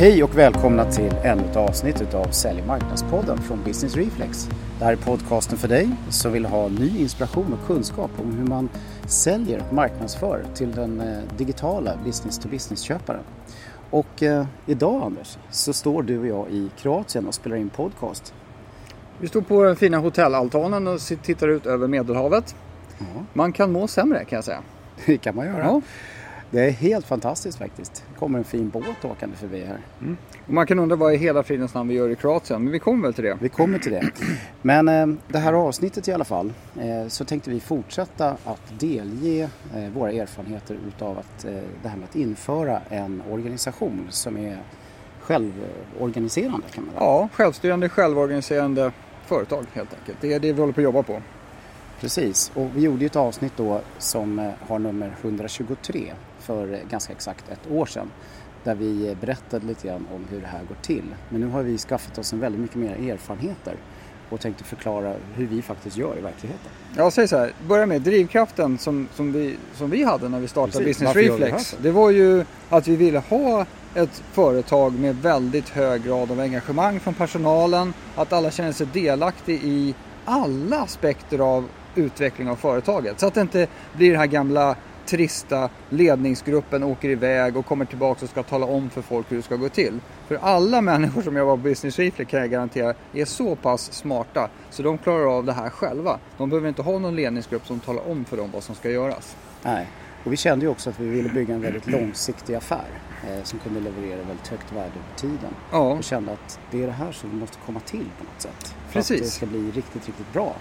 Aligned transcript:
Hej 0.00 0.22
och 0.22 0.38
välkomna 0.38 0.84
till 0.84 1.14
ännu 1.24 1.44
ett 1.44 1.56
avsnitt 1.56 2.14
av 2.14 2.30
Sälj 2.30 2.60
och 2.60 2.66
marknadspodden 2.66 3.38
från 3.38 3.64
Business 3.64 3.96
Reflex. 3.96 4.48
Det 4.78 4.84
här 4.84 4.92
är 4.92 4.96
podcasten 4.96 5.58
för 5.58 5.68
dig 5.68 5.90
som 6.10 6.32
vill 6.32 6.44
ha 6.46 6.68
ny 6.68 6.98
inspiration 6.98 7.52
och 7.52 7.66
kunskap 7.66 8.10
om 8.18 8.32
hur 8.32 8.46
man 8.46 8.68
säljer 9.06 9.62
och 9.68 9.74
marknadsför 9.74 10.44
till 10.54 10.72
den 10.72 11.00
eh, 11.00 11.18
digitala 11.36 11.96
business-to-business-köparen. 12.04 13.22
Och 13.90 14.22
eh, 14.22 14.46
idag 14.66 15.02
Anders 15.02 15.38
så 15.50 15.72
står 15.72 16.02
du 16.02 16.18
och 16.18 16.26
jag 16.26 16.50
i 16.50 16.70
Kroatien 16.76 17.26
och 17.26 17.34
spelar 17.34 17.56
in 17.56 17.68
podcast. 17.68 18.34
Vi 19.20 19.28
står 19.28 19.40
på 19.40 19.62
den 19.62 19.76
fina 19.76 19.98
hotellaltanen 19.98 20.86
och 20.86 21.00
tittar 21.22 21.48
ut 21.48 21.66
över 21.66 21.88
Medelhavet. 21.88 22.54
Ja. 22.98 23.04
Man 23.32 23.52
kan 23.52 23.72
må 23.72 23.88
sämre 23.88 24.24
kan 24.24 24.36
jag 24.36 24.44
säga. 24.44 24.62
Det 25.06 25.18
kan 25.18 25.36
man 25.36 25.46
göra. 25.46 25.64
Ja. 25.64 25.80
Det 26.50 26.60
är 26.60 26.70
helt 26.70 27.06
fantastiskt 27.06 27.58
faktiskt. 27.58 28.04
Det 28.12 28.18
kommer 28.18 28.38
en 28.38 28.44
fin 28.44 28.68
båt 28.68 29.04
åkande 29.04 29.36
förbi 29.36 29.64
här. 29.64 29.80
Och 30.46 30.52
man 30.52 30.66
kan 30.66 30.78
undra 30.78 30.96
vad 30.96 31.14
i 31.14 31.16
hela 31.16 31.42
fridens 31.42 31.74
namn 31.74 31.88
vi 31.88 31.94
gör 31.94 32.08
i 32.08 32.16
Kroatien, 32.16 32.64
men 32.64 32.72
vi 32.72 32.78
kommer 32.78 33.02
väl 33.02 33.14
till 33.14 33.24
det. 33.24 33.38
Vi 33.40 33.48
kommer 33.48 33.78
till 33.78 33.92
det. 33.92 34.10
Men 34.62 34.88
eh, 34.88 35.06
det 35.28 35.38
här 35.38 35.52
avsnittet 35.52 36.08
i 36.08 36.12
alla 36.12 36.24
fall 36.24 36.52
eh, 36.80 37.08
så 37.08 37.24
tänkte 37.24 37.50
vi 37.50 37.60
fortsätta 37.60 38.36
att 38.44 38.80
delge 38.80 39.50
eh, 39.74 39.90
våra 39.94 40.12
erfarenheter 40.12 40.78
utav 40.88 41.18
att, 41.18 41.44
eh, 41.44 41.52
det 41.82 41.88
här 41.88 41.96
med 41.96 42.08
att 42.08 42.16
införa 42.16 42.80
en 42.88 43.22
organisation 43.30 44.06
som 44.10 44.36
är 44.36 44.58
självorganiserande 45.20 46.66
kan 46.74 46.84
man 46.84 46.94
säga. 46.94 47.04
Ja, 47.04 47.28
självstyrande, 47.32 47.88
självorganiserande 47.88 48.92
företag 49.26 49.64
helt 49.72 49.94
enkelt. 49.94 50.18
Det 50.20 50.32
är 50.32 50.40
det 50.40 50.52
vi 50.52 50.60
håller 50.60 50.72
på 50.72 50.80
att 50.80 50.84
jobba 50.84 51.02
på. 51.02 51.22
Precis, 52.00 52.52
och 52.54 52.70
vi 52.74 52.80
gjorde 52.80 53.06
ett 53.06 53.16
avsnitt 53.16 53.52
då 53.56 53.80
som 53.98 54.38
eh, 54.38 54.50
har 54.68 54.78
nummer 54.78 55.12
123 55.22 56.12
för 56.48 56.80
ganska 56.90 57.12
exakt 57.12 57.48
ett 57.48 57.70
år 57.70 57.86
sedan. 57.86 58.10
Där 58.64 58.74
vi 58.74 59.16
berättade 59.20 59.66
lite 59.66 59.88
grann 59.88 60.06
om 60.14 60.26
hur 60.30 60.40
det 60.40 60.46
här 60.46 60.64
går 60.68 60.76
till. 60.82 61.14
Men 61.28 61.40
nu 61.40 61.46
har 61.46 61.62
vi 61.62 61.78
skaffat 61.78 62.18
oss 62.18 62.32
en 62.32 62.40
väldigt 62.40 62.60
mycket 62.60 62.76
mer 62.76 63.12
erfarenheter 63.12 63.74
och 64.30 64.40
tänkte 64.40 64.64
förklara 64.64 65.14
hur 65.34 65.46
vi 65.46 65.62
faktiskt 65.62 65.96
gör 65.96 66.18
i 66.18 66.20
verkligheten. 66.20 66.70
Jag 66.96 67.12
säger 67.12 67.28
så 67.28 67.36
här, 67.36 67.52
börja 67.68 67.86
med 67.86 68.02
drivkraften 68.02 68.78
som, 68.78 69.08
som, 69.14 69.32
vi, 69.32 69.56
som 69.74 69.90
vi 69.90 70.04
hade 70.04 70.28
när 70.28 70.40
vi 70.40 70.48
startade 70.48 70.84
Precis, 70.84 70.98
Business 70.98 71.16
Reflex. 71.16 71.76
Det 71.82 71.90
var 71.90 72.10
ju 72.10 72.44
att 72.68 72.88
vi 72.88 72.96
ville 72.96 73.18
ha 73.18 73.66
ett 73.94 74.22
företag 74.32 74.92
med 74.92 75.16
väldigt 75.16 75.68
hög 75.68 76.04
grad 76.04 76.30
av 76.30 76.40
engagemang 76.40 77.00
från 77.00 77.14
personalen. 77.14 77.94
Att 78.16 78.32
alla 78.32 78.50
känner 78.50 78.72
sig 78.72 78.86
delaktiga 78.92 79.56
i 79.56 79.94
alla 80.24 80.80
aspekter 80.80 81.38
av 81.38 81.64
utveckling 81.94 82.48
av 82.50 82.56
företaget. 82.56 83.20
Så 83.20 83.26
att 83.26 83.34
det 83.34 83.40
inte 83.40 83.66
blir 83.96 84.12
det 84.12 84.18
här 84.18 84.26
gamla 84.26 84.76
trista 85.08 85.70
ledningsgruppen 85.88 86.82
åker 86.82 87.08
iväg 87.08 87.56
och 87.56 87.66
kommer 87.66 87.84
tillbaka 87.84 88.24
och 88.24 88.30
ska 88.30 88.42
tala 88.42 88.66
om 88.66 88.90
för 88.90 89.02
folk 89.02 89.32
hur 89.32 89.36
det 89.36 89.42
ska 89.42 89.56
gå 89.56 89.68
till. 89.68 90.00
För 90.28 90.38
alla 90.42 90.80
människor 90.92 91.22
som 91.22 91.36
jobbar 91.36 91.56
på 91.56 91.62
Business 91.62 91.98
Reflex 91.98 92.30
kan 92.30 92.40
jag 92.40 92.50
garantera 92.50 92.94
är 93.12 93.24
så 93.24 93.56
pass 93.56 93.92
smarta 93.92 94.48
så 94.70 94.82
de 94.82 94.98
klarar 94.98 95.36
av 95.38 95.44
det 95.44 95.52
här 95.52 95.70
själva. 95.70 96.18
De 96.38 96.50
behöver 96.50 96.68
inte 96.68 96.82
ha 96.82 96.98
någon 96.98 97.16
ledningsgrupp 97.16 97.66
som 97.66 97.80
talar 97.80 98.10
om 98.10 98.24
för 98.24 98.36
dem 98.36 98.50
vad 98.52 98.62
som 98.62 98.74
ska 98.74 98.90
göras. 98.90 99.36
Nej. 99.62 99.86
Och 100.24 100.32
vi 100.32 100.36
kände 100.36 100.64
ju 100.64 100.70
också 100.70 100.90
att 100.90 101.00
vi 101.00 101.08
ville 101.08 101.28
bygga 101.28 101.54
en 101.54 101.60
väldigt 101.60 101.86
långsiktig 101.86 102.54
affär 102.54 102.86
eh, 103.28 103.42
som 103.42 103.58
kunde 103.58 103.80
leverera 103.80 104.16
väldigt 104.16 104.48
högt 104.48 104.72
värde 104.72 104.86
över 104.86 105.16
tiden. 105.16 105.54
Ja, 105.72 105.92
Och 105.92 106.04
kände 106.04 106.32
att 106.32 106.60
det 106.70 106.82
är 106.82 106.86
det 106.86 106.92
här 106.92 107.12
som 107.12 107.38
måste 107.38 107.56
komma 107.66 107.80
till 107.80 108.06
på 108.18 108.24
något 108.24 108.42
sätt. 108.42 108.74
För 108.86 108.92
Precis. 108.92 109.20
att 109.20 109.24
det 109.26 109.30
ska 109.30 109.46
bli 109.46 109.70
riktigt, 109.70 110.06
riktigt 110.06 110.32
bra. 110.32 110.54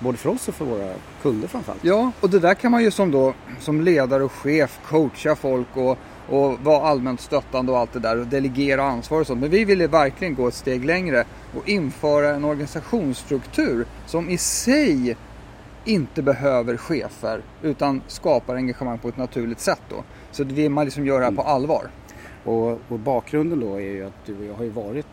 Både 0.00 0.18
för 0.18 0.30
oss 0.30 0.48
och 0.48 0.54
för 0.54 0.64
våra 0.64 0.92
kunder 1.22 1.48
framförallt. 1.48 1.84
Ja, 1.84 2.12
och 2.20 2.30
det 2.30 2.38
där 2.38 2.54
kan 2.54 2.70
man 2.70 2.82
ju 2.82 2.90
som, 2.90 3.10
då, 3.10 3.34
som 3.60 3.80
ledare 3.80 4.24
och 4.24 4.32
chef 4.32 4.80
coacha 4.88 5.36
folk 5.36 5.76
och, 5.76 5.98
och 6.28 6.58
vara 6.60 6.86
allmänt 6.88 7.20
stöttande 7.20 7.72
och 7.72 7.78
allt 7.78 7.92
det 7.92 7.98
där 7.98 8.20
och 8.20 8.26
delegera 8.26 8.82
ansvar 8.82 9.20
och 9.20 9.26
sånt. 9.26 9.40
Men 9.40 9.50
vi 9.50 9.64
ville 9.64 9.86
verkligen 9.86 10.34
gå 10.34 10.48
ett 10.48 10.54
steg 10.54 10.84
längre 10.84 11.24
och 11.56 11.68
införa 11.68 12.28
en 12.34 12.44
organisationsstruktur 12.44 13.86
som 14.06 14.28
i 14.30 14.38
sig 14.38 15.16
inte 15.84 16.22
behöver 16.22 16.76
chefer 16.76 17.42
utan 17.62 18.02
skapar 18.06 18.54
engagemang 18.54 18.98
på 18.98 19.08
ett 19.08 19.16
naturligt 19.16 19.60
sätt 19.60 19.82
då. 19.88 20.04
Så 20.32 20.44
det 20.44 20.54
vill 20.54 20.70
man 20.70 20.84
liksom 20.84 21.06
göra 21.06 21.24
Mm. 21.24 21.36
på 21.36 21.42
allvar. 21.42 21.90
Och, 22.44 22.70
och 22.88 22.98
bakgrunden 22.98 23.60
då 23.60 23.74
är 23.74 23.80
ju 23.80 24.06
att 24.06 24.26
du 24.26 24.38
och 24.38 24.44
jag 24.44 24.54
har 24.54 24.64
ju 24.64 24.70
varit 24.70 25.06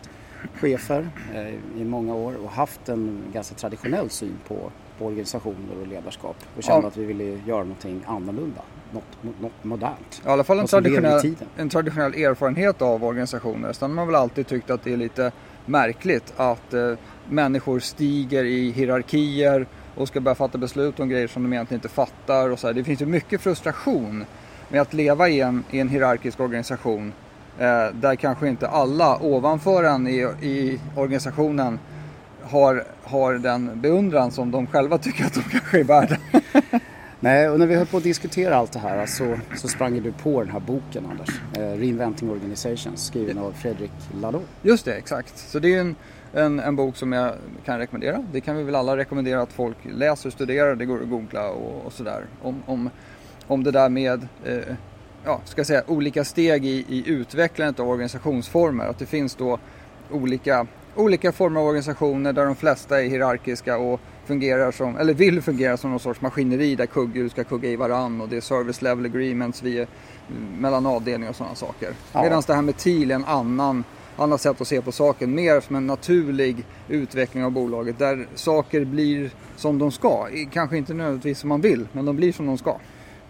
chefer 0.54 1.08
eh, 1.34 1.80
i 1.80 1.84
många 1.84 2.14
år 2.14 2.34
och 2.44 2.50
haft 2.50 2.88
en 2.88 3.22
ganska 3.32 3.54
traditionell 3.54 4.10
syn 4.10 4.36
på, 4.48 4.70
på 4.98 5.06
organisationer 5.06 5.80
och 5.80 5.86
ledarskap. 5.86 6.36
Och 6.56 6.62
kände 6.62 6.82
Ja. 6.82 6.88
att 6.88 6.96
vi 6.96 7.04
ville 7.04 7.24
göra 7.24 7.58
någonting 7.62 8.02
annorlunda, 8.06 8.62
något, 8.92 9.40
något 9.40 9.64
modernt. 9.64 10.22
I 10.26 10.28
alla 10.28 10.44
fall 10.44 10.58
en 10.58 10.66
traditionell, 10.66 11.34
en 11.56 11.68
traditionell 11.68 12.14
erfarenhet 12.14 12.82
av 12.82 13.04
organisationer. 13.04 13.72
Sen 13.72 13.90
har 13.90 13.96
man 13.96 14.06
väl 14.06 14.14
alltid 14.16 14.46
tyckt 14.46 14.70
att 14.70 14.84
det 14.84 14.92
är 14.92 14.96
lite 14.96 15.32
märkligt 15.66 16.32
att 16.36 16.74
eh, 16.74 16.92
människor 17.28 17.80
stiger 17.80 18.44
i 18.44 18.70
hierarkier 18.70 19.66
och 19.94 20.08
ska 20.08 20.20
börja 20.20 20.34
fatta 20.34 20.58
beslut 20.58 21.00
om 21.00 21.08
grejer 21.08 21.28
som 21.28 21.42
de 21.42 21.52
egentligen 21.52 21.78
inte 21.78 21.88
fattar. 21.88 22.50
Och 22.50 22.58
så 22.58 22.66
här. 22.66 22.74
Det 22.74 22.84
finns 22.84 23.02
ju 23.02 23.06
mycket 23.06 23.40
frustration 23.40 24.24
med 24.68 24.80
att 24.80 24.94
leva 24.94 25.28
i 25.28 25.40
en, 25.40 25.64
i 25.70 25.80
en 25.80 25.88
hierarkisk 25.88 26.40
organisation 26.40 27.12
där 27.94 28.16
kanske 28.16 28.48
inte 28.48 28.68
alla 28.68 29.18
ovanför 29.22 29.84
en 29.84 30.06
i, 30.06 30.20
i 30.40 30.80
organisationen 30.96 31.78
har, 32.42 32.84
har 33.02 33.34
den 33.34 33.80
beundran 33.80 34.30
som 34.30 34.50
de 34.50 34.66
själva 34.66 34.98
tycker 34.98 35.24
att 35.24 35.34
de 35.34 35.42
kanske 35.42 35.80
är 35.80 35.84
värda. 35.84 36.16
Nej, 37.20 37.48
och 37.48 37.58
när 37.58 37.66
vi 37.66 37.74
höll 37.74 37.86
på 37.86 37.96
att 37.96 38.02
diskutera 38.02 38.56
allt 38.56 38.72
det 38.72 38.78
här 38.78 39.06
så, 39.06 39.38
så 39.56 39.68
sprang 39.68 40.02
du 40.02 40.12
på 40.12 40.40
den 40.40 40.52
här 40.52 40.60
boken 40.60 41.06
Anders. 41.10 41.40
Eh, 41.52 41.78
Reinventing 41.78 42.30
Organizations 42.30 43.06
skriven 43.06 43.38
av 43.38 43.52
Fredrik 43.52 43.92
Laloux. 44.20 44.46
Just 44.62 44.84
det, 44.84 44.94
exakt. 44.94 45.38
Så 45.38 45.58
det 45.58 45.74
är 45.74 45.80
en, 45.80 45.96
en, 46.32 46.60
en 46.60 46.76
bok 46.76 46.96
som 46.96 47.12
jag 47.12 47.32
kan 47.64 47.78
rekommendera. 47.78 48.24
Det 48.32 48.40
kan 48.40 48.56
vi 48.56 48.62
väl 48.62 48.74
alla 48.74 48.96
rekommendera 48.96 49.42
att 49.42 49.52
folk 49.52 49.76
läser 49.82 50.28
och 50.28 50.32
studerar. 50.32 50.74
Det 50.74 50.84
går 50.84 51.02
att 51.02 51.08
googla 51.08 51.48
och, 51.50 51.86
och 51.86 51.92
sådär. 51.92 52.24
Om, 52.42 52.62
om, 52.66 52.90
om 53.46 53.64
det 53.64 53.70
där 53.70 53.88
med 53.88 54.28
eh, 54.44 54.74
ja, 55.28 55.40
ska 55.44 55.64
säga, 55.64 55.82
olika 55.86 56.24
steg 56.24 56.66
i, 56.66 56.84
i 56.88 57.02
utvecklandet 57.06 57.80
av 57.80 57.88
organisationsformer. 57.88 58.84
Att 58.84 58.98
det 58.98 59.06
finns 59.06 59.34
då 59.34 59.58
olika, 60.10 60.66
olika 60.94 61.32
former 61.32 61.60
av 61.60 61.66
organisationer 61.66 62.32
där 62.32 62.44
de 62.44 62.56
flesta 62.56 63.02
är 63.02 63.08
hierarkiska 63.08 63.78
och 63.78 64.00
fungerar 64.26 64.70
som, 64.70 64.96
eller 64.96 65.14
vill 65.14 65.42
fungera 65.42 65.76
som 65.76 65.90
någon 65.90 66.00
sorts 66.00 66.20
maskineri 66.20 66.74
där 66.74 66.86
kugghjul 66.86 67.30
ska 67.30 67.44
kugga 67.44 67.68
i 67.68 67.76
varann 67.76 68.20
och 68.20 68.28
det 68.28 68.36
är 68.36 68.40
service 68.40 68.82
level 68.82 69.04
agreements 69.04 69.62
via, 69.62 69.86
mellan 70.58 70.86
avdelningar 70.86 71.30
och 71.30 71.36
sådana 71.36 71.54
saker. 71.54 71.92
Ja. 72.12 72.22
Medan 72.22 72.42
det 72.46 72.54
här 72.54 72.62
med 72.62 72.76
TIL 72.76 73.10
är 73.10 73.14
en 73.14 73.24
annan 73.24 73.84
annat 74.16 74.40
sätt 74.40 74.60
att 74.60 74.68
se 74.68 74.82
på 74.82 74.92
saken. 74.92 75.34
Mer 75.34 75.60
som 75.60 75.76
en 75.76 75.86
naturlig 75.86 76.64
utveckling 76.88 77.44
av 77.44 77.50
bolaget 77.50 77.98
där 77.98 78.26
saker 78.34 78.84
blir 78.84 79.30
som 79.56 79.78
de 79.78 79.90
ska. 79.90 80.28
Kanske 80.52 80.76
inte 80.76 80.94
nödvändigtvis 80.94 81.38
som 81.38 81.48
man 81.48 81.60
vill, 81.60 81.88
men 81.92 82.04
de 82.04 82.16
blir 82.16 82.32
som 82.32 82.46
de 82.46 82.58
ska. 82.58 82.76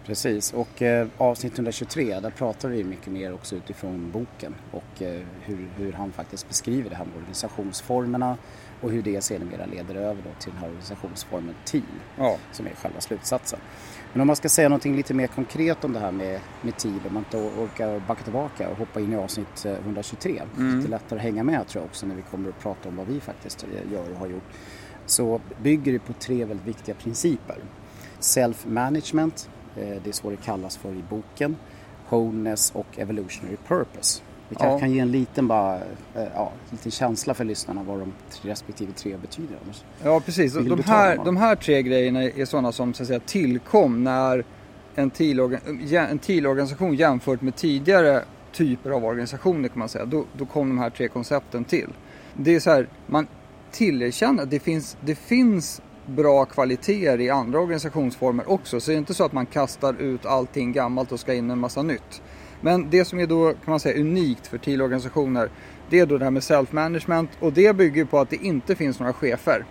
Precis, 0.08 0.52
och 0.52 0.82
eh, 0.82 1.08
avsnitt 1.18 1.54
123 1.54 2.20
där 2.20 2.30
pratar 2.30 2.68
vi 2.68 2.84
mycket 2.84 3.12
mer 3.12 3.32
också 3.34 3.56
utifrån 3.56 4.10
boken 4.10 4.54
och 4.70 5.02
eh, 5.02 5.22
hur, 5.40 5.68
hur 5.76 5.92
han 5.92 6.12
faktiskt 6.12 6.48
beskriver 6.48 6.90
det 6.90 6.96
här 6.96 7.04
med 7.04 7.16
organisationsformerna 7.16 8.36
och 8.80 8.90
hur 8.90 9.02
det 9.02 9.24
sedermera 9.24 9.66
leder 9.66 9.94
över 9.94 10.22
då 10.22 10.30
till 10.38 10.52
den 10.52 10.60
här 10.60 10.66
organisationsformen 10.68 11.54
team 11.64 11.82
Ja. 12.18 12.36
som 12.52 12.66
är 12.66 12.70
själva 12.70 13.00
slutsatsen. 13.00 13.58
Men 14.12 14.20
om 14.20 14.26
man 14.26 14.36
ska 14.36 14.48
säga 14.48 14.68
någonting 14.68 14.96
lite 14.96 15.14
mer 15.14 15.26
konkret 15.26 15.84
om 15.84 15.92
det 15.92 16.00
här 16.00 16.12
med, 16.12 16.40
med 16.62 16.76
team, 16.76 17.00
om 17.08 17.14
man 17.14 17.24
inte 17.24 17.36
orkar 17.36 18.02
backa 18.08 18.22
tillbaka 18.22 18.68
och 18.68 18.76
hoppa 18.76 19.00
in 19.00 19.12
i 19.12 19.16
avsnitt 19.16 19.64
eh, 19.64 19.72
123. 19.72 20.42
Mm. 20.56 20.76
Lite 20.76 20.90
lättare 20.90 21.18
att 21.18 21.24
hänga 21.24 21.44
med 21.44 21.68
tror 21.68 21.82
jag 21.82 21.88
också 21.88 22.06
när 22.06 22.14
vi 22.14 22.22
kommer 22.22 22.48
att 22.48 22.60
prata 22.60 22.88
om 22.88 22.96
vad 22.96 23.06
vi 23.06 23.20
faktiskt 23.20 23.64
eh, 23.64 23.92
gör 23.92 24.10
och 24.10 24.18
har 24.18 24.26
gjort. 24.26 24.48
Så 25.06 25.40
bygger 25.62 25.92
det 25.92 25.98
på 25.98 26.12
tre 26.12 26.44
väldigt 26.44 26.66
viktiga 26.66 26.94
principer. 26.94 27.56
Self-management, 28.20 29.48
eh, 29.48 29.57
det 29.74 30.06
är 30.08 30.12
så 30.12 30.30
det 30.30 30.36
kallas 30.36 30.76
för 30.76 30.88
i 30.92 31.04
boken. 31.10 31.56
Wholeness 32.08 32.70
och 32.74 32.86
evolutionary 32.98 33.56
purpose. 33.68 34.22
Vi 34.48 34.54
kan, 34.56 34.70
Ja. 34.70 34.78
kan 34.78 34.92
ge 34.92 35.00
en 35.00 35.10
liten, 35.12 35.48
bara, 35.48 35.76
eh, 36.14 36.24
ja, 36.34 36.52
liten 36.70 36.90
känsla 36.90 37.34
för 37.34 37.44
lyssnarna 37.44 37.82
vad 37.82 37.98
de 37.98 38.12
respektive 38.42 38.92
tre 38.92 39.16
betyder. 39.16 39.56
Anders. 39.62 39.84
Ja, 40.04 40.20
precis. 40.20 40.54
De 40.54 40.82
här, 40.82 41.20
de 41.24 41.36
här 41.36 41.56
tre 41.56 41.82
grejerna 41.82 42.22
är 42.22 42.44
sådana 42.44 42.72
som 42.72 42.94
så 42.94 43.02
att 43.02 43.06
säga, 43.06 43.20
tillkom 43.20 44.04
när 44.04 44.44
en 44.94 45.10
TIL-organisation 46.18 46.94
jämfört 46.94 47.40
med 47.42 47.56
tidigare 47.56 48.24
typer 48.52 48.90
av 48.90 49.04
organisationer 49.04 49.68
kan 49.68 49.78
man 49.78 49.88
säga. 49.88 50.04
Då, 50.04 50.24
då 50.36 50.46
kom 50.46 50.68
de 50.68 50.78
här 50.78 50.90
tre 50.90 51.08
koncepten 51.08 51.64
till. 51.64 51.88
Det 52.36 52.54
är 52.54 52.60
så 52.60 52.70
här, 52.70 52.88
man 53.06 53.26
tillerkänner 53.70 54.42
att 54.42 54.50
det 54.50 54.60
finns, 54.60 54.96
det 55.00 55.14
finns 55.14 55.82
bra 56.08 56.44
kvaliteter 56.44 57.20
i 57.20 57.30
andra 57.30 57.60
organisationsformer 57.60 58.50
också. 58.50 58.80
Så 58.80 58.90
det 58.90 58.96
är 58.96 58.98
inte 58.98 59.14
så 59.14 59.24
att 59.24 59.32
man 59.32 59.46
kastar 59.46 59.94
ut 59.94 60.26
allting 60.26 60.72
gammalt 60.72 61.12
och 61.12 61.20
ska 61.20 61.34
in 61.34 61.50
en 61.50 61.58
massa 61.58 61.82
nytt. 61.82 62.22
Men 62.60 62.90
det 62.90 63.04
som 63.04 63.20
är 63.20 63.26
då 63.26 63.52
kan 63.52 63.70
man 63.70 63.80
säga 63.80 64.00
unikt 64.00 64.46
för 64.46 64.58
TIL-organisationer 64.58 65.50
det 65.90 66.00
är 66.00 66.06
då 66.06 66.18
det 66.18 66.24
här 66.24 66.30
med 66.30 66.42
self-management 66.42 67.28
och 67.40 67.52
det 67.52 67.76
bygger 67.76 68.04
på 68.04 68.18
att 68.18 68.30
det 68.30 68.36
inte 68.36 68.76
finns 68.76 69.00
några 69.00 69.12
chefer. 69.12 69.64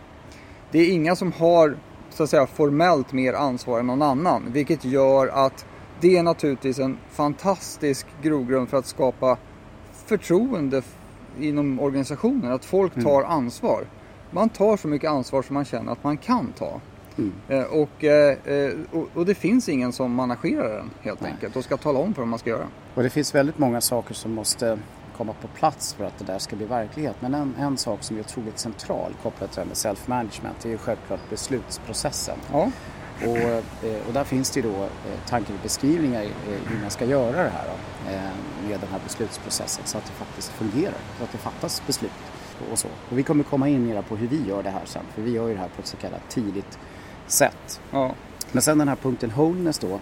Det 0.71 0.79
är 0.79 0.91
inga 0.91 1.15
som 1.15 1.31
har 1.31 1.77
så 2.09 2.23
att 2.23 2.29
säga 2.29 2.47
formellt 2.47 3.13
mer 3.13 3.33
ansvar 3.33 3.79
än 3.79 3.87
någon 3.87 4.01
annan 4.01 4.51
vilket 4.51 4.85
gör 4.85 5.27
att 5.27 5.65
det 6.01 6.17
är 6.17 6.23
naturligtvis 6.23 6.79
en 6.79 6.97
fantastisk 7.09 8.07
grogrund 8.21 8.69
för 8.69 8.77
att 8.77 8.85
skapa 8.85 9.37
förtroende 10.05 10.81
inom 11.39 11.79
organisationen, 11.79 12.51
att 12.51 12.65
folk 12.65 12.95
mm. 12.95 13.05
tar 13.05 13.23
ansvar. 13.23 13.85
Man 14.31 14.49
tar 14.49 14.77
så 14.77 14.87
mycket 14.87 15.09
ansvar 15.09 15.41
som 15.41 15.53
man 15.53 15.65
känner 15.65 15.91
att 15.91 16.03
man 16.03 16.17
kan 16.17 16.53
ta. 16.57 16.81
Mm. 17.17 17.33
Eh, 17.47 17.63
och, 17.63 18.03
eh, 18.03 18.73
och, 18.91 19.07
och, 19.13 19.25
det 19.25 19.35
finns 19.35 19.69
ingen 19.69 19.93
som 19.93 20.13
managerar 20.13 20.77
den 20.77 20.89
helt 21.01 21.21
Nej. 21.21 21.31
enkelt 21.31 21.55
och 21.55 21.63
ska 21.63 21.77
tala 21.77 21.99
om 21.99 22.13
för 22.13 22.21
vad 22.21 22.27
man 22.27 22.39
ska 22.39 22.49
göra. 22.49 22.67
Och 22.95 23.03
det 23.03 23.09
finns 23.09 23.35
väldigt 23.35 23.57
många 23.57 23.81
saker 23.81 24.13
som 24.13 24.31
måste 24.33 24.79
komma 25.17 25.33
på 25.41 25.47
plats 25.47 25.93
för 25.93 26.03
att 26.03 26.19
det 26.19 26.25
där 26.25 26.39
ska 26.39 26.55
bli 26.55 26.65
verklighet. 26.65 27.15
Men 27.19 27.33
en, 27.33 27.55
en 27.59 27.77
sak 27.77 28.03
som 28.03 28.17
är 28.17 28.19
otroligt 28.19 28.59
central 28.59 29.13
kopplat 29.23 29.51
till 29.51 29.59
det 29.59 29.65
med 29.65 29.75
self-management 29.75 30.65
är 30.65 30.69
ju 30.69 30.77
självklart 30.77 31.29
beslutsprocessen. 31.29 32.37
Ja. 32.51 32.71
Och, 33.21 33.37
eh, 33.37 34.07
och 34.07 34.13
där 34.13 34.23
finns 34.23 34.51
det 34.51 34.59
ju 34.59 34.71
då 34.71 34.87
tankar 35.27 35.53
och 35.53 35.59
beskrivningar 35.63 36.25
hur 36.65 36.81
man 36.81 36.89
ska 36.89 37.05
göra 37.05 37.43
det 37.43 37.49
här 37.49 37.65
då, 37.65 38.11
med 38.67 38.79
den 38.79 38.89
här 38.91 38.99
beslutsprocessen 39.03 39.85
så 39.85 39.97
att 39.97 40.05
det 40.05 40.11
faktiskt 40.11 40.49
fungerar, 40.49 40.97
så 41.17 41.23
att 41.23 41.31
det 41.31 41.37
fattas 41.37 41.83
beslut 41.87 42.11
och 42.71 42.79
så. 42.79 42.87
Och 43.09 43.17
vi 43.17 43.23
kommer 43.23 43.43
komma 43.43 43.69
in 43.69 43.87
mer 43.87 44.01
på 44.01 44.15
hur 44.15 44.27
vi 44.27 44.47
gör 44.47 44.63
det 44.63 44.69
här 44.69 44.85
sen, 44.85 45.03
för 45.15 45.21
vi 45.21 45.31
gör 45.31 45.47
ju 45.47 45.53
det 45.53 45.59
här 45.59 45.69
på 45.75 45.81
ett 45.81 45.87
så 45.87 45.97
kallat 45.97 46.29
tidigt 46.29 46.79
sätt. 47.27 47.81
Ja. 47.91 48.15
Men 48.51 48.61
sen 48.61 48.77
den 48.77 48.87
här 48.87 48.95
punkten 48.95 49.31
wholeness 49.35 49.79
då, 49.79 49.99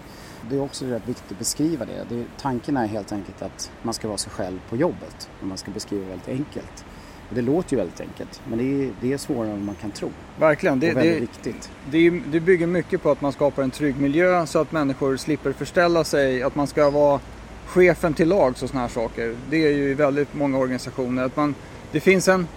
det 0.50 0.56
är 0.56 0.60
också 0.60 0.84
rätt 0.84 1.08
viktigt 1.08 1.32
att 1.32 1.38
beskriva 1.38 1.84
det. 1.84 2.06
det. 2.08 2.24
Tanken 2.40 2.76
är 2.76 2.86
helt 2.86 3.12
enkelt 3.12 3.42
att 3.42 3.70
man 3.82 3.94
ska 3.94 4.08
vara 4.08 4.18
sig 4.18 4.32
själv 4.32 4.60
på 4.68 4.76
jobbet. 4.76 5.30
Och 5.40 5.46
man 5.46 5.58
ska 5.58 5.70
beskriva 5.70 6.08
väldigt 6.08 6.28
enkelt. 6.28 6.84
Och 7.28 7.34
det 7.34 7.42
låter 7.42 7.72
ju 7.72 7.78
väldigt 7.78 8.00
enkelt, 8.00 8.40
men 8.48 8.58
det 8.58 8.64
är, 8.64 8.92
det 9.00 9.12
är 9.12 9.18
svårare 9.18 9.52
än 9.52 9.64
man 9.64 9.74
kan 9.74 9.90
tro. 9.90 10.10
Verkligen. 10.38 10.80
Det, 10.80 10.90
och 10.90 10.96
väldigt 10.96 11.14
det, 11.14 11.20
viktigt. 11.20 11.70
Det, 11.90 12.10
det 12.10 12.40
bygger 12.40 12.66
mycket 12.66 13.02
på 13.02 13.10
att 13.10 13.20
man 13.20 13.32
skapar 13.32 13.62
en 13.62 13.70
trygg 13.70 14.00
miljö 14.00 14.46
så 14.46 14.58
att 14.58 14.72
människor 14.72 15.16
slipper 15.16 15.52
förställa 15.52 16.04
sig, 16.04 16.42
att 16.42 16.54
man 16.54 16.66
ska 16.66 16.90
vara 16.90 17.20
chefen 17.66 18.14
till 18.14 18.28
lag 18.28 18.50
och 18.50 18.56
sådana 18.58 18.80
här 18.80 18.88
saker. 18.88 19.36
Det 19.50 19.56
är 19.56 19.70
ju 19.70 19.90
i 19.90 19.94
väldigt 19.94 20.34
många 20.34 20.58
organisationer. 20.58 21.24
Att 21.24 21.36
man, 21.36 21.54
det 21.96 22.00
finns 22.00 22.28
en, 22.28 22.48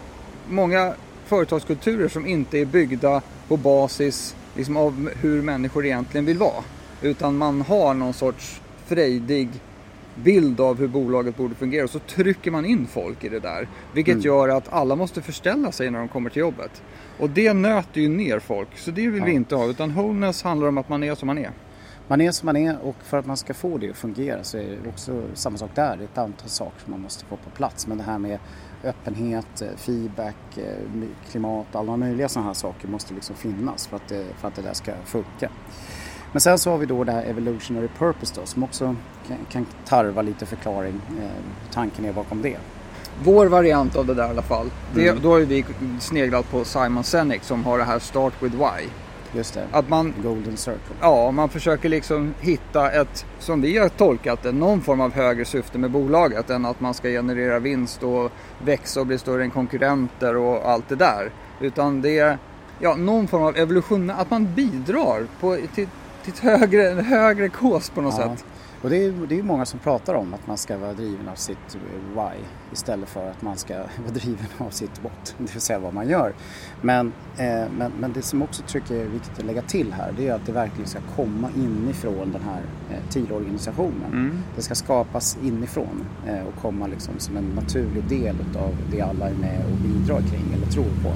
många 0.49 0.93
företagskulturer 1.25 2.07
som 2.07 2.27
inte 2.27 2.57
är 2.57 2.65
byggda 2.65 3.21
på 3.47 3.57
basis 3.57 4.35
liksom 4.55 4.77
av 4.77 5.09
hur 5.21 5.41
människor 5.41 5.85
egentligen 5.85 6.25
vill 6.25 6.37
vara. 6.37 6.63
Utan 7.01 7.37
man 7.37 7.61
har 7.61 7.93
någon 7.93 8.13
sorts 8.13 8.61
frejdig 8.85 9.49
bild 10.15 10.59
av 10.59 10.79
hur 10.79 10.87
bolaget 10.87 11.37
borde 11.37 11.55
fungera 11.55 11.83
och 11.83 11.89
så 11.89 11.99
trycker 11.99 12.51
man 12.51 12.65
in 12.65 12.87
folk 12.87 13.23
i 13.23 13.29
det 13.29 13.39
där. 13.39 13.67
Vilket 13.93 14.13
mm. 14.13 14.25
gör 14.25 14.49
att 14.49 14.73
alla 14.73 14.95
måste 14.95 15.21
förställa 15.21 15.71
sig 15.71 15.91
när 15.91 15.99
de 15.99 16.07
kommer 16.07 16.29
till 16.29 16.39
jobbet. 16.39 16.81
Och 17.19 17.29
det 17.29 17.53
nöter 17.53 18.01
ju 18.01 18.09
ner 18.09 18.39
folk, 18.39 18.77
så 18.77 18.91
det 18.91 19.07
vill 19.07 19.19
ja. 19.19 19.25
vi 19.25 19.31
inte 19.31 19.55
ha. 19.55 19.65
Utan 19.65 19.93
wholeness 19.93 20.43
handlar 20.43 20.67
om 20.67 20.77
att 20.77 20.89
man 20.89 21.03
är 21.03 21.15
som 21.15 21.27
man 21.27 21.37
är. 21.37 21.51
Man 22.07 22.21
är 22.21 22.31
som 22.31 22.45
man 22.45 22.57
är 22.57 22.77
och 22.81 22.95
för 23.03 23.17
att 23.17 23.25
man 23.25 23.37
ska 23.37 23.53
få 23.53 23.77
det 23.77 23.89
att 23.89 23.97
fungera 23.97 24.43
så 24.43 24.57
är 24.57 24.77
det 24.83 24.89
också 24.89 25.23
samma 25.33 25.57
sak 25.57 25.71
där. 25.75 25.97
Det 25.97 26.03
är 26.03 26.05
ett 26.05 26.17
antal 26.17 26.49
saker 26.49 26.81
som 26.83 26.91
man 26.91 27.01
måste 27.01 27.25
få 27.25 27.35
på 27.35 27.49
plats. 27.49 27.87
Men 27.87 27.97
det 27.97 28.03
här 28.03 28.17
med 28.17 28.39
öppenhet, 28.83 29.61
eh, 29.61 29.67
feedback, 29.77 30.57
eh, 30.57 31.07
klimat, 31.31 31.75
alla 31.75 31.97
möjliga 31.97 32.29
sådana 32.29 32.47
här 32.47 32.53
saker 32.53 32.87
måste 32.87 33.13
liksom 33.13 33.35
finnas 33.35 33.87
för 33.87 33.95
att, 33.95 34.07
det, 34.07 34.25
för 34.37 34.47
att 34.47 34.55
det 34.55 34.61
där 34.61 34.73
ska 34.73 34.91
funka. 35.05 35.49
Men 36.31 36.41
sen 36.41 36.57
så 36.57 36.71
har 36.71 36.77
vi 36.77 36.85
då 36.85 37.03
det 37.03 37.11
här 37.11 37.23
evolutionary 37.23 37.87
purpose 37.97 38.33
då 38.35 38.45
som 38.45 38.63
också 38.63 38.95
kan, 39.27 39.37
kan 39.51 39.65
tarva 39.85 40.21
lite 40.21 40.45
förklaring. 40.45 41.01
Eh, 41.21 41.29
tanken 41.71 42.05
är 42.05 42.13
bakom 42.13 42.41
det. 42.41 42.57
Vår 43.23 43.45
variant 43.45 43.95
av 43.95 44.05
det 44.05 44.13
där 44.13 44.27
i 44.27 44.29
alla 44.29 44.41
fall, 44.41 44.69
det, 44.93 45.07
mm. 45.07 45.21
då 45.23 45.31
har 45.31 45.39
vi 45.39 45.65
sneglat 45.99 46.51
på 46.51 46.65
Simon 46.65 47.03
Sinek 47.03 47.43
som 47.43 47.63
har 47.63 47.77
det 47.77 47.83
här 47.83 47.99
Start 47.99 48.33
with 48.43 48.55
Why. 48.55 48.89
Just 49.33 49.53
det, 49.53 49.67
att 49.71 49.89
man, 49.89 50.13
Golden 50.23 50.57
Circle. 50.57 50.95
Ja, 51.01 51.31
man 51.31 51.49
försöker 51.49 51.89
liksom 51.89 52.33
hitta 52.39 52.91
ett, 52.91 53.25
som 53.39 53.61
vi 53.61 53.77
har 53.77 53.89
tolkat 53.89 54.43
det, 54.43 54.51
någon 54.51 54.81
form 54.81 55.01
av 55.01 55.13
högre 55.13 55.45
syfte 55.45 55.77
med 55.77 55.91
bolaget 55.91 56.49
än 56.49 56.65
att 56.65 56.79
man 56.79 56.93
ska 56.93 57.07
generera 57.07 57.59
vinst 57.59 58.03
och 58.03 58.31
växa 58.63 58.99
och 58.99 59.07
bli 59.07 59.17
större 59.17 59.43
än 59.43 59.51
konkurrenter 59.51 60.35
och 60.35 60.69
allt 60.69 60.89
det 60.89 60.95
där. 60.95 61.31
Utan 61.59 62.01
det 62.01 62.19
är 62.19 62.37
ja, 62.79 62.95
någon 62.95 63.27
form 63.27 63.43
av 63.43 63.57
evolution, 63.57 64.09
att 64.09 64.31
man 64.31 64.53
bidrar 64.55 65.27
på, 65.39 65.55
till, 65.75 65.87
till 66.23 66.33
ett 66.33 66.39
högre, 66.39 66.91
en 66.91 67.05
högre 67.05 67.49
kos 67.49 67.89
på 67.89 68.01
något 68.01 68.15
ja. 68.17 68.35
sätt. 68.35 68.45
Och 68.81 68.89
det 68.89 69.05
är, 69.05 69.13
det 69.29 69.39
är 69.39 69.43
många 69.43 69.65
som 69.65 69.79
pratar 69.79 70.13
om 70.13 70.33
att 70.33 70.47
man 70.47 70.57
ska 70.57 70.77
vara 70.77 70.93
driven 70.93 71.29
av 71.29 71.35
sitt 71.35 71.77
why 72.15 72.43
istället 72.73 73.09
för 73.09 73.29
att 73.29 73.41
man 73.41 73.57
ska 73.57 73.75
vara 74.03 74.11
driven 74.13 74.47
av 74.57 74.69
sitt 74.69 75.03
what, 75.03 75.35
det 75.37 75.53
vill 75.53 75.61
säga 75.61 75.79
vad 75.79 75.93
man 75.93 76.09
gör. 76.09 76.33
Men, 76.81 77.13
eh, 77.37 77.65
men, 77.77 77.91
men 77.99 78.13
det 78.13 78.21
som 78.21 78.41
också 78.41 78.63
tycker 78.67 78.95
jag 78.95 79.05
är 79.05 79.09
viktigt 79.09 79.39
att 79.39 79.45
lägga 79.45 79.61
till 79.61 79.93
här 79.93 80.13
det 80.17 80.27
är 80.27 80.33
att 80.33 80.45
det 80.45 80.51
verkligen 80.51 80.87
ska 80.87 80.99
komma 81.15 81.49
inifrån 81.55 82.31
den 82.31 82.41
här 82.41 82.61
eh, 82.89 83.09
TIL-organisationen. 83.09 84.11
Mm. 84.11 84.39
Det 84.55 84.61
ska 84.61 84.75
skapas 84.75 85.37
inifrån 85.43 86.05
eh, 86.27 86.47
och 86.47 86.61
komma 86.61 86.87
liksom 86.87 87.13
som 87.17 87.37
en 87.37 87.49
naturlig 87.55 88.03
del 88.09 88.35
av 88.55 88.75
det 88.91 89.01
alla 89.01 89.29
är 89.29 89.35
med 89.35 89.65
och 89.65 89.77
bidrar 89.77 90.21
kring 90.21 90.53
eller 90.53 90.67
tror 90.67 91.03
på. 91.03 91.13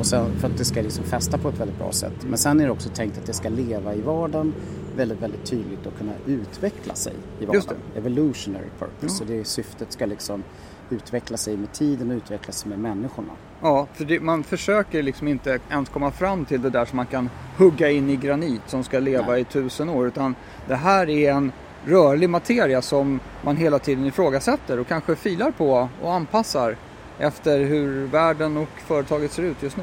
Och 0.00 0.06
sen, 0.06 0.38
för 0.38 0.48
att 0.48 0.58
det 0.58 0.64
ska 0.64 0.82
liksom 0.82 1.04
fästa 1.04 1.38
på 1.38 1.48
ett 1.48 1.60
väldigt 1.60 1.78
bra 1.78 1.92
sätt. 1.92 2.26
Men 2.28 2.38
sen 2.38 2.60
är 2.60 2.64
det 2.64 2.70
också 2.70 2.88
tänkt 2.88 3.18
att 3.18 3.26
det 3.26 3.32
ska 3.32 3.48
leva 3.48 3.94
i 3.94 4.00
vardagen 4.00 4.54
väldigt, 4.96 5.22
väldigt 5.22 5.44
tydligt 5.44 5.86
och 5.86 5.98
kunna 5.98 6.12
utveckla 6.26 6.94
sig 6.94 7.12
i 7.40 7.44
vardagen. 7.44 7.76
Evolutionary 7.96 8.68
purpose. 8.78 9.06
Ja. 9.06 9.08
Så 9.08 9.24
det 9.24 9.44
syftet 9.44 9.92
ska 9.92 10.06
liksom 10.06 10.42
utveckla 10.90 11.36
sig 11.36 11.56
med 11.56 11.72
tiden 11.72 12.10
och 12.10 12.16
utveckla 12.16 12.52
sig 12.52 12.68
med 12.68 12.78
människorna. 12.78 13.32
Ja, 13.60 13.86
för 13.92 14.04
det, 14.04 14.20
man 14.20 14.42
försöker 14.42 15.02
liksom 15.02 15.28
inte 15.28 15.58
ens 15.70 15.88
komma 15.88 16.10
fram 16.10 16.44
till 16.44 16.62
det 16.62 16.70
där 16.70 16.84
som 16.84 16.96
man 16.96 17.06
kan 17.06 17.30
hugga 17.56 17.90
in 17.90 18.10
i 18.10 18.16
granit 18.16 18.62
som 18.66 18.84
ska 18.84 18.98
leva 18.98 19.26
Nej. 19.26 19.40
i 19.40 19.44
tusen 19.44 19.88
år. 19.88 20.06
Utan 20.06 20.34
det 20.68 20.74
här 20.74 21.10
är 21.10 21.32
en 21.32 21.52
rörlig 21.84 22.30
materia 22.30 22.82
som 22.82 23.20
man 23.42 23.56
hela 23.56 23.78
tiden 23.78 24.06
ifrågasätter 24.06 24.80
och 24.80 24.86
kanske 24.86 25.16
filar 25.16 25.50
på 25.50 25.88
och 26.02 26.12
anpassar 26.12 26.76
efter 27.18 27.60
hur 27.60 28.06
världen 28.06 28.56
och 28.56 28.68
företaget 28.86 29.32
ser 29.32 29.42
ut 29.42 29.62
just 29.62 29.76
nu. 29.76 29.82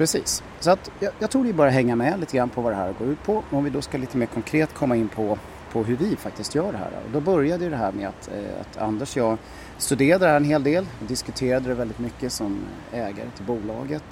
Precis, 0.00 0.42
så 0.60 0.70
att 0.70 0.90
jag, 1.00 1.12
jag 1.18 1.30
tror 1.30 1.44
det 1.44 1.50
är 1.50 1.54
bara 1.54 1.68
att 1.68 1.74
hänga 1.74 1.96
med 1.96 2.20
lite 2.20 2.36
grann 2.36 2.48
på 2.48 2.60
vad 2.60 2.72
det 2.72 2.76
här 2.76 2.94
går 2.98 3.08
ut 3.08 3.22
på. 3.22 3.42
Om 3.50 3.64
vi 3.64 3.70
då 3.70 3.82
ska 3.82 3.98
lite 3.98 4.16
mer 4.16 4.26
konkret 4.26 4.74
komma 4.74 4.96
in 4.96 5.08
på, 5.08 5.38
på 5.72 5.82
hur 5.82 5.96
vi 5.96 6.16
faktiskt 6.16 6.54
gör 6.54 6.72
det 6.72 6.78
här. 6.78 6.90
Och 7.04 7.10
då 7.12 7.20
började 7.20 7.68
det 7.68 7.76
här 7.76 7.92
med 7.92 8.08
att, 8.08 8.28
eh, 8.28 8.60
att 8.60 8.76
Anders 8.76 9.16
och 9.16 9.22
jag 9.22 9.38
studerade 9.78 10.24
det 10.24 10.28
här 10.28 10.36
en 10.36 10.44
hel 10.44 10.62
del 10.62 10.86
och 11.00 11.06
diskuterade 11.06 11.68
det 11.68 11.74
väldigt 11.74 11.98
mycket 11.98 12.32
som 12.32 12.60
ägare 12.92 13.30
till 13.36 13.44
bolaget 13.44 14.04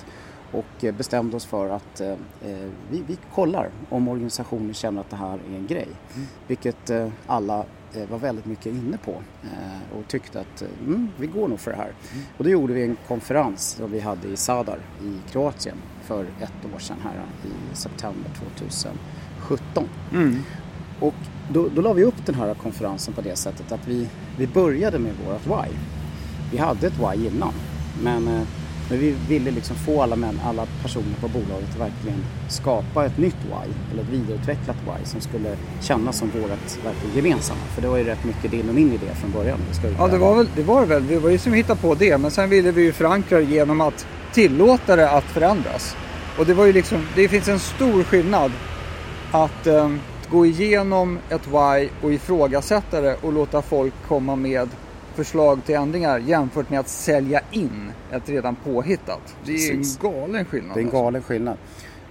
och 0.52 0.84
eh, 0.84 0.94
bestämde 0.94 1.36
oss 1.36 1.46
för 1.46 1.68
att 1.68 2.00
eh, 2.00 2.10
eh, 2.10 2.68
vi, 2.90 3.02
vi 3.06 3.18
kollar 3.34 3.70
om 3.88 4.08
organisationen 4.08 4.74
känner 4.74 5.00
att 5.00 5.10
det 5.10 5.16
här 5.16 5.38
är 5.50 5.56
en 5.56 5.66
grej. 5.66 5.88
Mm. 6.14 6.26
Vilket 6.46 6.90
eh, 6.90 7.08
alla 7.26 7.64
var 8.10 8.18
väldigt 8.18 8.46
mycket 8.46 8.66
inne 8.66 8.98
på 8.98 9.10
eh, 9.42 9.98
och 9.98 10.08
tyckte 10.08 10.40
att 10.40 10.62
eh, 10.62 10.68
mm, 10.86 11.08
vi 11.16 11.26
går 11.26 11.48
nog 11.48 11.60
för 11.60 11.70
det 11.70 11.76
här. 11.76 11.92
Mm. 12.12 12.24
Och 12.36 12.44
då 12.44 12.50
gjorde 12.50 12.72
vi 12.72 12.82
en 12.82 12.96
konferens 13.08 13.68
som 13.70 13.92
vi 13.92 14.00
hade 14.00 14.28
i 14.28 14.36
Sadar 14.36 14.78
i 15.02 15.30
Kroatien 15.30 15.76
för 16.02 16.24
ett 16.24 16.74
år 16.74 16.78
sedan 16.78 16.96
här 17.02 17.22
i 17.44 17.76
september 17.76 18.30
2017. 18.58 19.88
Mm. 20.12 20.36
Och 21.00 21.14
då, 21.50 21.68
då 21.68 21.82
la 21.82 21.92
vi 21.92 22.04
upp 22.04 22.26
den 22.26 22.34
här 22.34 22.54
konferensen 22.54 23.14
på 23.14 23.20
det 23.20 23.36
sättet 23.36 23.72
att 23.72 23.88
vi, 23.88 24.08
vi 24.38 24.46
började 24.46 24.98
med 24.98 25.12
vårt 25.26 25.46
why. 25.46 25.74
Vi 26.52 26.58
hade 26.58 26.86
ett 26.86 26.98
why 26.98 27.26
innan 27.26 27.52
men 28.02 28.46
men 28.88 28.98
vi 28.98 29.14
ville 29.28 29.50
liksom 29.50 29.76
få 29.76 30.02
alla, 30.02 30.16
män, 30.16 30.40
alla 30.44 30.66
personer 30.82 31.14
på 31.20 31.28
bolaget 31.28 31.68
att 31.70 31.80
verkligen 31.80 32.24
skapa 32.48 33.06
ett 33.06 33.18
nytt 33.18 33.36
why, 33.44 33.72
eller 33.92 34.02
ett 34.02 34.08
vidareutvecklat 34.08 34.76
why 34.84 35.04
som 35.04 35.20
skulle 35.20 35.56
kännas 35.80 36.18
som 36.18 36.30
vårt 36.30 36.84
verkligen 36.84 37.16
gemensamma. 37.16 37.60
För 37.74 37.82
det 37.82 37.88
var 37.88 37.96
ju 37.96 38.04
rätt 38.04 38.24
mycket 38.24 38.50
din 38.50 38.68
och 38.68 38.74
min 38.74 38.92
idé 38.92 39.06
från 39.20 39.30
början. 39.30 39.58
Det 39.82 39.88
ja, 39.98 40.08
det 40.08 40.18
var, 40.18 40.36
väl, 40.36 40.48
det 40.56 40.62
var 40.62 40.80
det 40.80 40.86
väl. 40.86 41.06
Det 41.06 41.18
var 41.18 41.30
ju 41.30 41.38
som 41.38 41.52
hittade 41.52 41.80
på 41.80 41.94
det. 41.94 42.18
Men 42.18 42.30
sen 42.30 42.50
ville 42.50 42.70
vi 42.70 42.82
ju 42.82 42.92
förankra 42.92 43.38
det 43.38 43.44
genom 43.44 43.80
att 43.80 44.06
tillåta 44.32 44.96
det 44.96 45.10
att 45.10 45.24
förändras. 45.24 45.96
Och 46.38 46.46
det 46.46 46.54
var 46.54 46.64
ju 46.64 46.72
liksom, 46.72 47.06
det 47.14 47.28
finns 47.28 47.48
en 47.48 47.58
stor 47.58 48.02
skillnad 48.02 48.52
att 49.32 49.66
eh, 49.66 49.90
gå 50.30 50.46
igenom 50.46 51.18
ett 51.28 51.46
why 51.46 51.88
och 52.02 52.12
ifrågasätta 52.12 53.00
det 53.00 53.16
och 53.22 53.32
låta 53.32 53.62
folk 53.62 53.94
komma 54.08 54.36
med 54.36 54.68
förslag 55.18 55.64
till 55.64 55.74
ändringar 55.74 56.18
jämfört 56.18 56.70
med 56.70 56.80
att 56.80 56.88
sälja 56.88 57.40
in 57.50 57.92
ett 58.12 58.28
redan 58.28 58.56
påhittat. 58.56 59.36
Det 59.44 59.52
är 59.52 59.74
en 59.74 59.84
galen 60.00 60.44
skillnad. 60.44 60.76
Det 60.76 60.80
är 60.80 60.82
en 60.82 60.86
alltså. 60.86 61.02
galen 61.02 61.22
skillnad. 61.22 61.56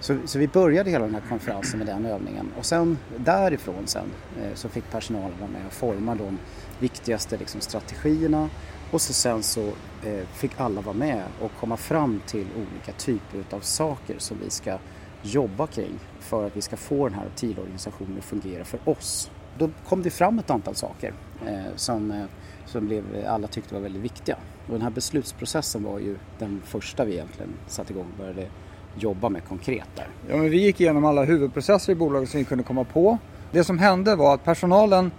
Så, 0.00 0.18
så, 0.24 0.38
vi 0.38 0.48
började 0.48 0.90
hela 0.90 1.04
den 1.04 1.14
här 1.14 1.22
konferensen 1.28 1.78
med 1.78 1.86
den 1.86 2.06
övningen 2.06 2.52
och 2.58 2.64
sen 2.64 2.98
därifrån 3.16 3.86
sen 3.86 4.06
eh, 4.42 4.54
så 4.54 4.68
fick 4.68 4.90
personalen 4.90 5.38
vara 5.40 5.50
med 5.50 5.66
och 5.66 5.72
forma 5.72 6.14
de 6.14 6.38
viktigaste 6.78 7.36
liksom, 7.36 7.60
strategierna 7.60 8.48
och 8.90 9.00
så 9.00 9.12
sen 9.12 9.42
så 9.42 9.66
eh, 10.04 10.26
fick 10.34 10.52
alla 10.56 10.80
vara 10.80 10.96
med 10.96 11.22
och 11.40 11.50
komma 11.60 11.76
fram 11.76 12.20
till 12.26 12.46
olika 12.56 12.92
typer 12.92 13.56
av 13.56 13.60
saker 13.60 14.14
som 14.18 14.38
vi 14.44 14.50
ska 14.50 14.78
jobba 15.22 15.66
kring 15.66 15.98
för 16.20 16.46
att 16.46 16.56
vi 16.56 16.62
ska 16.62 16.76
få 16.76 17.08
den 17.08 17.18
här 17.18 17.28
TIL-organisationen 17.36 18.18
att 18.18 18.24
fungera 18.24 18.64
för 18.64 18.80
oss. 18.84 19.30
Då 19.58 19.70
kom 19.88 20.02
det 20.02 20.10
fram 20.10 20.38
ett 20.38 20.50
antal 20.50 20.74
saker 20.74 21.12
eh, 21.46 21.74
som 21.76 22.10
eh, 22.10 22.24
som 22.68 22.86
blev, 22.86 23.04
alla 23.28 23.48
tyckte 23.48 23.74
var 23.74 23.80
väldigt 23.80 24.02
viktiga. 24.02 24.36
Och 24.66 24.72
den 24.72 24.82
här 24.82 24.90
beslutsprocessen 24.90 25.84
var 25.84 25.98
ju 25.98 26.16
den 26.38 26.62
första 26.64 27.04
vi 27.04 27.12
egentligen 27.12 27.52
satte 27.66 27.92
igång 27.92 28.06
och 28.12 28.18
började 28.18 28.46
jobba 28.94 29.28
med 29.28 29.44
konkret 29.44 29.88
där. 29.94 30.06
Ja, 30.28 30.36
men 30.36 30.50
vi 30.50 30.62
gick 30.62 30.80
igenom 30.80 31.04
alla 31.04 31.24
huvudprocesser 31.24 31.92
i 31.92 31.96
bolaget 31.96 32.30
som 32.30 32.38
vi 32.38 32.44
kunde 32.44 32.64
komma 32.64 32.84
på. 32.84 33.18
Det 33.52 33.64
som 33.64 33.78
hände 33.78 34.16
var 34.16 34.34
att 34.34 34.44
personalen 34.44 35.10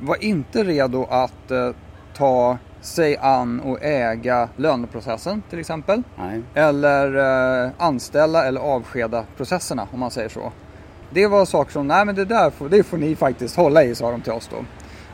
var 0.00 0.24
inte 0.24 0.64
redo 0.64 1.04
att 1.10 1.50
eh, 1.50 1.70
ta 2.14 2.58
sig 2.80 3.16
an 3.16 3.60
och 3.60 3.82
äga 3.82 4.48
löneprocessen 4.56 5.42
till 5.50 5.58
exempel. 5.58 6.02
Nej. 6.16 6.42
Eller 6.54 7.16
eh, 7.64 7.70
anställa 7.78 8.44
eller 8.46 8.60
avskeda 8.60 9.24
processerna 9.36 9.88
om 9.92 10.00
man 10.00 10.10
säger 10.10 10.28
så. 10.28 10.52
Det 11.10 11.26
var 11.26 11.44
saker 11.44 11.72
som, 11.72 11.86
nej 11.86 12.04
men 12.04 12.14
det 12.14 12.24
där 12.24 12.50
får, 12.50 12.68
det 12.68 12.82
får 12.82 12.98
ni 12.98 13.16
faktiskt 13.16 13.56
hålla 13.56 13.84
i, 13.84 13.94
sa 13.94 14.10
de 14.10 14.20
till 14.20 14.32
oss 14.32 14.50
då. 14.52 14.64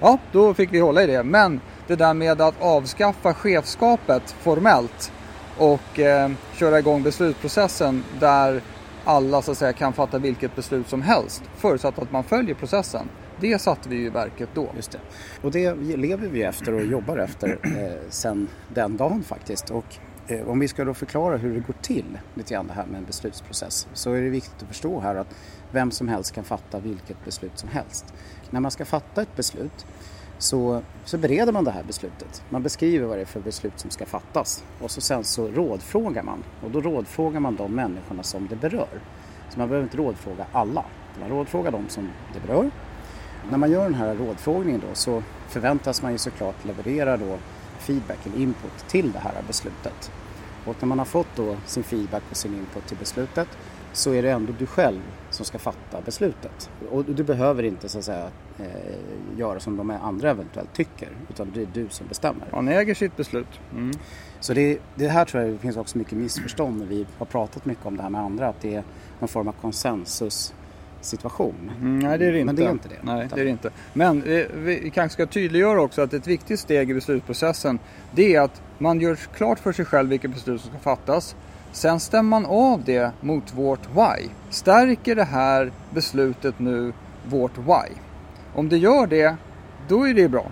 Ja, 0.04 0.18
då 0.32 0.54
fick 0.54 0.72
vi 0.72 0.80
hålla 0.80 1.02
i 1.02 1.06
det. 1.06 1.22
Men 1.22 1.60
det 1.86 1.96
där 1.96 2.14
med 2.14 2.40
att 2.40 2.62
avskaffa 2.62 3.34
chefskapet 3.34 4.30
formellt 4.30 5.12
och 5.58 6.00
eh, 6.00 6.30
köra 6.54 6.78
igång 6.78 7.02
beslutsprocessen 7.02 8.04
där 8.20 8.62
alla 9.04 9.42
så 9.42 9.52
att 9.52 9.58
säga 9.58 9.72
kan 9.72 9.92
fatta 9.92 10.18
vilket 10.18 10.56
beslut 10.56 10.88
som 10.88 11.02
helst 11.02 11.42
förutsatt 11.56 11.98
att 11.98 12.12
man 12.12 12.24
följer 12.24 12.54
processen. 12.54 13.08
Det 13.40 13.58
satte 13.60 13.88
vi 13.88 14.04
i 14.04 14.08
verket 14.08 14.48
då. 14.54 14.68
Just 14.76 14.90
det. 14.90 14.98
Och 15.42 15.50
det 15.50 15.74
lever 15.74 16.28
vi 16.28 16.42
efter 16.42 16.74
och 16.74 16.84
jobbar 16.84 17.18
efter 17.18 17.58
eh, 17.62 18.08
sen 18.10 18.48
den 18.74 18.96
dagen 18.96 19.22
faktiskt. 19.22 19.70
Och 19.70 19.96
Eh, 20.28 20.48
om 20.48 20.58
vi 20.58 20.68
ska 20.68 20.84
då 20.84 20.94
förklara 20.94 21.36
hur 21.36 21.54
det 21.54 21.60
går 21.60 21.74
till 21.82 22.18
lite 22.34 22.54
grann 22.54 22.66
det 22.66 22.72
här 22.72 22.86
med 22.86 22.98
en 22.98 23.04
beslutsprocess 23.04 23.88
så 23.92 24.12
är 24.12 24.22
det 24.22 24.28
viktigt 24.28 24.62
att 24.62 24.68
förstå 24.68 25.00
här 25.00 25.14
att 25.14 25.34
vem 25.70 25.90
som 25.90 26.08
helst 26.08 26.32
kan 26.32 26.44
fatta 26.44 26.80
vilket 26.80 27.24
beslut 27.24 27.58
som 27.58 27.68
helst. 27.68 28.14
När 28.50 28.60
man 28.60 28.70
ska 28.70 28.84
fatta 28.84 29.22
ett 29.22 29.36
beslut 29.36 29.86
så, 30.38 30.82
så 31.04 31.18
bereder 31.18 31.52
man 31.52 31.64
det 31.64 31.70
här 31.70 31.82
beslutet. 31.82 32.42
Man 32.50 32.62
beskriver 32.62 33.06
vad 33.06 33.18
det 33.18 33.20
är 33.20 33.26
för 33.26 33.40
beslut 33.40 33.80
som 33.80 33.90
ska 33.90 34.06
fattas 34.06 34.64
och 34.80 34.90
så 34.90 35.00
sen 35.00 35.24
så 35.24 35.48
rådfrågar 35.48 36.22
man 36.22 36.44
och 36.64 36.70
då 36.70 36.80
rådfrågar 36.80 37.40
man 37.40 37.56
de 37.56 37.74
människorna 37.74 38.22
som 38.22 38.48
det 38.48 38.56
berör. 38.56 39.00
Så 39.50 39.58
man 39.58 39.68
behöver 39.68 39.84
inte 39.84 39.96
rådfråga 39.96 40.46
alla. 40.52 40.84
Man 41.20 41.28
rådfrågar 41.28 41.70
de 41.72 41.88
som 41.88 42.08
det 42.34 42.46
berör. 42.46 42.70
När 43.50 43.58
man 43.58 43.70
gör 43.70 43.84
den 43.84 43.94
här 43.94 44.14
rådfrågningen 44.14 44.80
då 44.88 44.94
så 44.94 45.22
förväntas 45.48 46.02
man 46.02 46.12
ju 46.12 46.18
såklart 46.18 46.64
leverera 46.64 47.16
då 47.16 47.38
feedback 47.84 48.26
eller 48.26 48.38
input 48.38 48.88
till 48.88 49.12
det 49.12 49.18
här 49.18 49.42
beslutet. 49.46 50.12
Och 50.64 50.76
när 50.80 50.86
man 50.86 50.98
har 50.98 51.06
fått 51.06 51.36
då 51.36 51.56
sin 51.66 51.82
feedback 51.82 52.22
och 52.30 52.36
sin 52.36 52.54
input 52.54 52.86
till 52.86 52.96
beslutet 52.96 53.48
så 53.92 54.14
är 54.14 54.22
det 54.22 54.30
ändå 54.30 54.52
du 54.58 54.66
själv 54.66 55.00
som 55.30 55.46
ska 55.46 55.58
fatta 55.58 56.00
beslutet. 56.00 56.70
Och 56.90 57.04
du 57.04 57.24
behöver 57.24 57.62
inte 57.62 57.88
så 57.88 57.98
att 57.98 58.04
säga 58.04 58.30
eh, 58.58 59.38
göra 59.38 59.60
som 59.60 59.76
de 59.76 59.90
andra 59.90 60.30
eventuellt 60.30 60.72
tycker 60.72 61.08
utan 61.30 61.50
det 61.54 61.62
är 61.62 61.68
du 61.72 61.88
som 61.88 62.06
bestämmer. 62.06 62.48
Man 62.52 62.68
äger 62.68 62.94
sitt 62.94 63.16
beslut. 63.16 63.60
Mm. 63.72 63.90
Så 64.40 64.54
det, 64.54 64.78
det, 64.94 65.08
här 65.08 65.24
tror 65.24 65.42
jag 65.42 65.52
det 65.52 65.58
finns 65.58 65.76
också 65.76 65.98
mycket 65.98 66.18
missförstånd 66.18 66.78
när 66.78 66.86
vi 66.86 67.06
har 67.18 67.26
pratat 67.26 67.64
mycket 67.64 67.86
om 67.86 67.96
det 67.96 68.02
här 68.02 68.10
med 68.10 68.20
andra 68.20 68.48
att 68.48 68.60
det 68.60 68.74
är 68.74 68.84
någon 69.18 69.28
form 69.28 69.48
av 69.48 69.52
konsensus 69.52 70.54
situation. 71.04 71.70
Mm, 71.80 71.98
nej, 71.98 72.18
det 72.18 72.26
är 72.26 72.32
det 72.32 72.40
inte. 72.40 72.46
Men 72.46 72.56
det 72.56 72.64
är 72.64 72.70
inte 72.70 72.88
det. 72.88 72.98
Nej, 73.02 73.28
det 73.34 73.40
är 73.40 73.44
det 73.44 73.50
inte. 73.50 73.70
Men 73.92 74.20
vi, 74.20 74.46
vi 74.54 74.90
kanske 74.90 75.14
ska 75.14 75.26
tydliggöra 75.26 75.82
också 75.82 76.02
att 76.02 76.12
ett 76.12 76.26
viktigt 76.26 76.60
steg 76.60 76.90
i 76.90 76.94
beslutsprocessen 76.94 77.78
det 78.14 78.34
är 78.34 78.40
att 78.40 78.62
man 78.78 79.00
gör 79.00 79.14
klart 79.36 79.58
för 79.58 79.72
sig 79.72 79.84
själv 79.84 80.08
vilket 80.08 80.34
beslut 80.34 80.60
som 80.60 80.70
ska 80.70 80.78
fattas. 80.78 81.36
Sen 81.72 82.00
stämmer 82.00 82.30
man 82.30 82.46
av 82.46 82.84
det 82.84 83.10
mot 83.20 83.54
vårt 83.54 83.88
why. 83.90 84.28
Stärker 84.50 85.16
det 85.16 85.24
här 85.24 85.72
beslutet 85.90 86.58
nu 86.58 86.92
vårt 87.28 87.58
why? 87.58 87.94
Om 88.54 88.68
det 88.68 88.76
gör 88.76 89.06
det, 89.06 89.36
då 89.88 90.08
är 90.08 90.14
det 90.14 90.28
bra. 90.28 90.46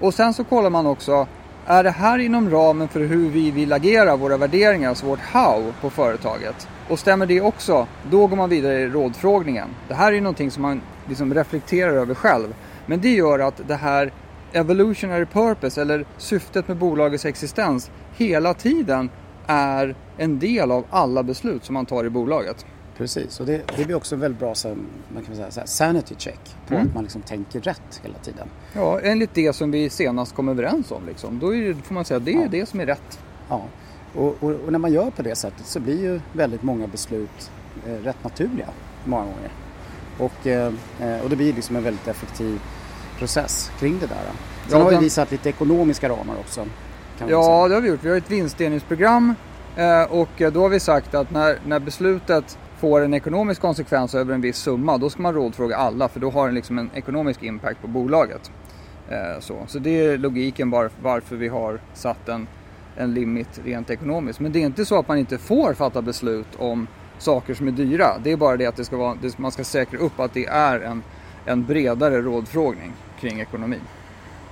Och 0.00 0.14
sen 0.14 0.34
så 0.34 0.44
kollar 0.44 0.70
man 0.70 0.86
också, 0.86 1.26
är 1.66 1.84
det 1.84 1.90
här 1.90 2.18
inom 2.18 2.50
ramen 2.50 2.88
för 2.88 3.00
hur 3.00 3.30
vi 3.30 3.50
vill 3.50 3.72
agera, 3.72 4.16
våra 4.16 4.36
värderingar, 4.36 4.88
alltså 4.88 5.06
vårt 5.06 5.20
how 5.20 5.72
på 5.80 5.90
företaget? 5.90 6.68
Och 6.88 6.98
stämmer 6.98 7.26
det 7.26 7.40
också, 7.40 7.86
då 8.10 8.26
går 8.26 8.36
man 8.36 8.50
vidare 8.50 8.80
i 8.80 8.88
rådfrågningen. 8.88 9.68
Det 9.88 9.94
här 9.94 10.08
är 10.08 10.12
ju 10.12 10.20
någonting 10.20 10.50
som 10.50 10.62
man 10.62 10.80
liksom 11.08 11.34
reflekterar 11.34 11.92
över 11.92 12.14
själv. 12.14 12.54
Men 12.86 13.00
det 13.00 13.14
gör 13.14 13.38
att 13.38 13.60
det 13.68 13.74
här 13.74 14.12
evolutionary 14.52 15.26
purpose, 15.26 15.82
eller 15.82 16.04
syftet 16.18 16.68
med 16.68 16.76
bolagets 16.76 17.24
existens, 17.24 17.90
hela 18.16 18.54
tiden 18.54 19.10
är 19.46 19.94
en 20.16 20.38
del 20.38 20.70
av 20.70 20.84
alla 20.90 21.22
beslut 21.22 21.64
som 21.64 21.74
man 21.74 21.86
tar 21.86 22.04
i 22.04 22.10
bolaget. 22.10 22.66
Precis, 22.96 23.40
och 23.40 23.46
det, 23.46 23.62
det 23.76 23.84
blir 23.84 23.96
också 23.96 24.14
en 24.14 24.20
väldigt 24.20 24.40
bra 24.40 24.54
så, 24.54 24.76
man 25.14 25.22
kan 25.22 25.36
säga, 25.36 25.50
så 25.50 25.60
här, 25.60 25.66
sanity 25.66 26.14
check 26.18 26.56
på 26.68 26.74
mm. 26.74 26.86
att 26.86 26.94
man 26.94 27.02
liksom 27.02 27.22
tänker 27.22 27.60
rätt 27.60 28.00
hela 28.02 28.18
tiden. 28.18 28.48
Ja, 28.72 29.00
enligt 29.00 29.34
det 29.34 29.52
som 29.52 29.70
vi 29.70 29.90
senast 29.90 30.34
kom 30.34 30.48
överens 30.48 30.90
om. 30.90 31.06
Liksom. 31.06 31.38
Då 31.38 31.50
det, 31.50 31.74
får 31.74 31.94
man 31.94 32.04
säga 32.04 32.18
att 32.18 32.24
det 32.24 32.32
är 32.32 32.42
ja. 32.42 32.48
det 32.50 32.66
som 32.66 32.80
är 32.80 32.86
rätt. 32.86 33.18
Ja, 33.48 33.64
och, 34.16 34.36
och, 34.40 34.50
och, 34.50 34.72
när 34.72 34.78
man 34.78 34.92
gör 34.92 35.10
på 35.10 35.22
det 35.22 35.36
sättet 35.36 35.66
så 35.66 35.80
blir 35.80 36.02
ju 36.02 36.20
väldigt 36.32 36.62
många 36.62 36.86
beslut 36.86 37.50
eh, 37.86 38.04
rätt 38.04 38.24
naturliga 38.24 38.68
många 39.04 39.24
gånger. 39.24 39.50
Och, 40.18 40.46
eh, 40.46 40.72
eh 41.00 41.20
och 41.24 41.30
det 41.30 41.36
blir 41.36 41.52
liksom 41.52 41.76
en 41.76 41.82
väldigt 41.82 42.08
effektiv 42.08 42.60
process 43.18 43.70
kring 43.78 43.98
det 43.98 44.06
där. 44.06 44.16
Sen 44.68 44.78
ja, 44.78 44.84
har 44.84 44.90
vi 44.90 44.96
visat 44.96 45.30
lite 45.30 45.48
ekonomiska 45.48 46.08
ramar 46.08 46.34
också. 46.40 46.66
ja, 47.28 47.68
det 47.68 47.74
har 47.74 47.80
vi 47.80 47.88
gjort. 47.88 48.04
Vi 48.04 48.08
har 48.08 48.16
ett 48.16 48.30
vinstdelningsprogram 48.30 49.34
eh, 49.76 50.02
och 50.02 50.52
då 50.52 50.60
har 50.62 50.68
vi 50.68 50.80
sagt 50.80 51.14
att 51.14 51.30
när, 51.30 51.58
när 51.66 51.80
beslutet 51.80 52.58
får 52.78 53.00
en 53.00 53.14
ekonomisk 53.14 53.60
konsekvens 53.60 54.14
över 54.14 54.34
en 54.34 54.40
viss 54.40 54.56
summa, 54.56 54.98
då 54.98 55.10
ska 55.10 55.22
man 55.22 55.34
rådfråga 55.34 55.76
alla 55.76 56.08
för 56.08 56.20
då 56.20 56.30
har 56.30 56.46
den 56.46 56.54
liksom 56.54 56.78
en 56.78 56.90
ekonomisk 56.94 57.42
impact 57.42 57.80
på 57.82 57.88
bolaget. 57.88 58.50
Eh, 59.08 59.40
så. 59.40 59.64
så 59.66 59.78
det 59.78 59.90
är 59.90 60.18
logiken 60.18 60.70
var, 60.70 60.90
varför 61.02 61.36
vi 61.36 61.48
har 61.48 61.80
satt 61.94 62.28
en, 62.28 62.46
en 62.96 63.14
limit 63.14 63.60
rent 63.64 63.90
ekonomiskt. 63.90 64.40
Men 64.40 64.52
det 64.52 64.62
är 64.62 64.66
inte 64.66 64.84
så 64.84 64.98
att 64.98 65.08
man 65.08 65.18
inte 65.18 65.38
får 65.38 65.74
fatta 65.74 66.02
beslut 66.02 66.48
om 66.58 66.86
saker 67.18 67.54
som 67.54 67.68
är 67.68 67.72
dyra. 67.72 68.18
Det 68.22 68.32
är 68.32 68.36
bara 68.36 68.56
det 68.56 68.66
att 68.66 68.76
det 68.76 68.84
ska 68.84 68.96
vara, 68.96 69.16
man 69.36 69.52
ska 69.52 69.64
säkra 69.64 69.98
upp 69.98 70.20
att 70.20 70.34
det 70.34 70.46
är 70.46 70.80
en, 70.80 71.02
en 71.44 71.64
bredare 71.64 72.22
rådfrågning 72.22 72.92
kring 73.20 73.40
ekonomin. 73.40 73.80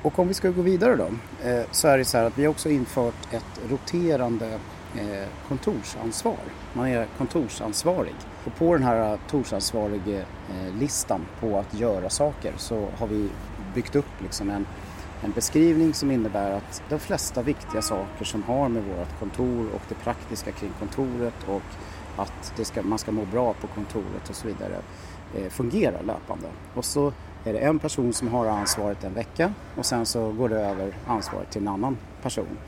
Och 0.03 0.19
om 0.19 0.29
vi 0.29 0.35
ska 0.35 0.51
gå 0.51 0.63
vidare 0.63 0.97
då, 0.97 1.09
eh, 1.49 1.63
så 1.71 1.89
är 1.89 1.99
det 1.99 2.05
så 2.05 2.19
här 2.19 2.25
att 2.25 2.39
vi 2.39 2.45
har 2.45 2.51
också 2.51 2.71
infört 2.71 3.35
ett 3.35 3.61
roterande 3.71 4.59
eh, 4.95 5.29
kontorsansvar. 5.49 6.37
Man 6.73 6.89
är 6.89 7.07
kontorsansvarig. 7.19 8.15
Och 8.45 8.57
på 8.57 8.75
den 8.75 8.83
här 8.83 9.17
kontorsansvarig-listan 9.17 11.21
eh, 11.21 11.27
på 11.41 11.59
att 11.59 11.75
göra 11.75 12.11
saker 12.11 12.53
så 12.57 12.89
har 12.99 13.07
vi 13.07 13.29
byggt 13.75 13.97
upp 13.97 14.23
liksom 14.23 14.51
en, 14.51 14.67
en 15.25 15.33
beskrivning 15.33 15.95
som 15.95 16.11
innebär 16.11 16.51
att 16.51 16.83
de 16.89 16.99
flesta 16.99 17.43
viktiga 17.43 17.83
saker 17.83 18.25
som 18.25 18.43
har 18.43 18.69
med 18.69 18.83
vårt 18.83 19.19
kontor 19.19 19.67
och 19.75 19.83
det 19.89 19.95
praktiska 19.95 20.53
kring 20.53 20.71
kontoret 20.79 21.35
och 21.49 21.63
att 22.17 22.67
ska, 22.67 22.83
man 22.83 22.99
ska 22.99 23.13
må 23.13 23.25
bra 23.25 23.53
på 23.53 23.67
kontoret 23.67 24.29
och 24.29 24.35
så 24.35 24.47
vidare 24.47 24.77
eh, 25.37 25.49
fungerar 25.49 26.03
löpande. 26.03 26.49
Och 26.75 26.85
så 26.85 27.13
är 27.45 27.53
det 27.53 27.59
en 27.59 27.79
person 27.79 28.13
som 28.13 28.29
har 28.29 28.47
ansvaret 28.47 29.05
en 29.05 29.15
vecka 29.15 29.53
och 29.77 29.87
sen 29.87 30.07
så 30.07 30.33
går 30.33 30.49
det 30.49 30.61
över 30.61 30.95
ansvaret 31.07 31.51
till 31.51 31.63
en 31.63 31.69
annan 31.69 31.97
person 32.23 32.59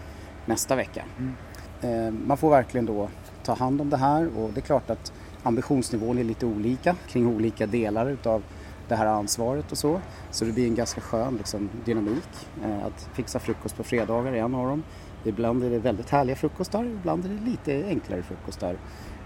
nästa 0.45 0.77
vecka. 0.77 1.05
Mm. 1.19 1.35
Eh, 1.81 2.27
man 2.27 2.37
får 2.37 2.51
verkligen 2.51 2.87
då 2.87 3.09
ta 3.45 3.55
hand 3.55 3.81
om 3.81 3.91
det 3.91 3.97
här 3.97 4.39
och 4.39 4.51
det 4.51 4.61
är 4.61 4.63
klart 4.63 4.91
att 4.91 5.13
ambitionsnivån 5.43 6.19
är 6.19 6.25
lite 6.25 6.47
olika 6.47 6.95
kring 7.09 7.27
olika 7.27 7.67
delar 7.67 8.11
utav 8.11 8.43
det 8.89 8.97
här 8.97 9.07
ansvaret 9.07 9.73
och 9.73 9.79
så. 9.79 10.01
Så 10.31 10.45
det 10.45 10.53
blir 10.53 10.67
en 10.67 10.75
ganska 10.75 11.01
skön 11.01 11.37
liksom, 11.37 11.69
dynamik. 11.85 12.49
Eh, 12.65 12.87
att 12.87 13.09
fixa 13.15 13.39
frukost 13.39 13.77
på 13.77 13.83
fredagar 13.83 14.33
är 14.33 14.37
en 14.37 14.55
av 14.55 14.69
dem. 14.69 14.83
Ibland 15.25 15.65
är 15.65 15.71
det 15.71 15.79
väldigt 15.79 16.11
härliga 16.11 16.37
frukostar, 16.37 16.85
ibland 16.85 17.25
är 17.25 17.29
det 17.29 17.51
lite 17.51 17.89
enklare 17.89 18.23
frukostar 18.23 18.77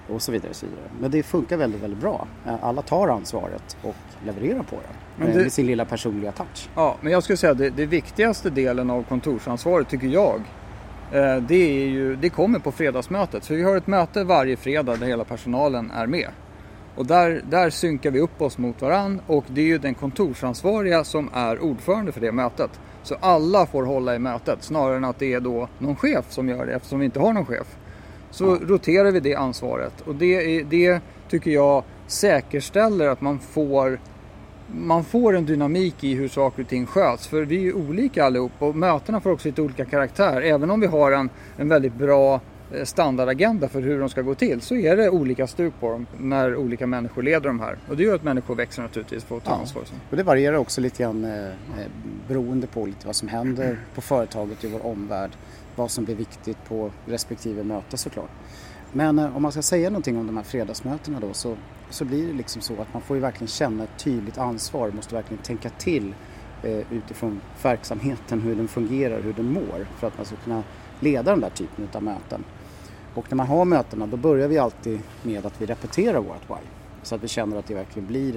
och 0.08 0.22
så 0.22 0.32
vidare. 0.32 0.50
Och 0.50 0.56
så 0.56 0.66
vidare. 0.66 0.90
Men 1.00 1.10
det 1.10 1.22
funkar 1.22 1.56
väldigt, 1.56 1.82
väldigt 1.82 2.00
bra. 2.00 2.26
Eh, 2.46 2.64
alla 2.64 2.82
tar 2.82 3.08
ansvaret 3.08 3.76
och 3.82 3.94
levererar 4.26 4.62
på 4.62 4.76
det 4.76 5.24
med, 5.24 5.34
det, 5.34 5.42
med 5.42 5.52
sin 5.52 5.66
lilla 5.66 5.84
personliga 5.84 6.32
touch. 6.32 6.68
Ja, 6.74 6.96
men 7.00 7.12
jag 7.12 7.22
skulle 7.22 7.36
säga 7.36 7.52
att 7.52 7.58
det, 7.58 7.70
det 7.70 7.86
viktigaste 7.86 8.50
delen 8.50 8.90
av 8.90 9.02
kontorsansvaret 9.02 9.88
tycker 9.88 10.06
jag 10.06 10.40
Eh, 11.12 11.36
det, 11.36 11.54
är 11.54 11.88
ju, 11.88 12.16
det 12.16 12.28
kommer 12.28 12.58
på 12.58 12.72
fredagsmötet. 12.72 13.44
Så 13.44 13.54
vi 13.54 13.62
har 13.62 13.76
ett 13.76 13.86
möte 13.86 14.24
varje 14.24 14.56
fredag 14.56 14.96
där 14.96 15.06
hela 15.06 15.24
personalen 15.24 15.90
är 15.90 16.06
med. 16.06 16.28
Och 16.96 17.06
där, 17.06 17.42
där 17.50 17.70
synkar 17.70 18.10
vi 18.10 18.20
upp 18.20 18.42
oss 18.42 18.58
mot 18.58 18.82
varann 18.82 19.20
och 19.26 19.44
det 19.48 19.60
är 19.60 19.66
ju 19.66 19.78
den 19.78 19.94
kontorsansvariga 19.94 21.04
som 21.04 21.30
är 21.32 21.62
ordförande 21.62 22.12
för 22.12 22.20
det 22.20 22.32
mötet. 22.32 22.70
Så 23.02 23.16
alla 23.20 23.66
får 23.66 23.82
hålla 23.82 24.14
i 24.14 24.18
mötet 24.18 24.62
snarare 24.62 24.96
än 24.96 25.04
att 25.04 25.18
det 25.18 25.32
är 25.32 25.40
då 25.40 25.68
någon 25.78 25.96
chef 25.96 26.24
som 26.28 26.48
gör 26.48 26.66
det 26.66 26.72
eftersom 26.72 26.98
vi 26.98 27.04
inte 27.04 27.20
har 27.20 27.32
någon 27.32 27.46
chef. 27.46 27.76
Så 28.30 28.44
ja. 28.44 28.58
roterar 28.68 29.10
vi 29.10 29.20
det 29.20 29.34
ansvaret 29.34 30.00
och 30.00 30.14
det, 30.14 30.62
det 30.62 31.00
tycker 31.28 31.50
jag 31.50 31.84
säkerställer 32.06 33.08
att 33.08 33.20
man 33.20 33.38
får 33.38 33.98
man 34.74 35.04
får 35.04 35.36
en 35.36 35.46
dynamik 35.46 36.04
i 36.04 36.14
hur 36.14 36.28
saker 36.28 36.62
och 36.62 36.68
ting 36.68 36.86
sköts. 36.86 37.26
För 37.26 37.42
vi 37.42 37.56
är 37.56 37.60
ju 37.60 37.72
olika 37.72 38.24
allihop 38.24 38.52
och 38.58 38.76
mötena 38.76 39.20
får 39.20 39.32
också 39.32 39.48
lite 39.48 39.62
olika 39.62 39.84
karaktär. 39.84 40.42
Även 40.42 40.70
om 40.70 40.80
vi 40.80 40.86
har 40.86 41.12
en, 41.12 41.30
en 41.56 41.68
väldigt 41.68 41.94
bra 41.94 42.40
standardagenda 42.84 43.68
för 43.68 43.82
hur 43.82 44.00
de 44.00 44.08
ska 44.08 44.22
gå 44.22 44.34
till 44.34 44.60
så 44.60 44.76
är 44.76 44.96
det 44.96 45.10
olika 45.10 45.46
stuk 45.46 45.74
på 45.80 45.90
dem 45.90 46.06
när 46.18 46.56
olika 46.56 46.86
människor 46.86 47.22
leder 47.22 47.48
de 47.48 47.60
här. 47.60 47.78
Och 47.88 47.96
det 47.96 48.02
gör 48.02 48.14
att 48.14 48.22
människor 48.22 48.54
växer 48.54 48.82
naturligtvis 48.82 49.24
för 49.24 49.36
att 49.36 49.44
ta 49.44 49.50
ja. 49.50 49.56
ansvar. 49.56 49.82
Och 50.10 50.16
det 50.16 50.22
varierar 50.22 50.56
också 50.56 50.80
lite 50.80 51.02
grann 51.02 51.24
eh, 51.24 51.46
eh, 51.46 51.52
beroende 52.28 52.66
på 52.66 52.86
lite 52.86 53.06
vad 53.06 53.16
som 53.16 53.28
händer 53.28 53.78
på 53.94 54.00
företaget 54.00 54.64
i 54.64 54.68
vår 54.68 54.86
omvärld. 54.86 55.30
Vad 55.76 55.90
som 55.90 56.04
blir 56.04 56.14
viktigt 56.14 56.64
på 56.68 56.90
respektive 57.06 57.64
möte 57.64 57.96
såklart. 57.96 58.30
Men 58.92 59.18
eh, 59.18 59.36
om 59.36 59.42
man 59.42 59.52
ska 59.52 59.62
säga 59.62 59.90
någonting 59.90 60.18
om 60.18 60.26
de 60.26 60.36
här 60.36 60.44
fredagsmötena 60.44 61.20
då 61.20 61.32
så, 61.32 61.56
så 61.90 62.04
blir 62.04 62.26
det 62.26 62.32
liksom 62.32 62.62
så 62.62 62.72
att 62.72 62.92
man 62.92 63.02
får 63.02 63.16
ju 63.16 63.22
verkligen 63.22 63.48
känna 63.48 63.84
ett 63.84 63.98
tydligt 63.98 64.38
ansvar, 64.38 64.90
måste 64.90 65.14
verkligen 65.14 65.42
tänka 65.42 65.70
till 65.70 66.14
eh, 66.62 66.92
utifrån 66.92 67.40
verksamheten, 67.62 68.40
hur 68.40 68.54
den 68.54 68.68
fungerar, 68.68 69.20
hur 69.20 69.32
den 69.32 69.52
mår 69.52 69.86
för 69.98 70.06
att 70.06 70.16
man 70.16 70.26
ska 70.26 70.36
kunna 70.36 70.62
leda 71.00 71.30
den 71.30 71.40
där 71.40 71.50
typen 71.50 71.88
av 71.92 72.02
möten. 72.02 72.44
Och 73.14 73.26
när 73.28 73.36
man 73.36 73.46
har 73.46 73.64
mötena 73.64 74.06
då 74.06 74.16
börjar 74.16 74.48
vi 74.48 74.58
alltid 74.58 75.00
med 75.22 75.46
att 75.46 75.60
vi 75.60 75.66
repeterar 75.66 76.18
vårt 76.18 76.50
why. 76.50 76.66
Så 77.02 77.14
att 77.14 77.24
vi 77.24 77.28
känner 77.28 77.56
att 77.56 77.66
det 77.66 77.74
verkligen 77.74 78.06
blir 78.06 78.34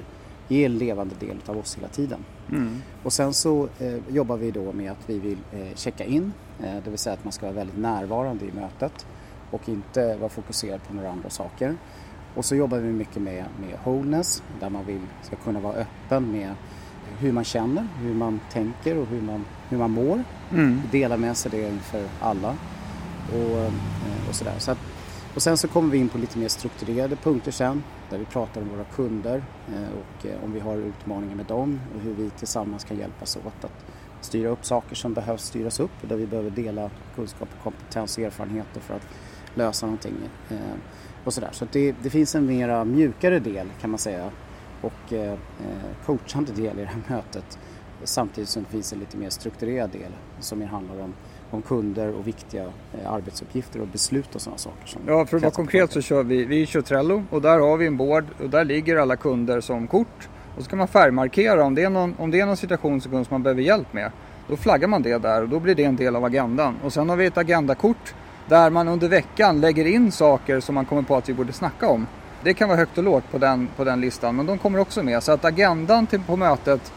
är 0.48 0.66
en 0.66 0.78
levande 0.78 1.14
del 1.20 1.36
av 1.46 1.58
oss 1.58 1.76
hela 1.78 1.88
tiden. 1.88 2.24
Mm. 2.52 2.82
Och 3.02 3.12
sen 3.12 3.34
så 3.34 3.68
eh, 3.78 3.98
jobbar 4.08 4.36
vi 4.36 4.50
då 4.50 4.72
med 4.72 4.92
att 4.92 5.10
vi 5.10 5.18
vill 5.18 5.38
eh, 5.52 5.74
checka 5.74 6.04
in, 6.04 6.32
eh, 6.60 6.74
det 6.84 6.90
vill 6.90 6.98
säga 6.98 7.14
att 7.14 7.24
man 7.24 7.32
ska 7.32 7.46
vara 7.46 7.56
väldigt 7.56 7.78
närvarande 7.78 8.44
i 8.44 8.52
mötet 8.52 9.06
och 9.50 9.68
inte 9.68 10.16
vara 10.16 10.28
fokuserad 10.28 10.80
på 10.88 10.94
några 10.94 11.10
andra 11.10 11.30
saker. 11.30 11.76
Och 12.34 12.44
så 12.44 12.56
jobbar 12.56 12.78
vi 12.78 12.92
mycket 12.92 13.22
med, 13.22 13.44
med 13.60 13.78
wholeness 13.84 14.42
där 14.60 14.70
man 14.70 14.86
vill, 14.86 15.00
ska 15.22 15.36
kunna 15.36 15.60
vara 15.60 15.74
öppen 15.74 16.32
med 16.32 16.54
hur 17.18 17.32
man 17.32 17.44
känner, 17.44 17.88
hur 18.00 18.14
man 18.14 18.40
tänker 18.52 18.98
och 18.98 19.06
hur 19.06 19.20
man, 19.20 19.44
hur 19.68 19.78
man 19.78 19.90
mår. 19.90 20.24
Mm. 20.52 20.82
Dela 20.90 21.16
med 21.16 21.36
sig 21.36 21.50
det 21.50 21.68
inför 21.68 22.08
alla 22.20 22.54
och, 23.32 23.58
eh, 23.58 24.28
och 24.28 24.34
sådär. 24.34 24.54
Så 24.58 24.70
att, 24.70 24.78
och 25.34 25.42
sen 25.42 25.56
så 25.56 25.68
kommer 25.68 25.90
vi 25.90 25.98
in 25.98 26.08
på 26.08 26.18
lite 26.18 26.38
mer 26.38 26.48
strukturerade 26.48 27.16
punkter 27.16 27.52
sen 27.52 27.82
där 28.10 28.18
vi 28.18 28.24
pratar 28.24 28.60
om 28.60 28.68
våra 28.68 28.84
kunder 28.84 29.44
eh, 29.68 29.88
och 29.98 30.26
eh, 30.26 30.44
om 30.44 30.52
vi 30.52 30.60
har 30.60 30.76
utmaningar 30.76 31.34
med 31.34 31.46
dem 31.46 31.80
och 31.94 32.00
hur 32.00 32.14
vi 32.14 32.30
tillsammans 32.30 32.84
kan 32.84 32.98
hjälpas 32.98 33.36
åt 33.36 33.64
att 33.64 33.84
styra 34.20 34.48
upp 34.48 34.64
saker 34.64 34.96
som 34.96 35.14
behövs 35.14 35.42
styras 35.44 35.80
upp 35.80 36.02
och 36.02 36.08
där 36.08 36.16
vi 36.16 36.26
behöver 36.26 36.50
dela 36.50 36.90
kunskap, 37.14 37.48
och 37.56 37.62
kompetens 37.62 38.18
och 38.18 38.24
erfarenheter 38.24 38.80
för 38.80 38.94
att 38.94 39.06
lösa 39.54 39.86
någonting. 39.86 40.14
Och 41.24 41.34
sådär. 41.34 41.48
Så 41.52 41.66
det, 41.72 41.94
det 42.02 42.10
finns 42.10 42.34
en 42.34 42.46
mera 42.46 42.84
mjukare 42.84 43.38
del 43.38 43.66
kan 43.80 43.90
man 43.90 43.98
säga 43.98 44.30
och 44.80 45.12
coachande 46.06 46.52
del 46.52 46.78
i 46.78 46.80
det 46.80 46.86
här 46.86 47.02
mötet 47.16 47.58
samtidigt 48.04 48.48
som 48.48 48.62
det 48.62 48.68
finns 48.68 48.92
en 48.92 48.98
lite 48.98 49.16
mer 49.16 49.30
strukturerad 49.30 49.90
del 49.90 50.12
som 50.40 50.58
mer 50.58 50.66
handlar 50.66 51.00
om 51.00 51.14
om 51.50 51.62
kunder 51.62 52.14
och 52.14 52.26
viktiga 52.26 52.62
eh, 52.62 53.12
arbetsuppgifter 53.12 53.80
och 53.80 53.86
beslut 53.86 54.34
och 54.34 54.40
sådana 54.40 54.58
saker. 54.58 54.86
Som 54.86 55.02
ja, 55.06 55.26
för 55.26 55.36
att 55.36 55.42
vara 55.42 55.52
konkret 55.52 55.92
så 55.92 56.00
kör 56.00 56.22
vi, 56.22 56.44
vi 56.44 56.66
kör 56.66 56.82
Trello 56.82 57.24
och 57.30 57.42
där 57.42 57.58
har 57.58 57.76
vi 57.76 57.86
en 57.86 57.96
board 57.96 58.24
och 58.42 58.50
där 58.50 58.64
ligger 58.64 58.96
alla 58.96 59.16
kunder 59.16 59.60
som 59.60 59.86
kort. 59.86 60.28
Och 60.56 60.62
så 60.62 60.70
kan 60.70 60.78
man 60.78 60.88
färgmarkera 60.88 61.64
om 61.64 61.74
det 61.74 61.82
är 61.82 61.90
någon, 61.90 62.14
om 62.18 62.30
det 62.30 62.40
är 62.40 62.46
någon 62.46 62.56
situation 62.56 63.00
som 63.00 63.24
man 63.28 63.42
behöver 63.42 63.62
hjälp 63.62 63.92
med. 63.92 64.10
Då 64.48 64.56
flaggar 64.56 64.88
man 64.88 65.02
det 65.02 65.18
där 65.18 65.42
och 65.42 65.48
då 65.48 65.60
blir 65.60 65.74
det 65.74 65.84
en 65.84 65.96
del 65.96 66.16
av 66.16 66.24
agendan. 66.24 66.76
Och 66.84 66.92
sen 66.92 67.08
har 67.08 67.16
vi 67.16 67.26
ett 67.26 67.38
agendakort 67.38 68.14
där 68.48 68.70
man 68.70 68.88
under 68.88 69.08
veckan 69.08 69.60
lägger 69.60 69.84
in 69.84 70.12
saker 70.12 70.60
som 70.60 70.74
man 70.74 70.84
kommer 70.84 71.02
på 71.02 71.16
att 71.16 71.28
vi 71.28 71.34
borde 71.34 71.52
snacka 71.52 71.88
om. 71.88 72.06
Det 72.42 72.54
kan 72.54 72.68
vara 72.68 72.78
högt 72.78 72.98
och 72.98 73.04
lågt 73.04 73.24
på 73.30 73.38
den, 73.38 73.68
på 73.76 73.84
den 73.84 74.00
listan 74.00 74.36
men 74.36 74.46
de 74.46 74.58
kommer 74.58 74.78
också 74.78 75.02
med. 75.02 75.22
Så 75.22 75.32
att 75.32 75.44
agendan 75.44 76.06
till, 76.06 76.20
på 76.20 76.36
mötet 76.36 76.92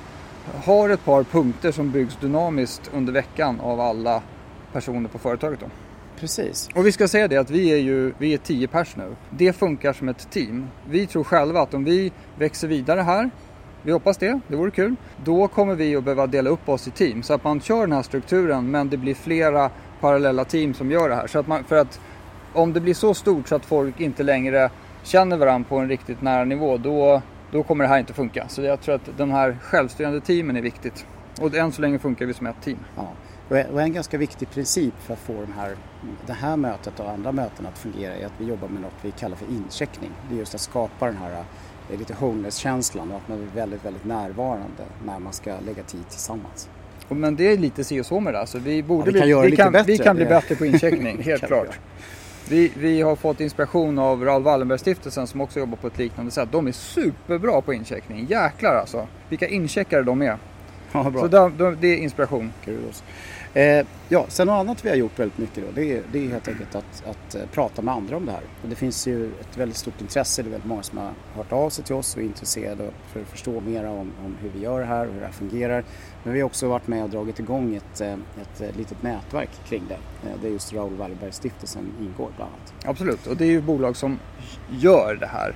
har 0.65 0.89
ett 0.89 1.05
par 1.05 1.23
punkter 1.23 1.71
som 1.71 1.91
byggs 1.91 2.15
dynamiskt 2.15 2.91
under 2.93 3.13
veckan 3.13 3.59
av 3.59 3.79
alla 3.79 4.21
personer 4.77 5.09
på 5.09 5.17
företaget 5.17 5.59
då. 5.59 5.65
Precis. 6.19 6.69
Och 6.75 6.85
vi 6.85 6.91
ska 6.91 7.07
säga 7.07 7.27
det 7.27 7.37
att 7.37 7.49
vi 7.49 7.73
är 7.73 7.77
ju 7.77 8.13
vi 8.17 8.33
är 8.33 8.37
tio 8.37 8.67
pers 8.67 8.95
nu. 8.95 9.15
Det 9.29 9.53
funkar 9.53 9.93
som 9.93 10.09
ett 10.09 10.31
team. 10.31 10.67
Vi 10.89 11.07
tror 11.07 11.23
själva 11.23 11.61
att 11.61 11.73
om 11.73 11.83
vi 11.83 12.11
växer 12.39 12.67
vidare 12.67 13.01
här, 13.01 13.29
vi 13.83 13.91
hoppas 13.91 14.17
det, 14.17 14.39
det 14.47 14.55
vore 14.55 14.71
kul, 14.71 14.95
då 15.25 15.47
kommer 15.47 15.75
vi 15.75 15.95
att 15.95 16.03
behöva 16.03 16.27
dela 16.27 16.49
upp 16.49 16.69
oss 16.69 16.87
i 16.87 16.91
team 16.91 17.23
så 17.23 17.33
att 17.33 17.43
man 17.43 17.61
kör 17.61 17.81
den 17.81 17.91
här 17.91 18.03
strukturen 18.03 18.71
men 18.71 18.89
det 18.89 18.97
blir 18.97 19.15
flera 19.15 19.69
parallella 20.01 20.45
team 20.45 20.73
som 20.73 20.91
gör 20.91 21.09
det 21.09 21.15
här. 21.15 21.27
Så 21.27 21.39
att 21.39 21.47
man, 21.47 21.63
för 21.63 21.75
att 21.75 21.99
om 22.53 22.73
det 22.73 22.79
blir 22.79 22.93
så 22.93 23.13
stort 23.13 23.47
så 23.47 23.55
att 23.55 23.65
folk 23.65 23.99
inte 23.99 24.23
längre 24.23 24.69
känner 25.03 25.37
varandra 25.37 25.69
på 25.69 25.77
en 25.77 25.89
riktigt 25.89 26.21
nära 26.21 26.45
nivå 26.45 26.77
då, 26.77 27.21
då 27.51 27.63
kommer 27.63 27.83
det 27.83 27.89
här 27.89 27.99
inte 27.99 28.13
funka. 28.13 28.47
Så 28.47 28.61
jag 28.61 28.81
tror 28.81 28.95
att 28.95 29.09
de 29.17 29.31
här 29.31 29.57
självstyrande 29.61 30.21
teamen 30.21 30.57
är 30.57 30.61
viktigt. 30.61 31.05
Och 31.41 31.55
än 31.55 31.71
så 31.71 31.81
länge 31.81 31.99
funkar 31.99 32.25
vi 32.25 32.33
som 32.33 32.47
ett 32.47 32.61
team. 32.63 32.79
Ja. 32.95 33.13
Och 33.49 33.81
en 33.81 33.93
ganska 33.93 34.17
viktig 34.17 34.49
princip 34.49 34.93
för 34.99 35.13
att 35.13 35.19
få 35.19 35.33
de 35.33 35.53
här, 35.53 35.75
det 36.25 36.33
här 36.33 36.57
mötet 36.57 36.99
och 36.99 37.09
andra 37.09 37.31
möten 37.31 37.65
att 37.65 37.77
fungera 37.77 38.15
är 38.15 38.25
att 38.25 38.33
vi 38.37 38.45
jobbar 38.45 38.67
med 38.67 38.81
något 38.81 38.93
vi 39.01 39.11
kallar 39.11 39.35
för 39.35 39.45
incheckning. 39.45 40.11
Det 40.29 40.35
är 40.35 40.39
just 40.39 40.55
att 40.55 40.61
skapa 40.61 41.05
den 41.05 41.17
här 41.17 41.43
eh, 41.91 41.99
lite 41.99 42.13
homeless-känslan 42.13 43.11
och 43.11 43.17
att 43.17 43.27
man 43.27 43.41
är 43.41 43.55
väldigt, 43.55 43.85
väldigt 43.85 44.05
närvarande 44.05 44.83
när 45.05 45.19
man 45.19 45.33
ska 45.33 45.59
lägga 45.59 45.83
tid 45.83 46.09
tillsammans. 46.09 46.69
Men 47.09 47.35
det 47.35 47.51
är 47.51 47.57
lite 47.57 47.83
si 47.83 48.01
och 48.01 48.05
så 48.05 48.19
med 48.19 48.33
det. 48.33 48.39
Alltså 48.39 48.59
vi, 48.59 48.83
borde 48.83 49.11
ja, 49.11 49.25
vi, 49.25 49.31
kan, 49.31 49.41
bli, 49.41 49.51
vi, 49.51 49.57
kan, 49.57 49.71
bättre, 49.71 49.91
vi 49.91 49.97
kan 49.97 50.15
bli 50.15 50.25
bättre 50.25 50.55
på 50.55 50.65
incheckning, 50.65 51.21
helt 51.23 51.43
klart. 51.47 51.79
Vi, 52.49 52.71
vi, 52.75 53.01
har 53.01 53.15
fått 53.15 53.39
inspiration 53.39 53.99
av 53.99 54.25
Raoul 54.25 54.43
Wallenberg-stiftelsen 54.43 55.27
som 55.27 55.41
också 55.41 55.59
jobbar 55.59 55.77
på 55.77 55.87
ett 55.87 55.97
liknande 55.97 56.31
sätt. 56.31 56.49
De 56.51 56.67
är 56.67 56.71
superbra 56.71 57.61
på 57.61 57.73
incheckning. 57.73 58.25
Jäklar 58.29 58.75
alltså. 58.75 59.07
Vilka 59.29 59.47
incheckare 59.47 60.03
de 60.03 60.21
är. 60.21 60.37
Ja, 60.91 61.09
bra. 61.09 61.21
Så 61.21 61.27
det, 61.27 61.75
det 61.75 61.87
är 61.87 61.97
inspiration. 61.97 62.53
Kul. 62.65 62.93
Eh, 63.57 63.85
ja, 64.09 64.25
sen 64.27 64.47
något 64.47 64.53
annat 64.53 64.85
vi 64.85 64.89
har 64.89 64.95
gjort 64.95 65.19
väldigt 65.19 65.37
mycket 65.37 65.63
då, 65.65 65.71
det 65.75 65.97
är, 65.97 66.03
det 66.11 66.25
är 66.25 66.29
helt 66.29 66.47
enkelt 66.47 66.75
att, 66.75 67.03
att 67.07 67.35
eh, 67.35 67.41
prata 67.51 67.81
med 67.81 67.93
andra 67.93 68.17
om 68.17 68.25
det 68.25 68.31
här. 68.31 68.41
Och 68.63 68.69
det 68.69 68.75
finns 68.75 69.07
ju 69.07 69.25
ett 69.25 69.57
väldigt 69.57 69.77
stort 69.77 70.01
intresse, 70.01 70.41
det 70.41 70.49
är 70.49 70.51
väldigt 70.51 70.67
många 70.67 70.83
som 70.83 70.97
har 70.97 71.11
hört 71.35 71.51
av 71.51 71.69
sig 71.69 71.85
till 71.85 71.95
oss 71.95 72.15
och 72.15 72.21
är 72.21 72.25
intresserade 72.25 72.89
för 73.13 73.21
att 73.21 73.27
förstå 73.27 73.59
mer 73.59 73.85
om, 73.87 74.11
om 74.25 74.37
hur 74.41 74.49
vi 74.49 74.59
gör 74.59 74.79
det 74.79 74.85
här 74.85 75.07
och 75.07 75.13
hur 75.13 75.19
det 75.19 75.25
här 75.25 75.33
fungerar. 75.33 75.83
Men 76.23 76.33
vi 76.33 76.39
har 76.39 76.45
också 76.45 76.67
varit 76.67 76.87
med 76.87 77.03
och 77.03 77.09
dragit 77.09 77.39
igång 77.39 77.75
ett, 77.75 78.01
eh, 78.01 78.13
ett, 78.13 78.61
ett 78.61 78.75
litet 78.75 79.03
nätverk 79.03 79.49
kring 79.69 79.83
det. 79.89 79.97
Det 80.41 80.47
är 80.47 80.51
just 80.51 80.73
Raoul 80.73 80.93
Wallenberg-stiftelsen 80.97 81.85
ingår 82.01 82.29
bland 82.35 82.51
annat. 82.51 82.73
Absolut, 82.85 83.27
och 83.27 83.37
det 83.37 83.45
är 83.45 83.51
ju 83.51 83.61
bolag 83.61 83.95
som 83.95 84.19
gör 84.69 85.17
det 85.19 85.27
här, 85.27 85.55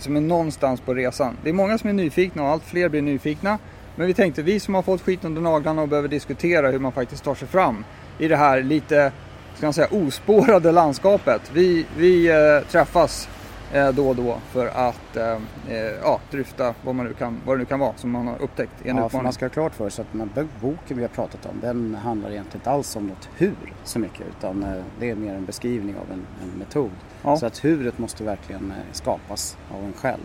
som 0.00 0.16
är 0.16 0.20
någonstans 0.20 0.80
på 0.80 0.94
resan. 0.94 1.36
Det 1.42 1.48
är 1.48 1.54
många 1.54 1.78
som 1.78 1.90
är 1.90 1.94
nyfikna 1.94 2.42
och 2.42 2.48
allt 2.48 2.64
fler 2.64 2.88
blir 2.88 3.02
nyfikna. 3.02 3.58
Men 3.98 4.06
vi 4.06 4.14
tänkte, 4.14 4.42
vi 4.42 4.60
som 4.60 4.74
har 4.74 4.82
fått 4.82 5.00
skit 5.00 5.24
under 5.24 5.42
naglarna 5.42 5.82
och 5.82 5.88
behöver 5.88 6.08
diskutera 6.08 6.70
hur 6.70 6.78
man 6.78 6.92
faktiskt 6.92 7.24
tar 7.24 7.34
sig 7.34 7.48
fram 7.48 7.84
i 8.18 8.28
det 8.28 8.36
här 8.36 8.62
lite, 8.62 9.12
ska 9.54 9.66
man 9.66 9.72
säga, 9.72 9.88
ospårade 9.90 10.72
landskapet. 10.72 11.50
Vi, 11.52 11.86
vi 11.96 12.28
eh, 12.28 12.68
träffas 12.70 13.28
eh, 13.72 13.88
då 13.88 14.08
och 14.08 14.16
då 14.16 14.38
för 14.50 14.66
att 14.66 15.16
eh, 15.16 15.32
eh 15.68 15.78
ja, 16.02 16.20
dryfta 16.30 16.74
vad, 16.82 16.94
man 16.94 17.06
nu 17.06 17.14
kan, 17.14 17.40
vad 17.46 17.56
det 17.56 17.58
nu 17.58 17.64
kan 17.64 17.80
vara 17.80 17.92
som 17.96 18.10
man 18.10 18.26
har 18.26 18.42
upptäckt 18.42 18.72
i 18.86 18.88
en 18.88 18.96
ja, 18.96 19.08
För 19.08 19.22
man 19.22 19.32
ska 19.32 19.44
ha 19.44 19.50
klart 19.50 19.74
för 19.74 19.88
sig 19.90 20.02
att 20.02 20.34
den 20.34 20.48
boken 20.60 20.96
vi 20.96 21.02
har 21.02 21.08
pratat 21.08 21.46
om 21.46 21.60
den 21.60 21.94
handlar 21.94 22.30
egentligen 22.30 22.60
inte 22.60 22.70
alls 22.70 22.96
om 22.96 23.06
något 23.06 23.28
hur 23.36 23.74
så 23.84 23.98
mycket 23.98 24.26
utan 24.38 24.62
eh, 24.62 24.82
det 25.00 25.10
är 25.10 25.14
mer 25.14 25.34
en 25.34 25.44
beskrivning 25.44 25.96
av 25.96 26.12
en, 26.12 26.26
en 26.42 26.58
metod. 26.58 26.90
Ja. 27.22 27.36
Så 27.36 27.46
att 27.46 27.64
huret 27.64 27.98
måste 27.98 28.24
verkligen 28.24 28.70
eh, 28.70 28.92
skapas 28.92 29.56
av 29.70 29.84
en 29.84 29.92
själv. 29.92 30.22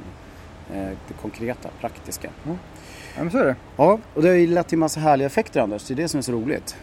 Det 1.08 1.14
konkreta, 1.22 1.70
praktiska. 1.80 2.30
Ja. 2.44 2.52
Ja, 3.15 3.23
men 3.23 3.32
så 3.32 3.38
är 3.38 3.45
det. 3.45 3.56
Ja, 3.76 3.99
och 4.13 4.21
det 4.21 4.28
har 4.28 4.36
ju 4.36 4.47
lett 4.47 4.67
till 4.67 4.78
massa 4.78 4.99
härliga 4.99 5.28
effekter 5.28 5.62
Anders. 5.62 5.88
Det 5.88 5.93
är 5.93 5.95
det 5.95 6.08
som 6.08 6.17
är 6.17 6.21
så 6.21 6.32
roligt. 6.32 6.76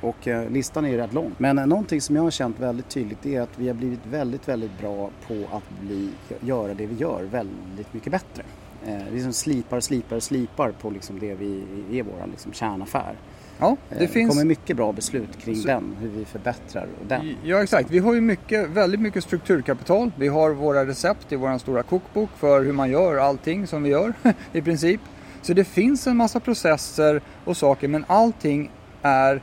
Och 0.00 0.28
eh, 0.28 0.50
listan 0.50 0.84
är 0.84 0.88
ju 0.88 0.96
rätt 0.96 1.12
lång. 1.12 1.32
Men 1.38 1.58
eh, 1.58 1.66
någonting 1.66 2.00
som 2.00 2.16
jag 2.16 2.22
har 2.22 2.30
känt 2.30 2.60
väldigt 2.60 2.88
tydligt 2.88 3.26
är 3.26 3.40
att 3.40 3.50
vi 3.56 3.68
har 3.68 3.74
blivit 3.74 4.06
väldigt, 4.10 4.48
väldigt 4.48 4.78
bra 4.78 5.10
på 5.26 5.34
att 5.34 5.80
bli, 5.80 6.10
göra 6.40 6.74
det 6.74 6.86
vi 6.86 6.94
gör 6.94 7.22
väldigt 7.22 7.92
mycket 7.92 8.12
bättre. 8.12 8.42
Eh, 8.86 9.04
vi 9.10 9.14
liksom 9.14 9.32
slipar 9.32 9.80
slipar 9.80 10.20
slipar 10.20 10.70
på 10.70 10.90
liksom 10.90 11.18
det 11.18 11.34
vi 11.34 11.64
är 11.92 12.02
vår 12.02 12.26
liksom 12.30 12.52
kärnaffär. 12.52 13.14
Ja, 13.58 13.76
det 13.88 14.04
eh, 14.04 14.10
finns... 14.10 14.30
kommer 14.30 14.44
mycket 14.44 14.76
bra 14.76 14.92
beslut 14.92 15.38
kring 15.38 15.56
så... 15.56 15.68
den, 15.68 15.96
hur 16.00 16.08
vi 16.08 16.24
förbättrar 16.24 16.88
den. 17.08 17.34
Ja, 17.44 17.62
exakt. 17.62 17.90
Vi 17.90 17.98
har 17.98 18.14
ju 18.14 18.20
mycket, 18.20 18.68
väldigt 18.68 19.00
mycket 19.00 19.24
strukturkapital. 19.24 20.10
Vi 20.16 20.28
har 20.28 20.50
våra 20.50 20.86
recept 20.86 21.32
i 21.32 21.36
vår 21.36 21.58
stora 21.58 21.82
kokbok 21.82 22.30
för 22.36 22.64
hur 22.64 22.72
man 22.72 22.90
gör 22.90 23.16
allting 23.16 23.66
som 23.66 23.82
vi 23.82 23.90
gör 23.90 24.12
i 24.52 24.62
princip. 24.62 25.00
Så 25.42 25.52
det 25.52 25.64
finns 25.64 26.06
en 26.06 26.16
massa 26.16 26.40
processer 26.40 27.22
och 27.44 27.56
saker 27.56 27.88
men 27.88 28.04
allting 28.08 28.70
är 29.02 29.42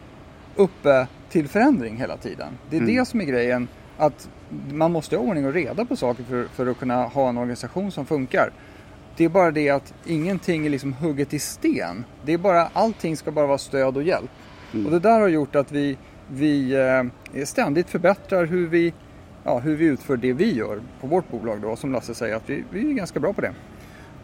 uppe 0.56 1.08
till 1.30 1.48
förändring 1.48 1.98
hela 1.98 2.18
tiden. 2.18 2.58
Det 2.70 2.76
är 2.76 2.82
mm. 2.82 2.96
det 2.96 3.06
som 3.06 3.22
är 3.22 3.26
grejen. 3.26 3.68
Att 3.98 4.30
man 4.72 4.92
måste 4.92 5.16
ha 5.16 5.24
ordning 5.24 5.46
och 5.46 5.54
reda 5.54 5.86
på 5.86 5.96
saker 5.96 6.24
för, 6.24 6.46
för 6.54 6.68
att 6.68 6.80
kunna 6.80 7.04
ha 7.04 7.30
en 7.30 7.38
organisation 7.38 7.92
som 7.92 8.06
funkar. 8.06 8.52
Det 9.18 9.26
är 9.26 9.30
bara 9.30 9.52
det 9.52 9.70
att 9.70 9.94
ingenting 10.06 10.66
är 10.66 10.70
liksom 10.70 10.94
hugget 10.94 11.34
i 11.34 11.40
sten. 11.40 12.04
Det 12.26 12.34
är 12.34 12.38
bara, 12.38 12.70
allting 12.74 13.18
ska 13.18 13.32
bara 13.32 13.48
vara 13.48 13.58
stöd 13.58 13.98
och 13.98 14.04
hjälp. 14.04 14.30
Mm. 14.74 14.86
Och 14.86 14.92
det 14.92 15.00
där 15.00 15.20
har 15.20 15.28
gjort 15.28 15.56
att 15.56 15.72
vi, 15.72 15.98
vi 16.28 16.74
eh, 17.34 17.44
ständigt 17.46 17.90
förbättrar 17.90 18.46
hur 18.46 18.68
vi, 18.68 18.94
ja, 19.44 19.60
hur 19.60 19.76
vi 19.76 19.86
utför 19.86 20.18
det 20.18 20.34
vi 20.34 20.54
gör 20.54 20.82
på 21.02 21.08
vårt 21.08 21.32
bolag 21.32 21.62
då. 21.62 21.76
Som 21.76 21.92
Lasse 21.92 22.16
säger 22.16 22.36
att 22.36 22.50
vi, 22.50 22.64
vi 22.72 22.90
är 22.90 22.94
ganska 22.94 23.20
bra 23.20 23.34
på 23.34 23.42
det. 23.42 23.54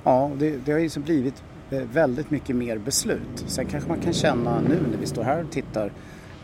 Ja, 0.04 0.32
det, 0.38 0.66
det 0.66 0.72
har 0.72 0.80
ju 0.80 0.84
liksom 0.84 1.04
blivit 1.04 1.44
väldigt 1.82 2.32
mycket 2.32 2.56
mer 2.56 2.78
beslut. 2.78 3.44
Sen 3.48 3.66
kanske 3.66 3.90
man 3.90 4.00
kan 4.00 4.14
känna 4.14 4.62
nu 4.62 4.80
när 4.92 4.98
vi 4.98 5.06
står 5.06 5.24
här 5.24 5.44
och 5.44 5.52
tittar 5.52 5.92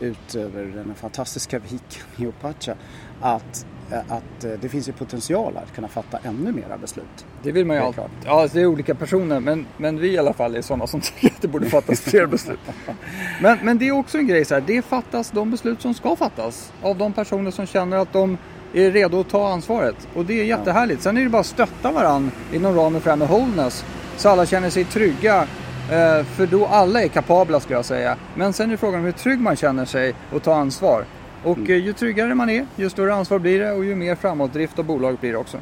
ut 0.00 0.34
över 0.34 0.64
den 0.64 0.94
fantastiska 0.94 1.58
viken 1.58 2.02
i 2.16 2.26
Opacha 2.26 2.74
att, 3.20 3.66
eh, 3.90 3.98
att 3.98 4.44
eh, 4.44 4.50
det 4.60 4.68
finns 4.68 4.88
ju 4.88 4.92
potential 4.92 5.56
att 5.56 5.74
kunna 5.74 5.88
fatta 5.88 6.18
ännu 6.22 6.52
mera 6.52 6.78
beslut. 6.78 7.26
Det 7.42 7.52
vill 7.52 7.66
man 7.66 7.76
ju 7.76 7.82
alltid. 7.82 8.04
Ja, 8.24 8.48
det 8.52 8.60
är 8.60 8.66
olika 8.66 8.94
personer 8.94 9.40
men, 9.40 9.66
men 9.76 9.98
vi 9.98 10.08
i 10.08 10.18
alla 10.18 10.32
fall 10.32 10.56
är 10.56 10.62
sådana 10.62 10.86
som 10.86 11.00
tycker 11.20 11.26
att 11.26 11.42
det 11.42 11.48
borde 11.48 11.66
fattas 11.66 12.00
fler 12.00 12.26
beslut. 12.26 12.60
Men, 13.42 13.58
men 13.62 13.78
det 13.78 13.88
är 13.88 13.92
också 13.92 14.18
en 14.18 14.26
grej 14.26 14.44
så 14.44 14.54
här, 14.54 14.64
det 14.66 14.82
fattas 14.82 15.30
de 15.30 15.50
beslut 15.50 15.82
som 15.82 15.94
ska 15.94 16.16
fattas 16.16 16.72
av 16.82 16.98
de 16.98 17.12
personer 17.12 17.50
som 17.50 17.66
känner 17.66 17.96
att 17.96 18.12
de 18.12 18.38
är 18.72 18.90
redo 18.90 19.20
att 19.20 19.28
ta 19.28 19.48
ansvaret. 19.48 20.08
Och 20.14 20.24
det 20.24 20.40
är 20.40 20.44
jättehärligt. 20.44 21.02
Sen 21.02 21.16
är 21.16 21.22
det 21.22 21.28
bara 21.28 21.40
att 21.40 21.46
stötta 21.46 21.92
varandra 21.92 22.32
inom 22.52 22.74
ramen 22.74 23.00
för 23.00 23.06
det 23.06 23.10
här 23.10 23.16
med 23.16 23.28
wholeness 23.28 23.84
så 24.20 24.28
alla 24.28 24.46
känner 24.46 24.70
sig 24.70 24.84
trygga 24.84 25.46
Eh, 25.90 26.24
för 26.24 26.46
då 26.46 26.66
alla 26.66 27.02
är 27.02 27.08
kapabla 27.08 27.60
skulle 27.60 27.78
jag 27.78 27.84
säga. 27.84 28.16
Men 28.34 28.52
sen 28.52 28.70
är 28.70 28.76
frågan 28.76 29.04
hur 29.04 29.12
trygg 29.12 29.40
man 29.40 29.56
känner 29.56 29.84
sig 29.84 30.14
och 30.32 30.42
tar 30.42 30.54
ansvar. 30.54 31.04
Och 31.44 31.58
mm. 31.58 31.80
ju 31.80 31.92
tryggare 31.92 32.34
man 32.34 32.50
är, 32.50 32.66
ju 32.76 32.90
större 32.90 33.14
ansvar 33.14 33.38
blir 33.38 33.60
det 33.60 33.72
och 33.72 33.84
ju 33.84 33.94
mer 33.94 34.14
framåtdrift 34.14 34.78
av 34.78 34.84
bolaget 34.84 35.20
blir 35.20 35.32
det 35.32 35.38
också. 35.38 35.58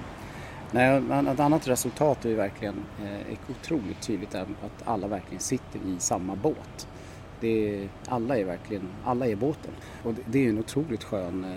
Nej, 0.70 1.02
ett 1.32 1.40
annat 1.40 1.68
resultat 1.68 2.24
är 2.24 2.28
ju 2.28 2.34
verkligen 2.34 2.74
eh, 3.04 3.38
otroligt 3.50 4.00
tydligt 4.00 4.34
att 4.34 4.46
alla 4.84 5.06
verkligen 5.06 5.40
sitter 5.40 5.78
i 5.78 5.96
samma 5.98 6.36
båt. 6.36 6.88
Det 7.40 7.82
är, 7.82 7.88
alla 8.08 8.38
är 8.38 8.44
verkligen, 8.44 8.88
alla 9.04 9.26
är 9.26 9.36
båten. 9.36 9.70
Och 10.02 10.14
det, 10.14 10.22
det 10.26 10.44
är 10.44 10.48
en 10.48 10.58
otroligt 10.58 11.04
skön, 11.04 11.44
eh, 11.44 11.50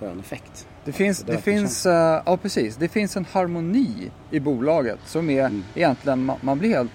skön 0.00 0.20
effekt. 0.20 0.68
Det 0.84 0.92
finns, 0.92 1.22
det, 1.22 1.32
det 1.32 1.38
finns, 1.38 1.86
uh, 1.86 1.92
ja 1.92 2.38
precis, 2.42 2.76
det 2.76 2.88
finns 2.88 3.16
en 3.16 3.24
harmoni 3.24 4.10
i 4.30 4.40
bolaget 4.40 4.98
som 5.04 5.30
är 5.30 5.46
mm. 5.46 5.64
egentligen, 5.74 6.24
man, 6.24 6.36
man 6.40 6.58
blir 6.58 6.68
helt 6.68 6.90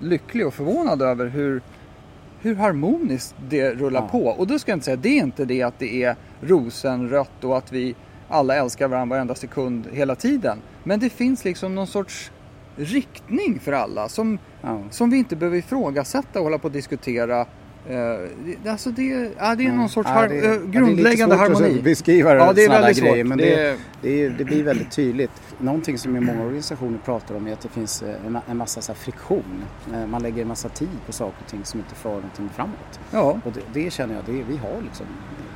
lycklig 0.00 0.46
och 0.46 0.54
förvånad 0.54 1.02
över 1.02 1.26
hur, 1.26 1.62
hur 2.40 2.54
harmoniskt 2.54 3.34
det 3.48 3.70
rullar 3.70 4.00
ja. 4.00 4.08
på. 4.08 4.26
Och 4.26 4.46
då 4.46 4.58
ska 4.58 4.70
jag 4.70 4.76
inte 4.76 4.84
säga, 4.84 4.96
det 4.96 5.08
är 5.08 5.22
inte 5.22 5.44
det 5.44 5.62
att 5.62 5.78
det 5.78 6.02
är 6.02 6.16
rosenrött 6.40 7.44
och 7.44 7.58
att 7.58 7.72
vi 7.72 7.94
alla 8.28 8.56
älskar 8.56 8.88
varandra 8.88 9.16
varenda 9.16 9.34
sekund 9.34 9.88
hela 9.92 10.14
tiden. 10.14 10.58
Men 10.84 11.00
det 11.00 11.10
finns 11.10 11.44
liksom 11.44 11.74
någon 11.74 11.86
sorts 11.86 12.30
riktning 12.76 13.60
för 13.60 13.72
alla 13.72 14.08
som, 14.08 14.38
ja. 14.62 14.82
som 14.90 15.10
vi 15.10 15.18
inte 15.18 15.36
behöver 15.36 15.56
ifrågasätta 15.56 16.38
och 16.38 16.44
hålla 16.44 16.58
på 16.58 16.66
och 16.66 16.72
diskutera. 16.72 17.46
Uh, 17.90 18.70
alltså 18.72 18.90
det, 18.90 19.32
ja, 19.38 19.54
det 19.54 19.66
är 19.66 19.72
någon 19.72 19.88
sorts 19.88 20.10
ja, 20.14 20.28
det, 20.28 20.46
har, 20.46 20.70
grundläggande 20.70 21.36
ja, 21.36 21.40
det 21.40 21.46
är 21.46 21.48
lite 21.48 21.68
svårt 21.68 21.78
att 21.78 21.84
beskriva 21.84 22.34
ja, 22.34 22.52
det 22.52 22.64
är 22.64 22.68
väldigt 22.68 22.96
svårt. 22.96 23.08
grejer 23.08 23.24
men 23.24 23.38
det, 23.38 23.78
det, 24.02 24.28
det, 24.28 24.44
blir 24.44 24.64
väldigt 24.64 24.90
tydligt. 24.90 25.30
Någonting 25.58 25.98
som 25.98 26.12
många 26.12 26.44
organisationer 26.44 26.98
pratar 27.04 27.34
om 27.34 27.46
är 27.46 27.52
att 27.52 27.60
det 27.60 27.68
finns 27.68 28.02
eh, 28.02 28.26
en, 28.26 28.38
en 28.50 28.56
massa 28.56 28.80
så 28.80 28.94
friktion. 28.94 29.64
Eh, 29.94 30.06
man 30.06 30.22
lägger 30.22 30.42
en 30.42 30.48
massa 30.48 30.68
tid 30.68 30.88
på 31.06 31.12
saker 31.12 31.36
och 31.44 31.50
ting 31.50 31.64
som 31.64 31.80
inte 31.80 31.94
för 31.94 32.10
någonting 32.10 32.48
framåt. 32.54 33.00
Ja. 33.10 33.40
Och 33.44 33.52
det, 33.72 33.92
känner 33.92 34.14
jag, 34.14 34.24
det, 34.24 34.42
vi 34.48 34.56
har 34.56 34.82
liksom, 34.82 35.06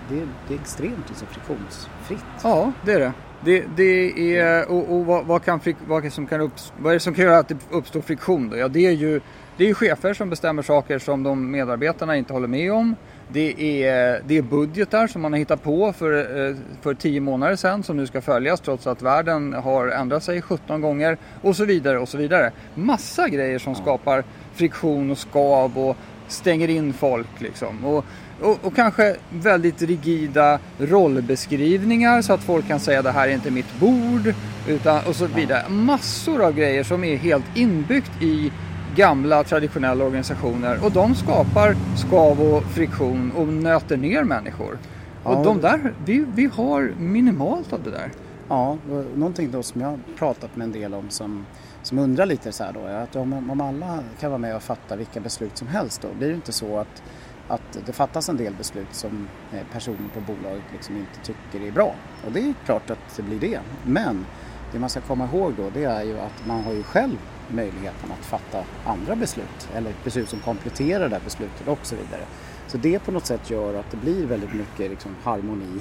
det, 0.09 0.55
är 0.55 0.59
extremt 0.61 1.09
liksom 1.09 1.29
friktionsfritt. 1.29 2.25
Ja, 2.43 2.73
det 2.85 2.93
är 2.93 3.01
det. 3.01 3.13
Det, 3.45 3.65
det 3.77 4.37
är, 4.37 4.71
och, 4.71 4.93
och 4.95 5.07
vad, 5.07 5.27
vad, 5.27 5.45
kan, 5.45 5.61
vad, 5.87 6.13
som 6.13 6.27
kan 6.27 6.41
upps, 6.41 6.73
vad 6.79 6.91
är 6.91 6.95
det 6.95 7.01
som 7.01 7.15
kan 7.15 7.25
göra 7.25 7.39
att 7.39 7.49
det 7.49 7.57
uppstår 7.71 8.01
friktion 8.01 8.49
då? 8.49 8.57
Ja, 8.57 8.69
det 8.69 8.87
är 8.87 8.93
ju 8.93 9.21
det 9.57 9.71
är 9.71 9.75
chefer 9.75 10.15
som 10.15 10.31
bestämmer 10.31 10.63
saker 10.63 10.99
som 10.99 11.23
de 11.23 11.51
medarbetarna 11.51 12.17
inte 12.17 12.33
håller 12.33 12.49
med 12.49 12.73
om. 12.73 12.97
Det 13.29 13.85
är, 13.85 14.23
det 14.27 14.39
är 14.39 14.43
budgetar 14.43 15.07
som 15.07 15.23
man 15.23 15.33
har 15.33 15.39
hittat 15.39 15.63
på 15.63 15.93
för, 15.93 16.49
eh, 16.49 16.57
för 16.83 16.95
tio 16.95 17.21
månader 17.21 17.57
sedan 17.57 17.83
som 17.83 17.97
nu 17.97 18.07
ska 18.07 18.21
följas 18.21 18.61
trots 18.61 18.87
att 18.87 19.03
världen 19.03 19.53
har 19.53 19.89
ändrat 19.89 20.25
sig 20.25 20.43
17 20.43 20.81
gånger 20.81 21.19
och 21.43 21.57
så 21.57 21.65
vidare 21.65 21.99
och 21.99 22.09
så 22.09 22.19
vidare. 22.19 22.53
Massa 22.75 23.29
grejer 23.29 23.59
som 23.59 23.75
skapar 23.75 24.25
friktion 24.55 25.11
och 25.11 25.19
skav 25.19 25.79
och 25.79 25.97
stänger 26.29 26.69
in 26.69 26.93
folk 26.93 27.41
liksom. 27.41 27.85
Och, 27.85 28.05
och, 28.41 28.59
och, 28.63 28.77
kanske 28.77 29.17
väldigt 29.31 29.83
rigida 29.83 30.59
rollbeskrivningar 30.79 32.23
så 32.23 32.33
att 32.33 32.43
folk 32.43 32.69
kan 32.69 32.81
säga 32.81 33.03
det 33.03 33.11
här 33.11 33.29
är 33.29 33.33
inte 33.33 33.51
mitt 33.51 33.81
bord 33.81 34.35
utan, 34.69 35.01
och 35.07 35.17
så 35.17 35.27
vidare. 35.27 35.69
Massor 35.69 36.45
av 36.45 36.53
grejer 36.53 36.85
som 36.85 37.05
är 37.05 37.17
helt 37.17 37.57
inbyggt 37.57 38.23
i 38.23 38.53
gamla 38.97 39.45
traditionella 39.45 40.05
organisationer 40.05 40.85
och 40.85 40.93
de 40.93 41.15
skapar 41.15 41.77
skav 41.97 42.41
och 42.41 42.63
friktion 42.63 43.33
och 43.37 43.49
nöter 43.49 43.97
ner 43.97 44.25
människor. 44.25 44.79
Ja, 45.25 45.31
och 45.31 45.45
de 45.45 45.61
där, 45.61 45.95
vi, 46.05 46.25
vi 46.35 46.47
har 46.47 46.95
minimalt 46.99 47.73
av 47.73 47.83
det 47.83 47.91
där. 47.91 48.11
Ja, 48.49 48.77
någonting 49.15 49.51
då 49.51 49.63
som 49.63 49.81
jag 49.81 49.99
pratat 50.19 50.57
med 50.57 50.65
en 50.65 50.73
del 50.73 50.95
om 50.95 51.11
som, 51.11 51.47
som 51.83 51.99
undrar 51.99 52.27
lite 52.27 52.53
så 52.53 52.65
här 52.65 52.73
då 52.73 52.81
är 52.81 52.95
att 52.95 53.17
om, 53.17 53.51
om 53.51 53.61
alla 53.61 53.99
kan 54.21 54.31
vara 54.31 54.39
med 54.39 54.57
och 54.57 54.63
fatta 54.63 54.97
vilka 54.97 55.21
beslut 55.21 55.57
som 55.57 55.69
helst 55.69 56.03
då 56.03 56.09
blir 56.19 56.29
det 56.29 56.35
inte 56.35 56.53
så 56.53 56.79
att, 56.79 57.03
att 57.49 57.79
det 57.87 57.93
fattas 57.93 58.29
en 58.29 58.37
del 58.37 58.55
beslut 58.55 58.95
som 58.95 59.29
eh, 59.53 59.61
personer 59.73 60.09
på 60.15 60.21
bolaget 60.21 60.65
liksom 60.73 60.97
inte 60.97 61.21
tycker 61.23 61.67
är 61.67 61.73
bra. 61.73 61.95
Och 62.27 62.33
det 62.33 62.41
är 62.41 62.55
klart 62.65 62.91
att 62.91 63.17
det 63.17 63.23
blir 63.23 63.41
det. 63.41 63.61
Men 63.85 64.27
det 64.73 64.79
man 64.79 64.91
ska 64.91 65.01
komma 65.01 65.29
ihåg 65.33 65.53
då 65.57 65.71
det 65.75 65.85
är 65.85 66.03
ju 66.03 66.19
att 66.19 66.47
man 66.47 66.65
har 66.65 66.73
ju 66.73 66.83
själv 66.83 67.17
möjligheten 67.53 68.13
att 68.13 68.27
fatta 68.27 68.65
andra 68.85 69.17
beslut 69.17 69.69
eller 69.75 69.93
beslut 70.05 70.29
som 70.29 70.39
kompletterar 70.39 71.09
det 71.09 71.15
här 71.15 71.23
beslutet 71.25 71.69
och 71.69 71.79
så 71.83 71.97
vidare. 71.97 72.23
Så 72.67 72.79
det 72.79 72.99
på 72.99 73.13
något 73.13 73.27
sätt 73.27 73.51
gör 73.51 73.75
att 73.75 73.91
det 73.91 73.97
blir 73.97 74.27
väldigt 74.27 74.55
mycket 74.55 74.91
liksom 74.91 75.11
harmoni 75.23 75.81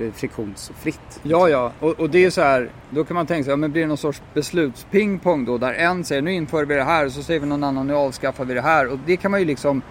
eh, 0.00 0.12
friktionsfritt. 0.12 1.20
Ja, 1.22 1.48
ja, 1.48 1.72
och, 1.80 2.00
och, 2.00 2.10
det 2.10 2.24
är 2.24 2.30
så 2.30 2.40
här, 2.40 2.70
då 2.90 3.04
kan 3.04 3.14
man 3.14 3.26
tänka 3.26 3.44
sig, 3.44 3.50
ja, 3.50 3.56
men 3.56 3.72
blir 3.72 3.82
det 3.82 3.88
någon 3.88 3.96
sorts 3.96 4.22
beslutspingpong 4.34 5.44
då 5.44 5.58
där 5.58 5.74
en 5.74 6.04
säger 6.04 6.22
nu 6.22 6.32
inför 6.32 6.64
vi 6.64 6.74
det 6.74 6.84
här 6.84 7.06
och 7.06 7.12
så 7.12 7.22
säger 7.22 7.40
vi 7.40 7.46
någon 7.46 7.64
annan 7.64 7.86
nu 7.86 7.94
avskaffar 7.94 8.44
vi 8.44 8.54
det 8.54 8.60
här 8.60 8.86
och 8.86 8.98
det 9.06 9.16
kan 9.16 9.30
man 9.30 9.40
ju 9.40 9.46
liksom, 9.46 9.82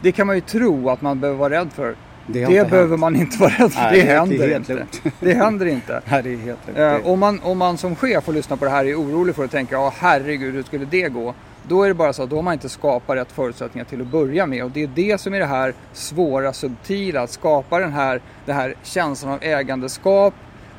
det 0.00 0.12
kan 0.12 0.26
man 0.26 0.36
ju 0.36 0.40
tro 0.40 0.90
att 0.90 1.02
man 1.02 1.20
behöver 1.20 1.38
vara 1.38 1.60
rädd 1.60 1.72
för. 1.72 1.96
Det, 2.26 2.46
det 2.46 2.70
behöver 2.70 2.88
hänt. 2.88 3.00
man 3.00 3.16
inte 3.16 3.40
vara 3.40 3.50
rädd 3.50 3.72
för, 3.72 3.80
Nej, 3.80 4.00
det, 4.00 4.12
händer 4.12 4.48
det 4.48 4.56
inte. 4.56 4.86
Det 5.20 5.34
händer 5.34 5.66
inte. 5.66 6.02
Nej, 6.10 6.22
det 6.22 6.32
är 6.32 6.36
helt 6.36 6.78
eh, 7.02 7.10
om, 7.10 7.20
man, 7.20 7.40
om 7.42 7.58
man 7.58 7.78
som 7.78 7.96
chef 7.96 8.24
får 8.24 8.32
lyssna 8.32 8.56
på 8.56 8.64
det 8.64 8.70
här 8.70 8.84
är 8.84 8.94
orolig 8.94 9.34
för 9.34 9.44
att 9.44 9.50
tänka, 9.50 9.74
ja 9.74 9.92
herregud 9.98 10.54
hur 10.54 10.62
skulle 10.62 10.84
det 10.84 11.08
gå? 11.08 11.34
Då 11.68 11.82
är 11.82 11.88
det 11.88 11.94
bara 11.94 12.12
så 12.12 12.22
att 12.22 12.30
då 12.30 12.36
har 12.36 12.42
man 12.42 12.52
inte 12.52 12.68
skapat 12.68 13.16
rätt 13.16 13.32
förutsättningar 13.32 13.84
till 13.84 14.00
att 14.00 14.06
börja 14.06 14.46
med 14.46 14.64
och 14.64 14.70
det 14.70 14.82
är 14.82 14.90
det 14.94 15.20
som 15.20 15.34
är 15.34 15.40
det 15.40 15.46
här 15.46 15.74
svåra, 15.92 16.52
subtila, 16.52 17.22
att 17.22 17.30
skapa 17.30 17.78
den 17.78 17.92
här, 17.92 18.20
den 18.46 18.56
här 18.56 18.74
känslan 18.82 19.32
av 19.32 19.38
ägandeskap, 19.42 20.34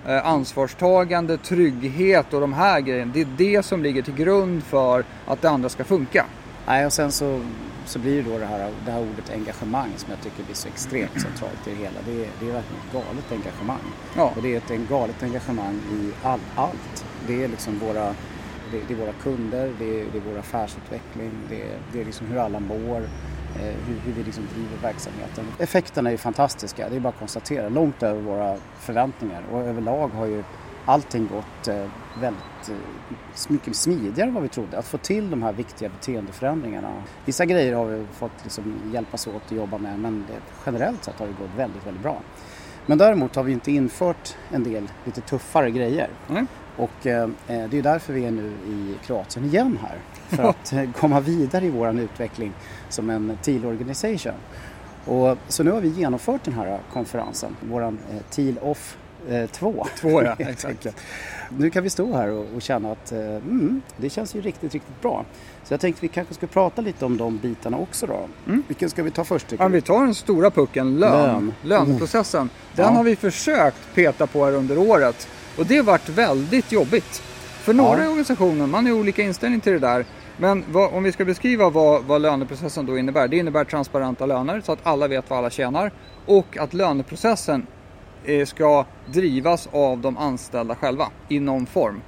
eh, 0.08 0.28
ansvarstagande, 0.28 1.38
trygghet 1.38 2.34
och 2.34 2.42
de 2.42 2.54
här 2.54 2.82
grejerna. 2.82 3.12
Det 3.14 3.22
är 3.22 3.28
det 3.38 3.66
som 3.66 3.84
ligger 3.84 4.02
till 4.02 4.16
grund 4.16 4.64
för 4.64 5.04
att 5.28 5.42
det 5.42 5.50
andra 5.50 5.70
ska 5.70 5.84
funka. 5.84 6.26
Nej, 6.68 6.86
och 6.86 6.94
sen 6.94 7.12
så 7.12 7.42
så 7.86 8.00
blir 8.00 8.24
det 8.24 8.30
då 8.30 8.38
det 8.38 8.46
här, 8.46 8.72
det 8.86 8.92
här 8.92 9.02
ordet 9.02 9.30
engagemang 9.30 9.90
som 9.98 10.12
jag 10.12 10.22
tycker 10.22 10.44
blir 10.44 10.56
så 10.56 10.68
extremt 10.68 11.22
centralt 11.22 11.68
i 11.68 11.70
det 11.70 11.76
hela. 11.76 12.00
Det 12.06 12.12
är, 12.12 12.30
det 12.40 12.50
är 12.50 12.54
verkligen 12.54 12.82
ett 12.86 12.94
galet 12.94 13.32
engagemang. 13.32 13.94
Ja. 14.16 14.34
Och 14.36 14.42
det 14.42 14.54
är 14.54 14.58
ett 14.58 14.90
galet 14.90 15.24
engagemang 15.24 15.76
i 15.76 16.12
all, 16.24 16.40
allt. 16.56 17.06
Det 17.28 17.44
är 17.44 17.48
liksom 17.48 17.80
våra, 17.80 18.16
det, 18.72 18.82
det 18.88 18.94
är 18.94 18.98
våra 18.98 19.14
kunder, 19.14 19.74
det 19.80 20.02
är, 20.02 20.06
det 20.12 20.18
är 20.18 20.22
vår 20.32 20.40
affärsutveckling, 20.40 21.32
det 21.50 21.62
är, 21.62 21.78
det 21.94 22.02
är 22.02 22.06
liksom 22.06 22.28
hur 22.28 22.38
alla 22.38 22.60
mår, 22.60 23.02
eh, 23.60 23.76
hur, 23.88 24.00
hur, 24.06 24.14
vi 24.14 24.24
liksom 24.24 24.48
driver 24.54 24.78
verksamheten. 24.82 25.46
Effekterna 25.60 26.10
är 26.10 26.12
ju 26.12 26.18
fantastiska, 26.18 26.90
det 26.90 26.96
är 26.96 27.00
bara 27.00 27.10
att 27.10 27.20
konstatera. 27.20 27.70
Långt 27.70 28.04
över 28.04 28.22
våra 28.22 28.58
förväntningar 28.80 29.44
och 29.52 29.62
överlag 29.62 30.08
har 30.08 30.26
ju 30.26 30.44
allting 30.86 31.28
gått 31.28 31.68
eh, 31.68 31.86
väldigt 32.20 32.70
eh, 32.70 33.52
mycket 33.52 33.76
smidigare 33.76 34.28
än 34.28 34.34
vad 34.34 34.44
vi 34.44 34.50
trodde. 34.50 34.78
Att 34.78 34.88
få 34.88 34.98
till 34.98 35.30
de 35.30 35.44
här 35.44 35.54
viktiga 35.54 35.90
beteendeförändringarna. 35.90 37.04
Vissa 37.26 37.46
grejer 37.46 37.74
har 37.74 37.86
vi 37.86 38.06
fått 38.14 38.44
liksom 38.44 38.74
hjälpas 38.94 39.28
åt 39.28 39.36
att 39.46 39.52
jobba 39.52 39.78
med 39.78 40.00
men 40.00 40.26
generellt 40.66 41.04
sett 41.04 41.20
har 41.20 41.28
det 41.28 41.34
gått 41.34 41.50
väldigt, 41.58 41.88
väldigt 41.88 42.04
bra. 42.04 42.22
Men 42.86 42.98
däremot 42.98 43.36
har 43.36 43.44
vi 43.44 43.52
inte 43.52 43.72
infört 43.72 44.36
en 44.52 44.64
del 44.64 44.88
lite 45.06 45.22
tuffare 45.22 45.72
grejer. 45.72 46.10
Mm. 46.30 46.48
Och 46.78 47.08
eh, 47.08 47.24
eh 47.24 47.70
det 47.70 47.78
är 47.78 47.82
därför 47.82 48.14
vi 48.14 48.26
är 48.26 48.32
nu 48.32 48.54
i 48.68 48.96
Kroatien 49.06 49.46
igen 49.46 49.80
här. 49.82 49.98
För 50.28 50.44
att 50.50 50.74
komma 50.96 51.20
vidare 51.20 51.66
i 51.66 51.70
vår 51.70 52.00
utveckling 52.00 52.54
som 52.90 53.10
en 53.10 53.38
TIL 53.42 53.66
Organization. 53.66 54.34
Och, 55.06 55.38
så 55.48 55.64
nu 55.64 55.72
har 55.72 55.82
vi 55.82 55.88
genomfört 55.88 56.44
den 56.44 56.54
här 56.54 56.80
konferensen, 56.94 57.56
vår 57.62 57.84
eh, 57.84 57.92
TIL 58.30 58.60
Off 58.62 58.98
Eh, 59.30 59.50
två. 59.50 59.88
Två 60.00 60.24
ja, 60.24 60.36
exakt. 60.40 60.88
nu 61.50 61.70
kan 61.70 61.84
vi 61.84 61.90
stå 61.90 62.14
här 62.14 62.30
och, 62.30 62.46
och 62.56 62.62
känna 62.62 62.92
att 62.92 63.12
eh, 63.12 63.20
mm, 63.20 63.82
det 63.98 64.10
känns 64.10 64.36
ju 64.36 64.42
riktigt, 64.42 64.74
riktigt 64.74 65.02
bra. 65.02 65.26
Så 65.64 65.74
jag 65.74 65.82
tänkte 65.82 66.02
vi 66.02 66.08
kanske 66.08 66.34
ska 66.34 66.48
prata 66.48 66.82
lite 66.82 67.06
om 67.06 67.18
de 67.18 67.38
bitarna 67.38 67.78
också 67.78 68.08
då. 68.08 68.28
Mm. 68.48 68.64
Vilken 68.68 68.90
ska 68.90 69.04
vi 69.04 69.12
ta 69.12 69.24
först? 69.24 69.54
Ja, 69.60 69.68
vi 69.68 69.82
tar 69.82 70.00
den 70.06 70.16
stora 70.16 70.52
pucken, 70.52 71.00
lön. 71.00 71.12
lön. 71.12 71.54
Löneprocessen. 71.62 72.42
Mm. 72.42 72.50
Den 72.76 72.86
ja. 72.86 72.92
har 72.92 73.04
vi 73.04 73.16
försökt 73.16 73.78
peta 73.96 74.28
på 74.28 74.46
här 74.46 74.54
under 74.54 74.78
året 74.78 75.28
och 75.58 75.66
det 75.66 75.78
har 75.78 75.84
varit 75.84 76.10
väldigt 76.10 76.72
jobbigt. 76.72 77.22
För 77.62 77.74
några 77.74 78.04
ja. 78.04 78.10
organisationer, 78.10 78.68
man 78.68 78.86
har 78.86 78.94
olika 78.94 79.24
inställning 79.24 79.62
till 79.62 79.74
det 79.74 79.80
där. 79.80 80.06
Men 80.38 80.64
vad, 80.72 80.94
om 80.94 81.04
vi 81.04 81.12
ska 81.12 81.26
beskriva 81.26 81.70
vad, 81.70 82.04
vad 82.04 82.22
löneprocessen 82.22 82.86
då 82.86 82.98
innebär. 82.98 83.28
Det 83.28 83.38
innebär 83.38 83.64
transparenta 83.64 84.26
löner 84.26 84.62
så 84.62 84.72
att 84.72 84.80
alla 84.84 85.08
vet 85.08 85.30
vad 85.30 85.40
alla 85.40 85.50
tjänar. 85.50 85.92
Och 86.26 86.58
att 86.58 86.74
löneprocessen 86.74 87.68
ska 88.48 88.86
drivas 89.06 89.70
av 89.72 89.98
de 89.98 90.18
anställda 90.18 90.76
själva 90.76 91.08
i 91.30 91.40
någon 91.40 91.66
form. 91.66 92.02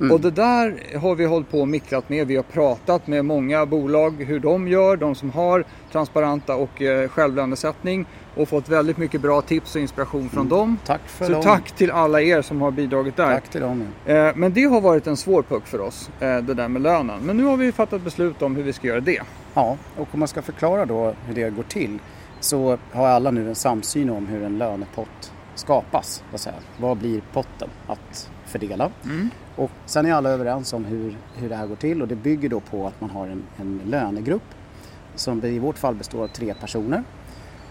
Mm. 0.00 0.12
Och 0.12 0.20
det 0.20 0.30
där 0.30 0.98
har 0.98 1.14
vi 1.14 1.24
hållit 1.24 1.50
på 1.50 1.60
och 1.60 1.68
micklat 1.68 2.08
med. 2.08 2.26
Vi 2.26 2.36
har 2.36 2.42
pratat 2.42 3.06
med 3.06 3.24
många 3.24 3.66
bolag 3.66 4.24
hur 4.24 4.40
de 4.40 4.68
gör, 4.68 4.96
de 4.96 5.14
som 5.14 5.30
har 5.30 5.64
transparenta 5.92 6.56
och 6.56 6.82
eh, 6.82 7.08
självlönesättning 7.08 8.06
och 8.36 8.48
fått 8.48 8.68
väldigt 8.68 8.96
mycket 8.96 9.20
bra 9.20 9.40
tips 9.40 9.74
och 9.74 9.80
inspiration 9.80 10.28
från 10.28 10.46
mm. 10.46 10.58
dem. 10.58 10.78
Tack 10.86 11.00
för 11.06 11.24
Så 11.24 11.32
dem. 11.32 11.42
tack 11.42 11.72
till 11.72 11.90
alla 11.90 12.22
er 12.22 12.42
som 12.42 12.62
har 12.62 12.70
bidragit 12.70 13.16
där. 13.16 13.34
Tack 13.34 13.48
till 13.48 13.60
dem. 13.60 13.86
Eh, 14.06 14.30
men 14.34 14.52
det 14.52 14.64
har 14.64 14.80
varit 14.80 15.06
en 15.06 15.16
svår 15.16 15.42
puck 15.42 15.66
för 15.66 15.80
oss, 15.80 16.10
eh, 16.20 16.36
det 16.36 16.54
där 16.54 16.68
med 16.68 16.82
lönen. 16.82 17.20
Men 17.22 17.36
nu 17.36 17.44
har 17.44 17.56
vi 17.56 17.72
fattat 17.72 18.02
beslut 18.02 18.42
om 18.42 18.56
hur 18.56 18.62
vi 18.62 18.72
ska 18.72 18.86
göra 18.86 19.00
det. 19.00 19.22
Ja, 19.54 19.76
och 19.96 20.08
om 20.12 20.18
man 20.18 20.28
ska 20.28 20.42
förklara 20.42 20.86
då 20.86 21.14
hur 21.26 21.34
det 21.34 21.50
går 21.50 21.62
till 21.62 21.98
så 22.40 22.78
har 22.92 23.06
alla 23.06 23.30
nu 23.30 23.48
en 23.48 23.54
samsyn 23.54 24.10
om 24.10 24.26
hur 24.26 24.42
en 24.42 24.58
lönepott 24.58 25.32
skapas. 25.64 26.22
Vad, 26.30 26.40
säga. 26.40 26.56
vad 26.80 26.96
blir 26.96 27.22
potten 27.32 27.68
att 27.86 28.30
fördela. 28.46 28.90
Mm. 29.04 29.30
Och 29.56 29.70
sen 29.86 30.06
är 30.06 30.12
alla 30.12 30.30
överens 30.30 30.72
om 30.72 30.84
hur, 30.84 31.16
hur 31.36 31.48
det 31.48 31.56
här 31.56 31.66
går 31.66 31.76
till 31.76 32.02
och 32.02 32.08
det 32.08 32.16
bygger 32.16 32.48
då 32.48 32.60
på 32.60 32.86
att 32.86 33.00
man 33.00 33.10
har 33.10 33.26
en, 33.26 33.42
en 33.56 33.80
lönegrupp 33.86 34.42
som 35.14 35.44
i 35.44 35.58
vårt 35.58 35.78
fall 35.78 35.94
består 35.94 36.22
av 36.24 36.28
tre 36.28 36.54
personer. 36.54 37.04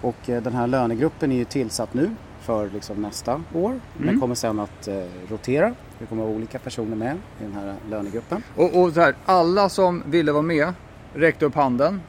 Och 0.01 0.29
eh, 0.29 0.43
den 0.43 0.53
här 0.53 0.67
lönegruppen 0.67 1.31
är 1.31 1.35
ju 1.35 1.45
tillsatt 1.45 1.93
nu 1.93 2.09
för 2.41 2.69
liksom 2.69 3.01
nästa 3.01 3.41
år. 3.53 3.79
Den 3.97 4.07
Mm. 4.07 4.19
kommer 4.19 4.35
sen 4.35 4.59
att 4.59 4.87
eh, 4.87 5.03
rotera. 5.29 5.73
Det 5.99 6.05
kommer 6.05 6.23
vara 6.23 6.33
olika 6.35 6.59
personer 6.59 6.95
med 6.95 7.15
i 7.39 7.43
den 7.43 7.53
här 7.53 7.75
lönegruppen. 7.89 8.43
Och, 8.55 8.81
och 8.81 8.93
så 8.93 9.01
här, 9.01 9.15
alla 9.25 9.69
som 9.69 10.03
ville 10.05 10.31
vara 10.31 10.41
med 10.43 10.73
räckte 11.13 11.45
upp 11.45 11.55
handen. 11.55 12.01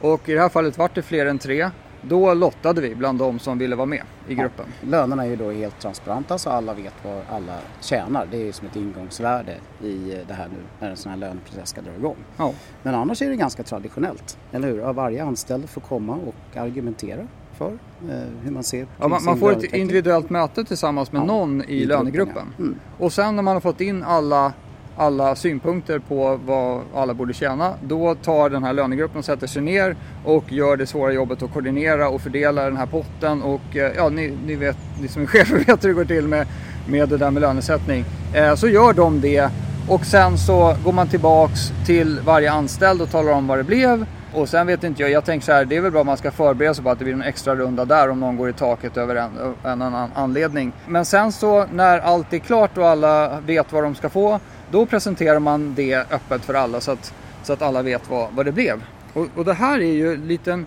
Och 0.00 0.28
i 0.28 0.32
det 0.34 0.40
här 0.40 0.48
fallet 0.48 0.78
vart 0.78 0.94
det 0.94 1.02
fler 1.02 1.26
än 1.26 1.38
tre. 1.38 1.70
Då 2.08 2.34
lottade 2.34 2.80
vi 2.80 2.94
bland 2.94 3.18
de 3.18 3.38
som 3.38 3.58
ville 3.58 3.76
vara 3.76 3.86
med 3.86 4.02
i 4.28 4.34
gruppen. 4.34 4.66
Lönerna 4.80 5.24
är 5.24 5.28
ju 5.28 5.36
då 5.36 5.50
helt 5.50 5.80
transparenta 5.80 6.38
så 6.38 6.50
alla 6.50 6.74
vet 6.74 6.94
vad 7.04 7.22
alla 7.30 7.58
tjänar. 7.80 8.26
Det 8.30 8.36
är 8.36 8.44
ju 8.44 8.52
som 8.52 8.66
ett 8.66 8.76
ingångsvärde 8.76 9.56
i 9.82 10.12
eh, 10.12 10.18
det 10.28 10.34
här 10.34 10.48
nu 10.48 10.56
när 10.80 10.90
en 10.90 10.96
sån 10.96 11.10
här 11.10 11.18
löneprocess 11.18 11.68
ska 11.68 11.80
dra 11.80 11.94
igång. 11.98 12.16
Ja. 12.36 12.52
Men 12.82 12.94
annars 12.94 13.22
är 13.22 13.28
det 13.30 13.36
ganska 13.36 13.62
traditionellt, 13.62 14.38
eller 14.52 14.68
hur? 14.68 14.92
Varje 14.92 15.24
anställd 15.24 15.68
får 15.70 15.80
komma 15.80 16.18
och 16.26 16.56
argumentera 16.56 17.26
för 17.58 17.68
eh, 18.10 18.18
hur 18.42 18.50
man 18.50 18.62
ser 18.62 18.84
på 18.84 18.90
Ja, 19.00 19.08
man, 19.08 19.24
man 19.24 19.38
får 19.38 19.52
ett 19.52 19.62
individuellt 19.74 20.30
möte 20.30 20.64
tillsammans 20.64 21.12
med 21.12 21.20
Ja, 21.22 21.26
någon 21.26 21.62
i, 21.64 21.72
i 21.74 21.86
lönegruppen. 21.86 22.34
gruppen, 22.34 22.52
ja. 22.56 22.62
Mm. 22.64 22.78
Och 22.98 23.12
sen 23.12 23.36
när 23.36 23.42
man 23.42 23.54
har 23.54 23.60
fått 23.60 23.80
in 23.80 24.02
alla, 24.02 24.52
alla 24.96 25.36
synpunkter 25.36 25.98
på 25.98 26.40
vad 26.46 26.82
alla 26.94 27.14
borde 27.14 27.32
tjäna. 27.32 27.74
Då 27.82 28.14
tar 28.14 28.50
den 28.50 28.64
här 28.64 28.72
lönegruppen 28.72 29.18
och 29.18 29.24
sätter 29.24 29.46
sig 29.46 29.62
ner 29.62 29.96
och 30.24 30.52
gör 30.52 30.76
det 30.76 30.86
svåra 30.86 31.12
jobbet 31.12 31.42
att 31.42 31.52
koordinera 31.52 32.08
och 32.08 32.20
fördela 32.20 32.64
den 32.64 32.76
här 32.76 32.86
potten. 32.86 33.42
Och 33.42 33.76
eh, 33.76 33.92
ja, 33.96 34.08
ni, 34.08 34.36
ni, 34.46 34.54
vet, 34.54 34.76
ni 35.00 35.08
som 35.08 35.22
är 35.22 35.26
chefer 35.34 35.56
vet 35.56 35.84
hur 35.84 35.88
det 35.88 35.94
går 35.94 36.04
till 36.04 36.28
med, 36.28 36.46
med 36.88 37.08
det 37.08 37.16
där 37.16 37.30
med 37.30 37.40
lönesättning. 37.40 38.04
Eh, 38.34 38.54
så 38.54 38.68
gör 38.68 38.92
de 38.92 39.20
det 39.20 39.50
och 39.88 40.04
sen 40.04 40.38
så 40.38 40.76
går 40.84 40.92
man 40.92 41.08
tillbaks 41.08 41.72
till 41.86 42.20
varje 42.24 42.52
anställd 42.52 43.02
och 43.02 43.10
talar 43.10 43.32
om 43.32 43.46
vad 43.46 43.58
det 43.58 43.64
blev. 43.64 44.06
Och 44.34 44.48
sen 44.48 44.66
vet 44.66 44.84
inte 44.84 45.02
jag, 45.02 45.10
jag 45.10 45.24
tänker 45.24 45.46
så 45.46 45.52
här, 45.52 45.64
det 45.64 45.76
är 45.76 45.80
väl 45.80 45.92
bra 45.92 46.00
om 46.00 46.06
man 46.06 46.16
ska 46.16 46.30
förbereda 46.30 46.74
sig 46.74 46.84
på 46.84 46.90
att 46.90 46.98
det 46.98 47.04
blir 47.04 47.14
en 47.14 47.22
extra 47.22 47.54
runda 47.54 47.84
där 47.84 48.08
om 48.08 48.20
någon 48.20 48.36
går 48.36 48.48
i 48.48 48.52
taket 48.52 48.96
över 48.96 49.16
en, 49.16 49.30
en 49.64 49.82
annan 49.82 50.10
anledning. 50.14 50.72
Men 50.86 51.04
sen 51.04 51.32
så 51.32 51.66
när 51.72 51.98
allt 51.98 52.32
är 52.32 52.38
klart 52.38 52.78
och 52.78 52.88
alla 52.88 53.40
vet 53.40 53.72
vad 53.72 53.82
de 53.82 53.94
ska 53.94 54.08
få, 54.08 54.40
då 54.74 54.86
presenterar 54.86 55.38
man 55.38 55.74
det 55.74 55.94
öppet 55.94 56.44
för 56.44 56.54
alla 56.54 56.80
så 56.80 56.90
att, 56.90 57.14
så 57.42 57.52
att 57.52 57.62
alla 57.62 57.82
vet 57.82 58.10
vad, 58.10 58.32
vad 58.32 58.46
det 58.46 58.52
blev. 58.52 58.82
Och, 59.12 59.26
och 59.34 59.44
det 59.44 59.54
här 59.54 59.78
är 59.78 59.92
ju 59.92 60.16
lite 60.16 60.64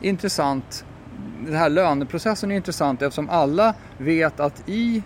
intressant, 0.00 0.84
den 1.46 1.54
här 1.54 1.68
löneprocessen 1.68 2.52
är 2.52 2.56
intressant 2.56 3.02
eftersom 3.02 3.30
alla 3.30 3.74
vet 3.98 4.40
att 4.40 4.62
i 4.68 5.02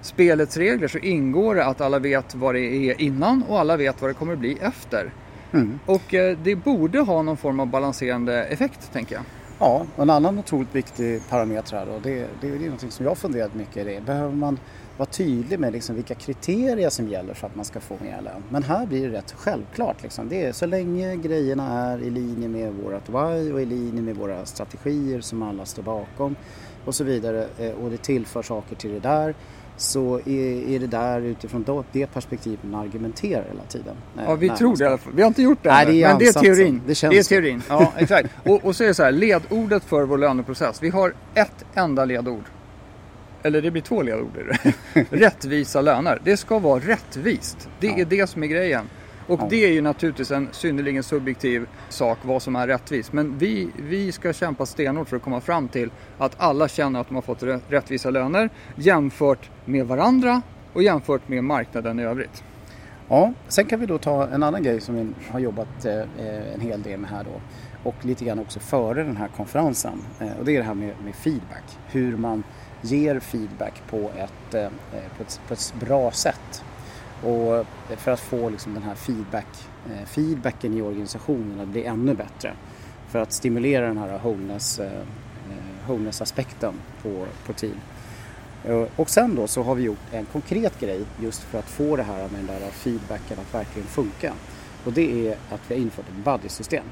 spelets 0.00 0.56
regler 0.56 0.88
så 0.88 0.98
ingår 0.98 1.54
det 1.54 1.64
att 1.64 1.80
alla 1.80 1.98
vet 1.98 2.34
vad 2.34 2.54
det 2.54 2.60
är 2.60 3.00
innan 3.00 3.42
och 3.48 3.60
alla 3.60 3.76
vet 3.76 4.00
vad 4.02 4.10
det 4.10 4.14
kommer 4.14 4.36
bli 4.36 4.58
efter. 4.60 5.12
Mm. 5.52 5.78
Och 5.86 6.14
eh, 6.14 6.38
det 6.42 6.56
borde 6.56 7.00
ha 7.00 7.22
någon 7.22 7.36
form 7.36 7.60
av 7.60 7.66
balanserande 7.66 8.44
effekt, 8.44 8.92
tänker 8.92 9.14
jag. 9.14 9.24
Ja, 9.58 9.86
och 9.96 10.02
en 10.02 10.10
annan 10.10 10.38
otroligt 10.38 10.74
viktig 10.74 11.28
parameter 11.28 11.76
här 11.76 11.86
då, 11.86 11.98
det, 12.02 12.14
det, 12.14 12.26
det 12.40 12.48
är 12.48 12.58
någonting 12.60 12.90
som 12.90 13.06
jag 13.06 13.18
funderat 13.18 13.54
mycket 13.54 13.76
i. 13.76 13.84
Det. 13.84 14.00
Behöver 14.00 14.34
man 14.34 14.58
vara 14.96 15.08
tydlig 15.08 15.58
med 15.58 15.72
liksom 15.72 15.94
vilka 15.94 16.14
kriterier 16.14 16.90
som 16.90 17.08
gäller 17.08 17.34
för 17.34 17.46
att 17.46 17.54
man 17.54 17.64
ska 17.64 17.80
få 17.80 17.96
mer 18.00 18.22
lön? 18.22 18.42
Men 18.48 18.62
här 18.62 18.86
blir 18.86 19.08
det 19.08 19.18
rätt 19.18 19.32
självklart. 19.36 20.02
Liksom. 20.02 20.28
Det 20.28 20.44
är 20.44 20.52
så 20.52 20.66
länge 20.66 21.16
grejerna 21.16 21.68
är 21.68 21.98
i 22.02 22.10
linje 22.10 22.48
med 22.48 22.72
vårt 22.72 23.08
why 23.08 23.52
och 23.52 23.62
i 23.62 23.64
linje 23.64 24.02
med 24.02 24.16
våra 24.16 24.46
strategier 24.46 25.20
som 25.20 25.42
alla 25.42 25.64
står 25.64 25.82
bakom 25.82 26.36
och 26.84 26.94
så 26.94 27.04
vidare 27.04 27.46
eh, 27.58 27.72
och 27.72 27.90
det 27.90 28.02
tillför 28.02 28.42
saker 28.42 28.76
till 28.76 28.92
det 28.92 29.00
där 29.00 29.34
så 29.76 30.20
är, 30.24 30.68
är 30.74 30.78
det 30.78 30.86
där 30.86 31.20
utifrån 31.20 31.84
det 31.92 32.06
perspektivet 32.06 32.58
man 32.62 32.80
argumenterar 32.80 33.44
hela 33.48 33.62
tiden. 33.68 33.96
Ja, 34.26 34.34
vi 34.34 34.48
tror 34.48 34.76
det 34.76 34.84
i 34.84 34.86
alla 34.86 34.98
fall. 34.98 35.12
Vi 35.16 35.22
har 35.22 35.28
inte 35.28 35.42
gjort 35.42 35.58
det 35.62 35.70
Nej, 35.70 35.86
det 35.86 36.02
är 36.02 36.08
men 36.08 36.18
det 36.18 36.26
är 36.26 36.32
teorin. 36.32 36.82
Det 36.86 36.94
känns 36.94 37.12
det 37.12 37.18
är 37.18 37.22
så. 37.22 37.28
teorin. 37.28 37.62
Ja, 37.68 37.92
exakt. 37.98 38.28
och, 38.44 38.64
och 38.64 38.76
så 38.76 38.84
är 38.84 38.88
det 38.88 38.94
så 38.94 39.02
här, 39.02 39.12
ledordet 39.12 39.84
för 39.84 40.02
vår 40.02 40.18
löneprocess. 40.18 40.82
Vi 40.82 40.88
har 40.90 41.14
ett 41.34 41.64
enda 41.74 42.04
ledord. 42.04 42.44
Eller 43.42 43.62
det 43.62 43.70
blir 43.70 43.82
två 43.82 44.02
ledord. 44.02 44.56
Rättvisa 45.10 45.80
löner. 45.80 46.20
Det 46.24 46.36
ska 46.36 46.58
vara 46.58 46.80
rättvist. 46.80 47.68
Det 47.80 47.86
Ja. 47.86 47.96
är 47.98 48.04
det 48.04 48.26
som 48.26 48.42
är 48.42 48.46
grejen. 48.46 48.84
Och 49.26 49.40
Ja. 49.40 49.46
det 49.50 49.64
är 49.64 49.72
ju 49.72 49.80
naturligtvis 49.80 50.30
en 50.30 50.48
synnerligen 50.52 51.02
subjektiv 51.02 51.66
sak 51.88 52.18
vad 52.22 52.42
som 52.42 52.56
är 52.56 52.66
rättvist. 52.66 53.12
Men 53.12 53.38
vi, 53.38 53.68
vi 53.76 54.12
ska 54.12 54.32
kämpa 54.32 54.66
stenhårt 54.66 55.08
för 55.08 55.16
att 55.16 55.22
komma 55.22 55.40
fram 55.40 55.68
till 55.68 55.90
att 56.18 56.34
alla 56.36 56.68
känner 56.68 57.00
att 57.00 57.08
de 57.08 57.14
har 57.14 57.22
fått 57.22 57.42
rä- 57.42 57.60
rättvisa 57.68 58.10
löner 58.10 58.50
jämfört 58.76 59.50
med 59.64 59.86
varandra 59.86 60.42
och 60.72 60.82
jämfört 60.82 61.28
med 61.28 61.44
marknaden 61.44 62.00
i 62.00 62.02
övrigt. 62.02 62.44
Ja, 63.08 63.32
sen 63.48 63.64
kan 63.64 63.80
vi 63.80 63.86
då 63.86 63.98
ta 63.98 64.26
en 64.28 64.42
annan 64.42 64.62
grej 64.62 64.80
som 64.80 64.94
vi 64.94 65.08
har 65.30 65.38
jobbat 65.40 65.84
eh, 65.84 66.02
en 66.54 66.60
hel 66.60 66.82
del 66.82 67.00
med 67.00 67.10
här 67.10 67.24
då 67.24 67.40
och 67.90 67.94
lite 68.04 68.24
grann 68.24 68.38
också 68.38 68.60
före 68.60 69.02
den 69.02 69.16
här 69.16 69.28
konferensen 69.36 70.02
eh, 70.20 70.38
och 70.38 70.44
det 70.44 70.52
är 70.52 70.58
det 70.58 70.64
här 70.64 70.74
med, 70.74 70.94
med 71.04 71.14
feedback. 71.14 71.78
Hur 71.86 72.16
man 72.16 72.42
ger 72.82 73.20
feedback 73.20 73.82
på 73.90 74.10
ett, 74.16 74.54
eh, 74.54 74.68
på 75.16 75.22
ett, 75.22 75.40
på 75.48 75.54
ett 75.54 75.74
bra 75.80 76.10
sätt. 76.10 76.64
Och 77.24 77.66
för 77.96 78.10
att 78.10 78.20
få 78.20 78.48
liksom 78.48 78.74
den 78.74 78.82
här 78.82 78.94
feedback, 78.94 79.68
eh, 79.90 80.06
feedbacken 80.06 80.74
i 80.74 80.82
organisationen 80.82 81.60
att 81.60 81.68
bli 81.68 81.84
ännu 81.84 82.14
bättre. 82.14 82.52
För 83.08 83.18
att 83.18 83.32
stimulera 83.32 83.86
den 83.86 83.98
här 83.98 84.18
wholeness, 84.18 84.78
eh, 84.78 84.92
eh, 84.92 85.88
wholeness-aspekten 85.88 86.74
på, 87.02 87.26
på 87.46 87.52
team. 87.52 87.76
Och 88.96 89.10
sen 89.10 89.34
då 89.34 89.46
så 89.46 89.62
har 89.62 89.74
vi 89.74 89.82
gjort 89.82 90.12
en 90.12 90.24
konkret 90.24 90.80
grej 90.80 91.00
just 91.20 91.42
för 91.42 91.58
att 91.58 91.70
få 91.70 91.96
det 91.96 92.02
här 92.02 92.18
med 92.18 92.44
den 92.44 92.46
där 92.46 92.70
feedbacken 92.70 93.38
att 93.38 93.54
verkligen 93.54 93.88
funka. 93.88 94.32
Och 94.84 94.92
det 94.92 95.28
är 95.28 95.32
att 95.32 95.60
vi 95.68 95.74
har 95.74 95.82
infört 95.82 96.04
ett 96.08 96.24
buddy-system. 96.24 96.84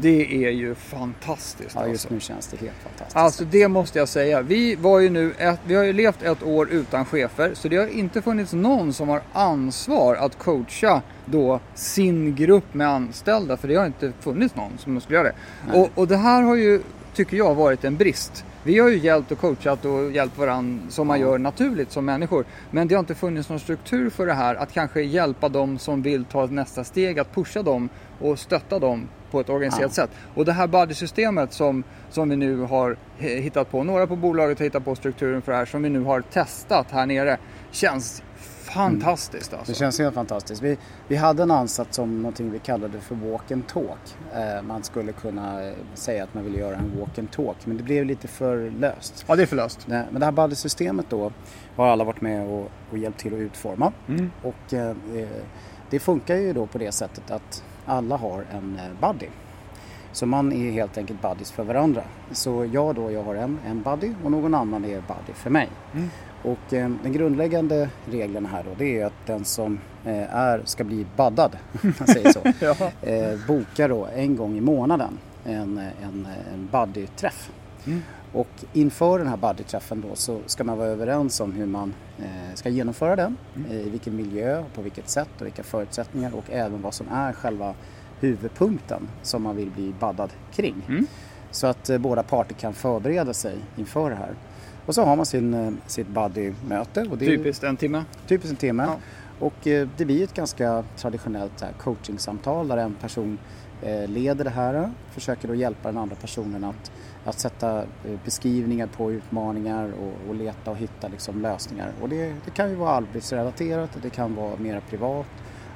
Det 0.00 0.46
är 0.46 0.50
ju 0.50 0.74
fantastiskt. 0.74 1.74
Ja, 1.74 1.80
alltså. 1.80 1.92
just 1.92 2.10
nu 2.10 2.20
känns 2.20 2.46
det 2.46 2.56
helt 2.56 2.76
fantastiskt. 2.82 3.16
Alltså 3.16 3.44
det 3.44 3.68
måste 3.68 3.98
jag 3.98 4.08
säga. 4.08 4.42
Vi, 4.42 4.74
var 4.74 4.98
ju 4.98 5.10
nu 5.10 5.34
ett, 5.38 5.60
vi 5.66 5.74
har 5.74 5.84
ju 5.84 5.92
levt 5.92 6.22
ett 6.22 6.42
år 6.42 6.68
utan 6.70 7.04
chefer 7.04 7.54
så 7.54 7.68
det 7.68 7.76
har 7.76 7.86
inte 7.86 8.22
funnits 8.22 8.52
någon 8.52 8.92
som 8.92 9.08
har 9.08 9.22
ansvar 9.32 10.16
att 10.16 10.38
coacha 10.38 11.02
då 11.24 11.60
sin 11.74 12.34
grupp 12.34 12.74
med 12.74 12.88
anställda 12.88 13.56
för 13.56 13.68
det 13.68 13.74
har 13.74 13.86
inte 13.86 14.12
funnits 14.20 14.54
någon 14.56 14.78
som 14.78 15.00
skulle 15.00 15.18
göra 15.18 15.28
det. 15.28 15.34
Nej. 15.72 15.80
Och, 15.80 15.88
och 15.94 16.08
det 16.08 16.16
här 16.16 16.42
har 16.42 16.56
ju, 16.56 16.82
tycker 17.14 17.36
jag, 17.36 17.54
varit 17.54 17.84
en 17.84 17.96
brist. 17.96 18.44
Vi 18.62 18.78
har 18.78 18.88
ju 18.88 18.98
hjälpt 18.98 19.32
och 19.32 19.38
coachat 19.38 19.84
och 19.84 20.12
hjälpt 20.12 20.38
varandra 20.38 20.90
som 20.90 21.06
man 21.06 21.20
gör 21.20 21.38
naturligt 21.38 21.92
som 21.92 22.04
människor. 22.04 22.44
Men 22.70 22.88
det 22.88 22.94
har 22.94 23.00
inte 23.00 23.14
funnits 23.14 23.48
någon 23.48 23.60
struktur 23.60 24.10
för 24.10 24.26
det 24.26 24.32
här 24.32 24.54
att 24.54 24.72
kanske 24.72 25.02
hjälpa 25.02 25.48
dem 25.48 25.78
som 25.78 26.02
vill 26.02 26.24
ta 26.24 26.46
nästa 26.46 26.84
steg, 26.84 27.18
att 27.18 27.34
pusha 27.34 27.62
dem 27.62 27.88
och 28.20 28.38
stötta 28.38 28.78
dem 28.78 29.08
på 29.30 29.40
ett 29.40 29.48
organiserat 29.48 29.92
sätt. 29.92 30.10
Och 30.34 30.44
det 30.44 30.52
här 30.52 30.66
buddy-systemet 30.66 31.52
som, 31.52 31.84
som 32.10 32.28
vi 32.28 32.36
nu 32.36 32.60
har 32.60 32.96
hittat 33.18 33.70
på, 33.70 33.84
några 33.84 34.06
på 34.06 34.16
bolaget 34.16 34.58
har 34.58 34.64
hittat 34.64 34.84
på 34.84 34.94
strukturen 34.94 35.42
för 35.42 35.52
det 35.52 35.58
här, 35.58 35.64
som 35.64 35.82
vi 35.82 35.88
nu 35.88 36.00
har 36.00 36.20
testat 36.20 36.86
här 36.90 37.06
nere, 37.06 37.38
känns 37.70 38.22
fantastiskt 38.74 39.54
alltså. 39.54 39.72
Det 39.72 39.78
känns 39.78 39.98
helt 39.98 40.14
fantastiskt. 40.14 40.62
Vi, 40.62 40.78
vi 41.08 41.16
hade 41.16 41.42
en 41.42 41.50
ansats 41.50 41.96
som 41.96 42.22
någonting 42.22 42.50
vi 42.50 42.58
kallade 42.58 43.00
för 43.00 43.14
walk 43.14 43.50
and 43.50 43.66
talk. 43.66 44.16
Eh, 44.34 44.62
man 44.62 44.82
skulle 44.82 45.12
kunna 45.12 45.64
eh, 45.64 45.74
säga 45.94 46.24
att 46.24 46.34
man 46.34 46.44
vill 46.44 46.54
göra 46.54 46.76
en 46.76 47.00
walk 47.00 47.18
and 47.18 47.30
talk 47.30 47.56
men 47.64 47.76
det 47.76 47.82
blev 47.82 48.04
lite 48.04 48.28
för 48.28 48.70
löst. 48.70 49.24
Ja, 49.26 49.36
det 49.36 49.42
är 49.42 49.46
förlöst. 49.46 49.80
Nej, 49.86 50.04
Men 50.10 50.20
det 50.20 50.26
här 50.26 50.32
buddy-systemet 50.32 51.06
då 51.08 51.32
har 51.76 51.88
alla 51.88 52.04
varit 52.04 52.20
med 52.20 52.48
och, 52.48 52.70
och 52.90 52.98
hjälpt 52.98 53.20
till 53.20 53.34
att 53.34 53.40
utforma. 53.40 53.92
Mm. 54.08 54.30
Och 54.42 54.74
eh, 54.74 54.88
eh, 54.90 55.28
det 55.90 55.98
funkar 55.98 56.36
ju 56.36 56.52
då 56.52 56.66
på 56.66 56.78
det 56.78 56.92
sättet 56.92 57.30
att 57.30 57.64
alla 57.86 58.16
har 58.16 58.44
en 58.52 58.78
eh, 58.78 59.08
buddy. 59.12 59.26
Så 60.12 60.26
man 60.26 60.52
är 60.52 60.70
helt 60.70 60.98
enkelt 60.98 61.22
buddies 61.22 61.50
för 61.52 61.64
varandra. 61.64 62.02
Så 62.32 62.68
jag 62.72 62.94
då, 62.94 63.10
jag 63.10 63.22
har 63.22 63.34
en, 63.34 63.58
en 63.66 63.82
buddy 63.82 64.12
och 64.24 64.30
någon 64.30 64.54
annan 64.54 64.84
är 64.84 64.88
buddy 64.88 65.32
för 65.34 65.50
mig. 65.50 65.68
Mm. 65.94 66.08
Och 66.42 66.72
eh, 66.72 66.90
den 67.02 67.12
grundläggande 67.12 67.88
regeln 68.10 68.46
här 68.46 68.62
då 68.62 68.70
det 68.78 69.00
är 69.00 69.06
att 69.06 69.26
den 69.26 69.44
som 69.44 69.78
eh, 70.04 70.34
är, 70.34 70.62
ska 70.64 70.84
bli 70.84 71.06
baddad, 71.16 71.58
om 71.82 71.92
man 71.98 72.08
säger 72.08 72.32
så, 72.32 72.40
Ja. 72.64 73.08
eh, 73.10 73.38
bokar 73.46 73.88
då 73.88 74.08
en 74.14 74.36
gång 74.36 74.56
i 74.56 74.60
månaden 74.60 75.18
en, 75.44 75.78
en, 75.78 76.28
en 76.54 76.68
buddy-träff. 76.72 77.50
Mm. 77.86 78.02
Och 78.32 78.48
inför 78.72 79.18
den 79.18 79.28
här 79.28 79.36
buddy-träffen 79.36 80.00
då 80.08 80.14
så 80.14 80.38
ska 80.46 80.64
man 80.64 80.78
vara 80.78 80.88
överens 80.88 81.40
om 81.40 81.52
hur 81.52 81.66
man 81.66 81.94
eh, 82.18 82.54
ska 82.54 82.68
genomföra 82.68 83.16
den, 83.16 83.36
Mm. 83.56 83.70
eh, 83.70 83.76
i 83.86 83.90
vilken 83.90 84.16
miljö, 84.16 84.64
på 84.74 84.82
vilket 84.82 85.08
sätt 85.08 85.28
och 85.40 85.46
vilka 85.46 85.62
förutsättningar 85.62 86.34
och 86.34 86.44
även 86.50 86.82
vad 86.82 86.94
som 86.94 87.08
är 87.08 87.32
själva 87.32 87.74
huvudpunkten 88.20 89.08
som 89.22 89.42
man 89.42 89.56
vill 89.56 89.70
bli 89.70 89.94
baddad 90.00 90.30
kring. 90.52 90.74
Mm. 90.88 91.06
Så 91.50 91.66
att 91.66 91.90
eh, 91.90 91.98
båda 91.98 92.22
parter 92.22 92.54
kan 92.54 92.72
förbereda 92.74 93.32
sig 93.34 93.56
inför 93.76 94.10
det 94.10 94.16
här. 94.16 94.34
Och 94.86 94.94
så 94.94 95.04
har 95.04 95.16
man 95.16 95.26
sin, 95.26 95.78
sitt 95.86 96.08
buddy-möte. 96.08 97.06
Och 97.10 97.18
det 97.18 97.24
är 97.24 97.36
Typiskt 97.36 97.64
en 97.64 97.76
timme. 97.76 98.04
typiskt 98.26 98.50
en 98.50 98.56
timme. 98.56 98.82
Ja. 98.88 98.96
Och 99.46 99.54
det 99.96 100.04
blir 100.04 100.24
ett 100.24 100.34
ganska 100.34 100.84
traditionellt 100.96 101.64
coachingsamtal 101.78 102.68
där 102.68 102.76
en 102.76 102.94
person 102.94 103.38
leder 104.06 104.44
det 104.44 104.50
här. 104.50 104.90
Försöker 105.10 105.48
då 105.48 105.54
hjälpa 105.54 105.88
den 105.88 105.98
andra 105.98 106.16
personen 106.16 106.64
att 106.64 106.92
att 107.24 107.38
sätta 107.38 107.78
eh, 107.78 108.18
beskrivningar 108.24 108.86
på 108.86 109.12
utmaningar 109.12 109.92
och, 109.92 110.28
och 110.28 110.34
leta 110.34 110.70
och 110.70 110.76
hitta 110.76 111.08
liksom 111.08 111.42
lösningar. 111.42 111.92
Och 112.02 112.08
det, 112.08 112.34
det 112.44 112.50
kan 112.50 112.70
ju 112.70 112.74
vara 112.74 112.90
arbetsrelaterat, 112.90 113.90
det 114.02 114.10
kan 114.10 114.34
vara 114.34 114.56
mer 114.56 114.80
privat 114.90 115.26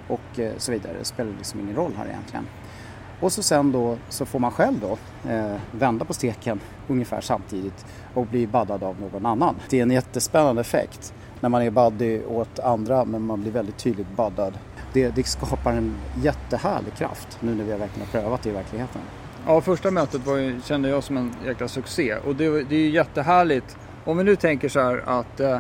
och 0.09 0.39
eh, 0.39 0.53
så 0.57 0.73
vidare. 0.73 0.93
Det 0.99 1.05
spelar 1.05 1.33
liksom 1.39 1.61
ingen 1.61 1.77
roll 1.77 1.93
här 1.97 2.07
egentligen. 2.07 2.47
Och 3.21 3.33
så 3.33 3.43
sen 3.43 3.73
då 3.73 3.97
så 4.09 4.27
får 4.27 4.39
man 4.39 4.51
själv 4.51 4.81
då 4.81 4.99
eh, 5.31 5.57
vända 5.71 6.05
på 6.05 6.15
steken 6.15 6.61
ungefär 6.89 7.21
samtidigt 7.21 7.87
och 8.15 8.27
bli 8.27 8.47
baddad 8.47 8.83
av 8.83 9.01
någon 9.01 9.27
annan. 9.27 9.55
Det 9.71 9.79
är 9.79 9.83
en 9.83 9.91
jättespännande 9.91 10.61
effekt 10.61 11.15
när 11.41 11.49
man 11.49 11.63
är 11.63 11.71
buddy 11.71 12.25
åt 12.25 12.59
andra 12.59 13.05
men 13.05 13.23
man 13.23 13.41
blir 13.41 13.53
väldigt 13.53 13.79
tydligt 13.79 14.17
baddad. 14.17 14.59
Det, 14.93 15.09
det 15.09 15.27
skapar 15.27 15.73
en 15.73 15.97
jättehärlig 16.23 16.95
kraft 16.95 17.39
nu 17.41 17.55
när 17.55 17.65
vi 17.65 17.73
har 17.73 17.79
verkligen 17.79 18.09
prövat 18.09 18.43
det 18.43 18.49
i 18.51 18.53
verkligheten. 18.53 19.03
Ja, 19.47 19.61
första 19.61 19.91
mötet 19.91 20.21
ju, 20.27 20.61
kände 20.65 20.89
jag 20.89 21.05
som 21.05 21.17
en 21.17 21.35
jäkla 21.47 21.69
succé 21.69 22.15
och 22.15 22.37
det, 22.37 22.63
det 22.63 22.75
är 22.75 22.81
ju 22.81 22.91
jättehärligt. 22.91 23.77
Om 24.05 24.19
vi 24.19 24.25
nu 24.25 24.37
tänker 24.37 24.69
så 24.69 24.81
här 24.81 25.03
att 25.07 25.41
eh, 25.41 25.59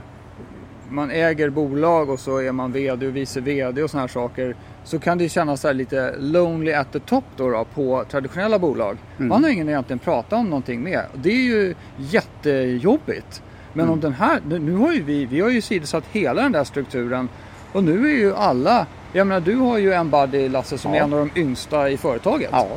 man 0.89 1.11
äger 1.11 1.51
bolag 1.51 2.11
och 2.11 2.21
så 2.21 2.39
är 2.39 2.53
man 2.53 2.73
VD 2.73 3.07
och 3.07 3.17
vice 3.17 3.41
VD 3.41 3.83
och 3.83 3.91
sådana 3.91 4.03
här 4.03 4.09
saker 4.09 4.57
så 4.85 4.99
kan 4.99 5.19
det 5.19 5.29
kännas 5.29 5.61
så 5.61 5.73
lite 5.73 6.15
lonely 6.19 6.73
at 6.73 6.93
the 6.93 7.01
top 7.01 7.25
då, 7.37 7.51
då 7.51 7.65
på 7.65 8.05
traditionella 8.11 8.59
bolag. 8.59 8.97
Mm. 9.17 9.29
Man 9.29 9.45
har 9.45 9.51
ingen 9.51 9.69
egentligen 9.69 9.99
pratat 9.99 10.33
om 10.33 10.47
någonting 10.47 10.83
med. 10.83 11.05
Det 11.15 11.31
är 11.31 11.43
ju 11.43 11.75
jättejobbigt. 11.97 13.43
Men 13.73 13.81
mm. 13.81 13.93
om 13.93 14.01
den 14.01 14.13
här, 14.13 14.41
nu 14.45 14.77
har 14.77 14.93
ju 14.93 15.03
vi, 15.03 15.25
vi 15.27 15.41
har 15.41 15.51
ju 15.51 15.61
sidosatt 15.61 16.05
hela 16.13 16.43
den 16.43 16.53
där 16.53 16.65
strukturen 16.65 17.29
och 17.73 17.85
nu 17.85 18.11
är 18.11 18.17
ju 18.17 18.35
alla, 18.35 18.87
jag 19.13 19.27
menar 19.27 19.41
du 19.41 19.57
har 19.57 19.79
ju 19.79 19.93
en 19.93 20.11
buddy 20.11 20.49
Lasse 20.49 20.79
som 20.79 20.95
ja. 20.95 21.01
är 21.01 21.05
en 21.05 21.13
av 21.13 21.19
de 21.19 21.41
yngsta 21.41 21.91
i 21.91 21.97
företaget. 21.97 22.49
Ja, 22.53 22.69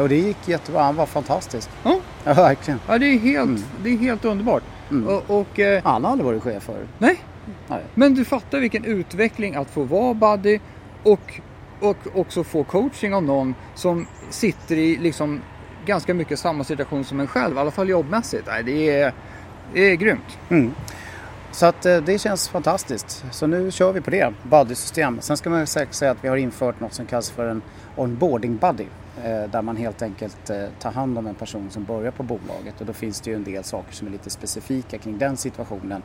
och 0.00 0.08
det 0.08 0.16
gick 0.16 0.48
jättebra, 0.48 0.82
han 0.82 0.96
var 0.96 1.06
fantastisk. 1.06 1.70
Ja, 1.82 2.00
ja 2.24 2.34
verkligen. 2.34 2.80
Ja, 2.88 2.98
det 2.98 3.06
är 3.06 3.18
helt, 3.18 3.48
mm. 3.48 3.62
det 3.82 3.90
är 3.90 3.96
helt 3.96 4.24
underbart. 4.24 4.62
Mm. 4.90 5.08
Och, 5.08 5.40
och, 5.40 5.58
eh, 5.60 5.82
han 5.84 6.04
har 6.04 6.10
aldrig 6.10 6.26
varit 6.26 6.42
chef 6.42 6.62
förut. 6.62 6.88
Nej. 6.98 7.20
nej, 7.68 7.82
men 7.94 8.14
du 8.14 8.24
fattar 8.24 8.60
vilken 8.60 8.84
utveckling 8.84 9.54
att 9.54 9.70
få 9.70 9.82
vara 9.82 10.14
buddy 10.14 10.58
och, 11.02 11.40
och 11.80 11.96
också 12.14 12.44
få 12.44 12.64
coaching 12.64 13.14
av 13.14 13.22
någon 13.22 13.54
som 13.74 14.06
sitter 14.30 14.76
i 14.76 14.96
liksom 14.96 15.40
ganska 15.86 16.14
mycket 16.14 16.38
samma 16.38 16.64
situation 16.64 17.04
som 17.04 17.20
en 17.20 17.26
själv, 17.26 17.56
i 17.56 17.58
alla 17.58 17.70
fall 17.70 17.88
jobbmässigt. 17.88 18.44
Nej, 18.46 18.62
det, 18.62 18.90
är, 18.90 19.12
det 19.72 19.80
är 19.80 19.94
grymt. 19.94 20.38
Mm. 20.48 20.74
Så 21.52 21.66
att 21.66 21.86
eh, 21.86 21.96
det 21.96 22.18
känns 22.18 22.48
fantastiskt. 22.48 23.24
Så 23.30 23.46
nu 23.46 23.70
kör 23.70 23.92
vi 23.92 24.00
på 24.00 24.10
det, 24.10 24.34
buddy-system. 24.42 25.18
Sen 25.20 25.36
ska 25.36 25.50
man 25.50 25.66
säkert 25.66 25.94
säga 25.94 26.10
att 26.10 26.24
vi 26.24 26.28
har 26.28 26.36
infört 26.36 26.80
något 26.80 26.94
som 26.94 27.06
kallas 27.06 27.30
för 27.30 27.46
en 27.46 27.62
onboarding 27.96 28.56
buddy. 28.56 28.86
Eh, 29.24 29.50
där 29.50 29.62
man 29.62 29.76
helt 29.76 30.02
enkelt 30.02 30.50
eh, 30.50 30.64
tar 30.80 30.92
hand 30.92 31.18
om 31.18 31.26
en 31.26 31.34
person 31.34 31.70
som 31.70 31.84
börjar 31.84 32.10
på 32.10 32.22
bolaget 32.22 32.80
och 32.80 32.86
då 32.86 32.92
finns 32.92 33.20
det 33.20 33.30
ju 33.30 33.36
en 33.36 33.44
del 33.44 33.64
saker 33.64 33.94
som 33.94 34.06
är 34.06 34.10
lite 34.12 34.30
specifika 34.30 34.98
kring 34.98 35.18
den 35.18 35.36
situationen 35.36 36.02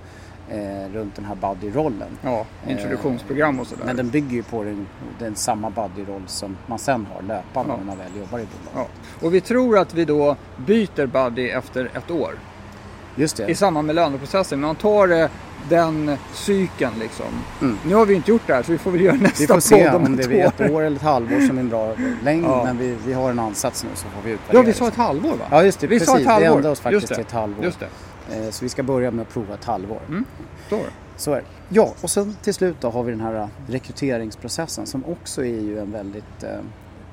runt 0.93 1.15
den 1.15 1.25
här 1.25 1.35
buddy-rollen. 1.35 2.07
Ja, 2.21 2.45
introduktionsprogram 2.67 3.59
och 3.59 3.67
sådär. 3.67 3.85
Men 3.85 3.95
den 3.95 4.09
bygger 4.09 4.31
ju 4.31 4.43
på 4.43 4.63
den, 4.63 4.87
den 5.19 5.35
samma 5.35 5.69
buddy-roll 5.69 6.23
som 6.27 6.57
man 6.67 6.79
sen 6.79 7.07
har 7.13 7.21
löpande 7.21 7.71
ja. 7.73 7.77
när 7.77 7.85
man 7.85 7.97
väl 7.97 8.15
jobbar 8.19 8.39
i 8.39 8.45
bolaget. 8.45 8.91
Ja. 9.21 9.25
Och 9.27 9.33
vi 9.33 9.41
tror 9.41 9.77
att 9.77 9.93
vi 9.93 10.05
då 10.05 10.35
byter 10.57 11.05
buddy 11.05 11.49
efter 11.49 11.91
ett 11.93 12.11
år. 12.11 12.35
Just 13.17 13.37
det. 13.37 13.47
I 13.47 13.55
samband 13.55 13.87
med 13.87 13.95
löneprocessen. 13.95 14.61
Man 14.61 14.75
tar 14.75 15.29
den 15.69 16.17
cykeln 16.33 16.93
liksom. 16.99 17.25
Mm. 17.61 17.77
Nu 17.87 17.95
har 17.95 18.05
vi 18.05 18.13
inte 18.13 18.31
gjort 18.31 18.41
det 18.47 18.53
här 18.53 18.63
så 18.63 18.71
vi 18.71 18.77
får 18.77 18.91
väl 18.91 19.01
göra 19.01 19.15
nästa 19.15 19.41
Vi 19.43 19.47
får 19.47 19.59
se 19.59 19.89
om 19.89 20.15
det 20.15 20.27
blir 20.27 20.45
ett 20.45 20.71
år 20.71 20.81
eller 20.81 20.95
ett 20.97 21.03
halvår 21.03 21.47
som 21.47 21.57
är 21.57 21.61
en 21.61 21.69
bra 21.69 21.95
längd. 22.23 22.45
Ja. 22.45 22.63
Men 22.63 22.77
vi, 22.77 22.95
vi 23.05 23.13
har 23.13 23.31
en 23.31 23.39
ansats 23.39 23.83
nu 23.83 23.89
så 23.95 24.07
får 24.07 24.21
vi 24.23 24.31
utvärdera. 24.31 24.61
Ja, 24.61 24.67
vi 24.67 24.73
sa 24.73 24.87
ett 24.87 24.95
halvår 24.95 25.29
va? 25.29 25.45
Ja, 25.51 25.63
just 25.63 25.79
det. 25.79 25.87
Vi 25.87 25.99
precis. 25.99 26.13
Sa 26.13 26.19
ett 26.19 26.25
halvår. 26.25 26.39
Vi 26.39 26.45
ändrade 26.45 26.69
oss 26.69 26.79
faktiskt 26.79 27.07
till 27.07 27.19
ett 27.19 27.31
halvår. 27.31 27.65
Just 27.65 27.79
det. 27.79 27.87
Eh, 28.31 28.49
så 28.49 28.65
vi 28.65 28.69
ska 28.69 28.83
börja 28.83 29.11
med 29.11 29.21
att 29.21 29.33
prova 29.33 29.53
ett 29.53 29.65
halvår. 29.65 30.01
Mm. 30.07 30.25
Så. 30.69 30.79
så 31.17 31.31
är 31.31 31.35
det. 31.35 31.43
Ja, 31.69 31.93
och 32.01 32.09
sen 32.09 32.35
till 32.41 32.53
slut 32.53 32.75
då 32.81 32.89
har 32.89 33.03
vi 33.03 33.11
den 33.11 33.21
här 33.21 33.35
eh, 33.35 33.47
rekryteringsprocessen 33.67 34.85
som 34.85 35.05
också 35.05 35.41
är 35.41 35.61
ju 35.61 35.79
en 35.79 35.91
väldigt 35.91 36.43
eh, 36.43 36.49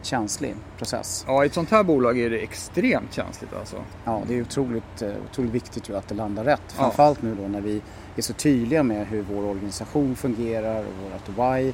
känslig 0.05 0.55
process. 0.79 1.25
Ja, 1.29 1.45
i 1.45 1.47
ett 1.47 1.55
sånt 1.55 1.71
här 1.71 1.83
bolag 1.83 2.19
är 2.19 2.31
det 2.31 2.39
extremt 2.39 3.13
känsligt 3.15 3.55
alltså. 3.55 3.77
Ja, 4.05 4.23
det 4.29 4.39
är 4.39 4.43
otroligt, 4.43 5.03
eh, 5.03 5.09
otroligt 5.31 5.53
viktigt 5.53 5.91
att 5.91 6.09
det 6.09 6.15
landar 6.15 6.45
rätt. 6.45 6.63
Framförallt 6.69 7.23
nu 7.23 7.35
då 7.35 7.49
när 7.49 7.61
vi 7.61 7.83
är 8.17 8.23
så 8.23 8.33
tydliga 8.33 8.83
med 8.83 9.07
hur 9.07 9.23
vår 9.23 9.45
organisation 9.45 10.17
fungerar 10.17 10.85
och 10.85 10.93
vårt 11.03 11.39
why 11.39 11.73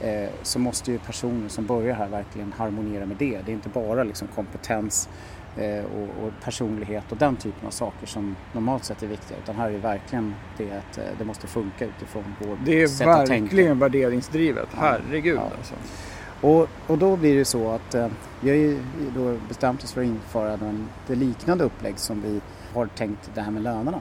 eh, 0.00 0.28
så 0.42 0.58
måste 0.58 0.92
ju 0.92 0.98
personer 0.98 1.48
som 1.48 1.66
börjar 1.66 1.94
här 1.94 2.08
verkligen 2.08 2.52
harmonera 2.52 3.06
med 3.06 3.16
det. 3.16 3.38
Det 3.46 3.52
är 3.52 3.54
inte 3.54 3.68
bara 3.68 4.04
liksom 4.04 4.28
kompetens 4.34 5.08
eh, 5.56 5.84
och, 5.84 6.24
och, 6.24 6.32
personlighet 6.44 7.12
och 7.12 7.16
den 7.16 7.36
typen 7.36 7.66
av 7.66 7.70
saker 7.70 8.06
som 8.06 8.36
normalt 8.52 8.84
sett 8.84 9.02
är 9.02 9.06
viktiga 9.06 9.38
utan 9.38 9.56
här 9.56 9.68
är 9.68 9.72
det 9.72 9.78
verkligen 9.78 10.34
det 10.56 10.72
att 10.72 10.98
det 11.18 11.24
måste 11.24 11.46
funka 11.46 11.84
utifrån 11.84 12.24
vårt 12.38 12.58
Det 12.64 12.82
är 12.82 12.86
sätt 12.86 13.06
att 13.06 13.26
tänka. 13.26 13.42
verkligen 13.42 13.78
värderingsdrivet, 13.78 14.68
herregud 14.74 15.36
ja. 15.36 15.50
alltså. 15.58 15.74
Och, 16.40 16.68
och 16.86 16.98
då 16.98 17.16
blir 17.16 17.36
det 17.36 17.44
så 17.44 17.70
att 17.70 17.94
eh, 17.94 18.08
vi 18.40 18.50
har 18.50 18.56
ju 18.56 18.80
då 19.14 19.36
bestämt 19.48 19.84
oss 19.84 19.92
för 19.92 20.00
att 20.00 20.06
införa 20.06 20.56
den, 20.56 20.88
det 21.06 21.14
liknande 21.14 21.64
upplägg 21.64 21.98
som 21.98 22.22
vi 22.22 22.40
har 22.74 22.86
tänkt 22.86 23.30
det 23.34 23.40
här 23.40 23.50
med 23.50 23.62
lönerna. 23.62 24.00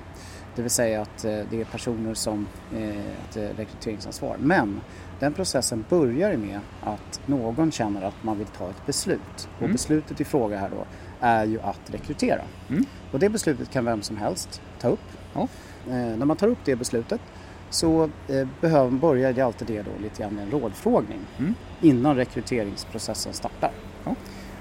Det 0.58 0.63
vill 0.63 0.71
säga 0.71 1.02
att 1.02 1.26
eh, 1.26 1.39
det 1.50 1.62
är 1.62 1.65
personer 1.65 2.13
som 2.13 2.47
eh, 2.76 3.00
ett 3.00 3.38
eh, 3.38 3.41
rekryteringsansvar. 3.41 4.38
Men 4.39 4.82
den 5.19 5.34
processen 5.34 5.86
börjar 5.89 6.38
med 6.38 6.60
att 6.84 7.21
någon 7.26 7.71
känner 7.71 8.02
att 8.02 8.23
man 8.23 8.38
vill 8.38 8.47
ta 8.47 8.69
ett 8.69 8.86
beslut. 8.86 9.47
Mm. 9.58 9.63
Och 9.63 9.69
beslutet 9.69 10.21
i 10.21 10.23
fråga 10.23 10.58
här 10.58 10.69
då 10.69 10.86
är 11.19 11.45
ju 11.45 11.62
att 11.62 11.82
rekrytera. 11.86 12.41
Mm. 12.69 12.86
Och 13.12 13.19
det 13.19 13.30
beslutet 13.30 13.71
kan 13.71 13.86
vem 13.86 14.02
som 14.02 14.17
helst 14.17 14.62
ta 14.80 14.88
upp. 14.88 15.00
Ja. 15.34 15.47
när 15.86 16.26
man 16.26 16.38
tar 16.38 16.47
upp 16.47 16.60
det 16.65 16.76
beslutet 16.76 17.21
så 17.69 18.10
eh, 18.27 18.89
börjar 18.89 19.34
det 19.34 19.41
alltid 19.41 19.67
det 19.67 19.82
då 19.82 19.91
lite 20.03 20.21
grann 20.21 20.34
med 20.34 20.43
en 20.43 20.51
rådfrågning 20.51 21.19
mm. 21.38 21.56
innan 21.82 22.15
rekryteringsprocessen 22.15 23.34
startar. 23.34 23.71
Ja. 24.03 24.15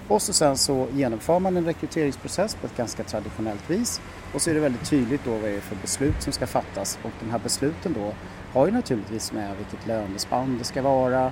Och 0.09 0.23
så 0.23 0.33
sen 0.33 0.57
så 0.57 0.87
genomför 0.93 1.39
man 1.39 1.57
en 1.57 1.65
rekryteringsprocess 1.65 2.55
på 2.55 2.67
ett 2.67 2.77
ganska 2.77 3.03
traditionellt 3.03 3.71
vis 3.71 4.01
och 4.35 4.43
så 4.43 4.51
är 4.51 4.55
det 4.55 4.61
väldigt 4.61 4.91
tydligt 4.91 5.25
då 5.25 5.31
vad 5.31 5.43
det 5.43 5.57
är 5.57 5.61
för 5.61 5.77
beslut 5.77 6.23
som 6.23 6.33
ska 6.33 6.47
fattas 6.47 6.99
och 7.03 7.11
de 7.21 7.31
här 7.31 7.39
besluten 7.39 7.93
då 7.93 8.13
har 8.53 8.67
ju 8.67 8.73
naturligtvis 8.73 9.33
med 9.33 9.57
vilket 9.57 9.87
lönespann 9.87 10.59
det 10.59 10.65
ska 10.65 10.83
vara, 10.83 11.25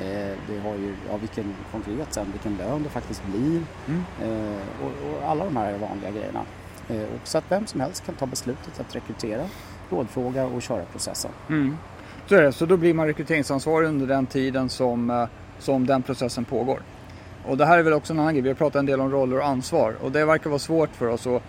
eh, 0.00 0.36
det 0.48 0.60
har 0.62 0.74
ju, 0.74 0.94
ja, 1.10 1.16
vilken 1.16 1.54
konkret 1.72 2.14
sen, 2.14 2.26
vilken 2.32 2.56
lön 2.56 2.82
det 2.82 2.88
faktiskt 2.88 3.22
blir 3.24 3.62
mm. 3.86 4.02
eh, 4.22 4.60
och, 4.82 5.10
och, 5.10 5.30
alla 5.30 5.44
de 5.44 5.56
här 5.56 5.78
vanliga 5.78 6.10
grejerna. 6.10 6.42
Eh, 6.88 7.02
och 7.02 7.28
så 7.28 7.38
att 7.38 7.44
vem 7.48 7.66
som 7.66 7.80
helst 7.80 8.06
kan 8.06 8.14
ta 8.14 8.26
beslutet 8.26 8.80
att 8.80 8.96
rekrytera 8.96 9.48
rådfråga 9.90 10.46
och 10.46 10.62
köra 10.62 10.84
processen. 10.84 11.30
Mm. 11.48 11.76
Så 12.26 12.34
det, 12.34 12.52
så 12.52 12.66
då 12.66 12.76
blir 12.76 12.94
man 12.94 13.06
rekryteringsansvarig 13.06 13.88
under 13.88 14.06
den 14.06 14.26
tiden 14.26 14.68
som, 14.68 15.10
eh, 15.10 15.24
som 15.58 15.86
den 15.86 16.02
processen 16.02 16.44
pågår. 16.44 16.80
Och 17.44 17.56
det 17.56 17.66
här 17.66 17.78
är 17.78 17.82
väl 17.82 17.92
också 17.92 18.12
en 18.12 18.20
annan 18.20 18.34
grej, 18.34 18.42
vi 18.42 18.48
har 18.48 18.54
pratat 18.54 18.78
en 18.78 18.86
del 18.86 19.00
om 19.00 19.10
roller 19.10 19.38
och 19.38 19.46
ansvar 19.46 19.94
och 20.02 20.12
det 20.12 20.24
verkar 20.24 20.50
vara 20.50 20.58
svårt 20.58 20.90
för 20.90 21.06
oss 21.06 21.26
att 21.26 21.42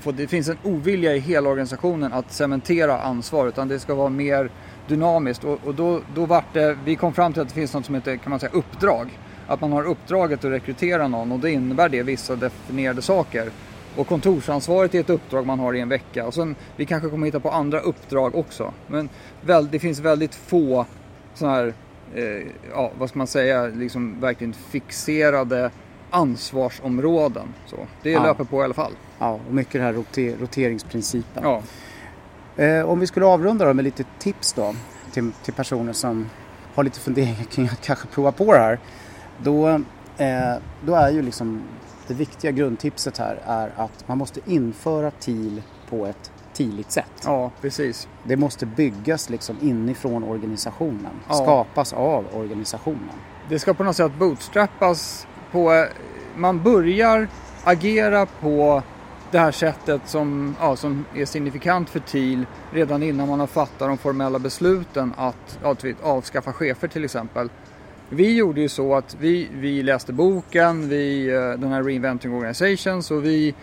för 0.00 0.12
det 0.12 0.26
finns 0.26 0.48
en 0.48 0.58
ovilja 0.62 1.14
i 1.14 1.18
hela 1.18 1.48
organisationen 1.48 2.12
att 2.12 2.32
cementera 2.32 3.00
ansvar 3.00 3.48
utan 3.48 3.68
det 3.68 3.78
ska 3.78 3.94
vara 3.94 4.08
mer 4.08 4.50
dynamiskt 4.88 5.44
och, 5.44 5.58
och 5.64 5.74
då, 5.74 6.00
då 6.14 6.26
vart 6.26 6.54
det, 6.54 6.78
vi 6.84 6.96
kom 6.96 7.14
fram 7.14 7.32
till 7.32 7.42
att 7.42 7.48
det 7.48 7.54
finns 7.54 7.74
något 7.74 7.86
som 7.86 7.94
heter 7.94 8.16
kan 8.16 8.30
man 8.30 8.40
säga, 8.40 8.52
uppdrag. 8.52 9.18
Att 9.46 9.60
man 9.60 9.72
har 9.72 9.84
uppdraget 9.84 10.44
att 10.44 10.50
rekrytera 10.50 11.08
någon 11.08 11.32
och 11.32 11.38
då 11.38 11.48
innebär 11.48 11.88
det 11.88 12.02
vissa 12.02 12.36
definierade 12.36 13.02
saker. 13.02 13.50
Och 13.98 14.06
kontorsansvaret 14.06 14.94
är 14.94 15.00
ett 15.00 15.10
uppdrag 15.10 15.46
man 15.46 15.58
har 15.58 15.74
i 15.74 15.80
en 15.80 15.88
vecka. 15.88 16.26
Och 16.26 16.34
sen, 16.34 16.56
vi 16.76 16.86
kanske 16.86 17.08
kommer 17.08 17.26
hitta 17.26 17.40
på 17.40 17.50
andra 17.50 17.80
uppdrag 17.80 18.34
också. 18.34 18.72
Men 18.86 19.08
väl, 19.40 19.68
det 19.70 19.78
finns 19.78 20.00
väldigt 20.00 20.34
få 20.34 20.86
sådana 21.34 21.56
här, 21.56 21.74
eh, 22.14 22.46
ja, 22.72 22.90
vad 22.98 23.08
ska 23.08 23.18
man 23.18 23.26
säga, 23.26 23.66
liksom 23.66 24.20
verkligen 24.20 24.52
fixerade 24.52 25.70
ansvarsområden. 26.10 27.48
Så, 27.66 27.76
det 28.02 28.10
ja. 28.10 28.22
löper 28.22 28.44
på 28.44 28.60
i 28.60 28.64
alla 28.64 28.74
fall. 28.74 28.92
Ja, 29.18 29.40
och 29.48 29.54
mycket 29.54 29.72
den 29.72 29.82
här 29.82 29.92
roter 29.92 30.36
roteringsprincipen. 30.40 31.42
Ja. 31.42 31.62
Eh, 32.64 32.90
om 32.90 33.00
vi 33.00 33.06
skulle 33.06 33.26
avrunda 33.26 33.64
då 33.64 33.74
med 33.74 33.84
lite 33.84 34.04
tips 34.18 34.52
då 34.52 34.74
till, 35.12 35.32
till 35.44 35.54
personer 35.54 35.92
som 35.92 36.26
har 36.74 36.84
lite 36.84 37.00
funderingar 37.00 37.44
kring 37.44 37.66
att 37.66 37.80
kanske 37.80 38.06
prova 38.06 38.32
på 38.32 38.52
det 38.52 38.58
här. 38.58 38.78
Då, 39.42 39.68
eh, 40.18 40.54
då 40.84 40.94
är 40.94 41.10
ju 41.10 41.22
liksom 41.22 41.62
det 42.08 42.14
viktiga 42.14 42.50
grundtipset 42.50 43.18
här 43.18 43.40
är 43.46 43.72
att 43.76 44.08
man 44.08 44.18
måste 44.18 44.40
införa 44.46 45.10
TIL 45.10 45.62
på 45.90 46.06
ett 46.06 46.30
tidigt 46.52 46.90
sätt. 46.90 47.22
Ja, 47.24 47.50
precis. 47.60 48.08
Det 48.24 48.36
måste 48.36 48.66
byggas 48.66 49.30
liksom 49.30 49.56
inifrån 49.60 50.24
organisationen, 50.24 51.12
ja. 51.28 51.34
skapas 51.34 51.92
av 51.92 52.24
organisationen. 52.34 53.14
Det 53.48 53.58
ska 53.58 53.74
på 53.74 53.84
något 53.84 53.96
sätt 53.96 54.12
bootstrappas 54.18 55.26
på, 55.52 55.86
man 56.36 56.62
börjar 56.62 57.28
agera 57.64 58.26
på 58.26 58.82
det 59.30 59.38
här 59.38 59.52
sättet 59.52 60.02
som, 60.04 60.56
ja, 60.60 60.76
som 60.76 61.04
är 61.14 61.24
signifikant 61.24 61.90
för 61.90 62.00
TIL 62.00 62.46
redan 62.72 63.02
innan 63.02 63.28
man 63.28 63.40
har 63.40 63.46
fattat 63.46 63.88
de 63.88 63.98
formella 63.98 64.38
besluten 64.38 65.14
att, 65.16 65.58
att 65.62 65.84
avskaffa 66.02 66.52
chefer 66.52 66.88
till 66.88 67.04
exempel. 67.04 67.50
Vi 68.10 68.36
gjorde 68.36 68.60
ju 68.60 68.68
så 68.68 68.94
att 68.94 69.16
vi, 69.20 69.48
vi 69.52 69.82
läste 69.82 70.12
boken, 70.12 70.88
vi, 70.88 71.28
eh, 71.28 71.60
den 71.60 71.72
här 71.72 71.82
Reinventing 71.82 72.34
Organizations 72.34 73.10
och 73.10 73.24
vi 73.24 73.54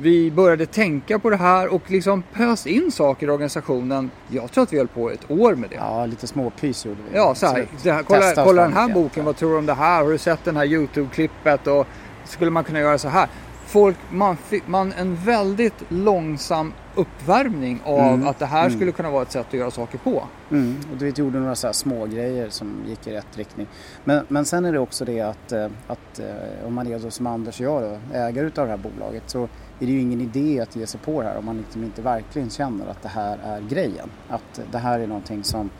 vi 0.00 0.30
började 0.30 0.66
tänka 0.66 1.18
på 1.18 1.30
det 1.30 1.36
här 1.36 1.74
och 1.74 1.90
liksom 1.90 2.22
pös 2.32 2.66
in 2.66 2.92
saker 2.92 3.26
i 3.26 3.30
organisationen. 3.30 4.10
Jag 4.28 4.52
tror 4.52 4.64
att 4.64 4.72
vi 4.72 4.78
höll 4.78 4.88
på 4.88 5.10
ett 5.10 5.30
år 5.30 5.54
med 5.54 5.70
det. 5.70 5.76
Ja, 5.76 6.06
lite 6.06 6.26
småpys 6.26 6.86
gjorde 6.86 7.00
vi. 7.10 7.16
Ja, 7.16 7.34
så 7.34 7.46
här, 7.46 7.66
så 7.76 7.90
här, 7.90 8.02
kolla, 8.02 8.32
kolla 8.34 8.62
den 8.62 8.72
här 8.72 8.88
boken, 8.88 9.24
vad 9.24 9.36
tror 9.36 9.50
du 9.50 9.56
om 9.56 9.66
det 9.66 9.74
här? 9.74 10.02
Har 10.04 10.10
du 10.10 10.18
sett 10.18 10.44
den 10.44 10.56
här 10.56 10.64
YouTube-klippet? 10.64 11.66
Och 11.66 11.86
skulle 12.24 12.50
man 12.50 12.64
kunna 12.64 12.80
göra 12.80 12.98
så 12.98 13.08
här? 13.08 13.28
Folk, 13.66 13.96
man, 14.10 14.36
man 14.66 14.92
en 14.92 15.16
väldigt 15.16 15.84
långsam 15.88 16.72
uppvärmning 16.98 17.80
av 17.84 18.14
mm. 18.14 18.28
att 18.28 18.38
det 18.38 18.46
här 18.46 18.66
mm. 18.66 18.78
skulle 18.78 18.92
kunna 18.92 19.10
vara 19.10 19.22
ett 19.22 19.32
sätt 19.32 19.46
att 19.48 19.54
göra 19.54 19.70
saker 19.70 19.98
på. 19.98 20.24
Mm. 20.50 20.76
Och 20.92 20.96
du 20.96 21.04
vet, 21.04 21.18
gjorde 21.18 21.38
några 21.38 21.54
så 21.54 21.72
små 21.72 22.06
grejer 22.06 22.48
som 22.50 22.82
gick 22.86 23.06
i 23.06 23.12
rätt 23.12 23.38
riktning. 23.38 23.66
Men, 24.04 24.24
men 24.28 24.44
sen 24.44 24.64
är 24.64 24.72
det 24.72 24.78
också 24.78 25.04
det 25.04 25.20
att, 25.20 25.52
eh, 25.52 25.68
att 25.86 26.18
eh, 26.18 26.66
om 26.66 26.74
man 26.74 26.86
är 26.86 26.98
då 26.98 27.10
som 27.10 27.26
Anders 27.26 27.60
och 27.60 27.66
jag 27.66 27.82
då, 27.82 28.16
ägare 28.16 28.46
utav 28.46 28.66
det 28.66 28.70
här 28.70 28.78
bolaget 28.78 29.22
så 29.26 29.42
är 29.80 29.86
det 29.86 29.92
ju 29.92 30.00
ingen 30.00 30.20
idé 30.20 30.60
att 30.60 30.76
ge 30.76 30.86
sig 30.86 31.00
på 31.00 31.22
det 31.22 31.28
här 31.28 31.38
om 31.38 31.44
man 31.44 31.58
liksom 31.58 31.84
inte 31.84 32.02
verkligen 32.02 32.50
känner 32.50 32.86
att 32.86 33.02
det 33.02 33.08
här 33.08 33.38
är 33.44 33.60
grejen. 33.60 34.10
Att 34.28 34.60
det 34.72 34.78
här 34.78 35.00
är 35.00 35.06
någonting 35.06 35.44
som 35.44 35.70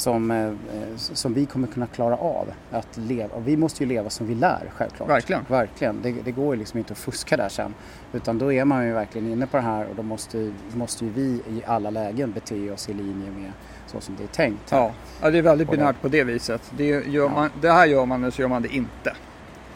som, 0.00 0.30
eh, 0.30 0.52
som 0.96 1.34
vi 1.34 1.46
kommer 1.46 1.68
kunna 1.68 1.86
klara 1.86 2.16
av 2.16 2.48
att 2.70 2.96
leva. 2.96 3.34
Och 3.34 3.48
vi 3.48 3.56
måste 3.56 3.82
ju 3.82 3.88
leva 3.88 4.10
som 4.10 4.26
vi 4.26 4.34
lär 4.34 4.70
självklart. 4.74 5.08
Verkligen. 5.08 5.44
Verkligen. 5.48 6.02
Det, 6.02 6.12
det 6.12 6.32
går 6.32 6.54
ju 6.54 6.58
liksom 6.58 6.78
inte 6.78 6.92
att 6.92 6.98
fuska 6.98 7.36
där 7.36 7.48
sen. 7.48 7.74
Utan 8.12 8.38
då 8.38 8.52
är 8.52 8.64
man 8.64 8.86
ju 8.86 8.92
verkligen 8.92 9.32
inne 9.32 9.46
på 9.46 9.56
det 9.56 9.62
här 9.62 9.86
och 9.86 9.96
då 9.96 10.02
måste, 10.02 10.52
måste 10.74 11.04
ju 11.04 11.10
vi 11.10 11.22
i 11.22 11.62
alla 11.66 11.90
lägen 11.90 12.32
bete 12.32 12.70
oss 12.70 12.88
i 12.88 12.94
linje 12.94 13.30
med 13.30 13.52
så 13.86 14.00
som 14.00 14.16
det 14.16 14.22
är 14.22 14.28
tänkt. 14.28 14.70
Ja, 14.70 14.92
ja 15.20 15.30
det 15.30 15.38
är 15.38 15.42
väldigt 15.42 15.70
binärt 15.70 16.00
på 16.00 16.08
det 16.08 16.24
viset. 16.24 16.72
Det, 16.76 16.84
gör 16.84 17.28
man, 17.28 17.50
det 17.60 17.70
här 17.70 17.86
gör 17.86 18.06
man 18.06 18.22
eller 18.22 18.30
så 18.30 18.42
gör 18.42 18.48
man 18.48 18.62
det 18.62 18.74
inte. 18.74 19.12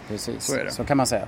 Precis, 0.09 0.45
så, 0.45 0.57
så 0.69 0.85
kan 0.85 0.97
man 0.97 1.07
säga. 1.07 1.27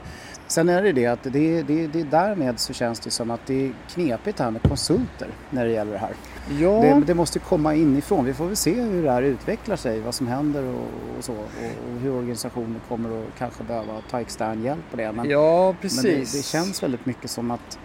Sen 0.48 0.68
är 0.68 0.82
det 0.82 0.92
det 0.92 1.06
att 1.06 1.22
det, 1.22 1.62
det, 1.62 1.86
det 1.86 2.02
därmed 2.02 2.60
så 2.60 2.72
känns 2.72 3.00
det 3.00 3.10
som 3.10 3.30
att 3.30 3.40
det 3.46 3.66
är 3.66 3.72
knepigt 3.88 4.38
här 4.38 4.50
med 4.50 4.62
konsulter 4.62 5.28
när 5.50 5.64
det 5.64 5.70
gäller 5.70 5.92
det 5.92 5.98
här. 5.98 6.14
Ja. 6.60 6.70
Det, 6.70 7.04
det 7.06 7.14
måste 7.14 7.38
komma 7.38 7.74
inifrån. 7.74 8.24
Vi 8.24 8.34
får 8.34 8.46
väl 8.46 8.56
se 8.56 8.80
hur 8.80 9.02
det 9.02 9.10
här 9.10 9.22
utvecklar 9.22 9.76
sig, 9.76 10.00
vad 10.00 10.14
som 10.14 10.26
händer 10.26 10.64
och, 10.64 11.18
och 11.18 11.24
så. 11.24 11.32
Och, 11.32 11.38
och, 11.38 12.00
hur 12.00 12.10
organisationen 12.10 12.80
kommer 12.88 13.22
att 13.22 13.38
kanske 13.38 13.64
behöva 13.64 14.00
ta 14.10 14.20
extern 14.20 14.62
hjälp 14.62 14.90
på 14.90 14.96
det. 14.96 15.12
Men, 15.12 15.30
ja, 15.30 15.74
precis. 15.80 16.02
Men 16.02 16.12
det, 16.12 16.18
det 16.18 16.44
känns 16.44 16.82
väldigt 16.82 17.06
mycket 17.06 17.30
som 17.30 17.50
att 17.50 17.78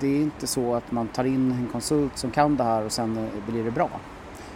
det 0.00 0.06
är 0.06 0.22
inte 0.22 0.46
så 0.46 0.74
att 0.74 0.92
man 0.92 1.08
tar 1.08 1.24
in 1.24 1.52
en 1.52 1.68
konsult 1.72 2.18
som 2.18 2.30
kan 2.30 2.56
det 2.56 2.64
här 2.64 2.84
och 2.84 2.92
sen 2.92 3.28
blir 3.48 3.64
det 3.64 3.70
bra. 3.70 3.90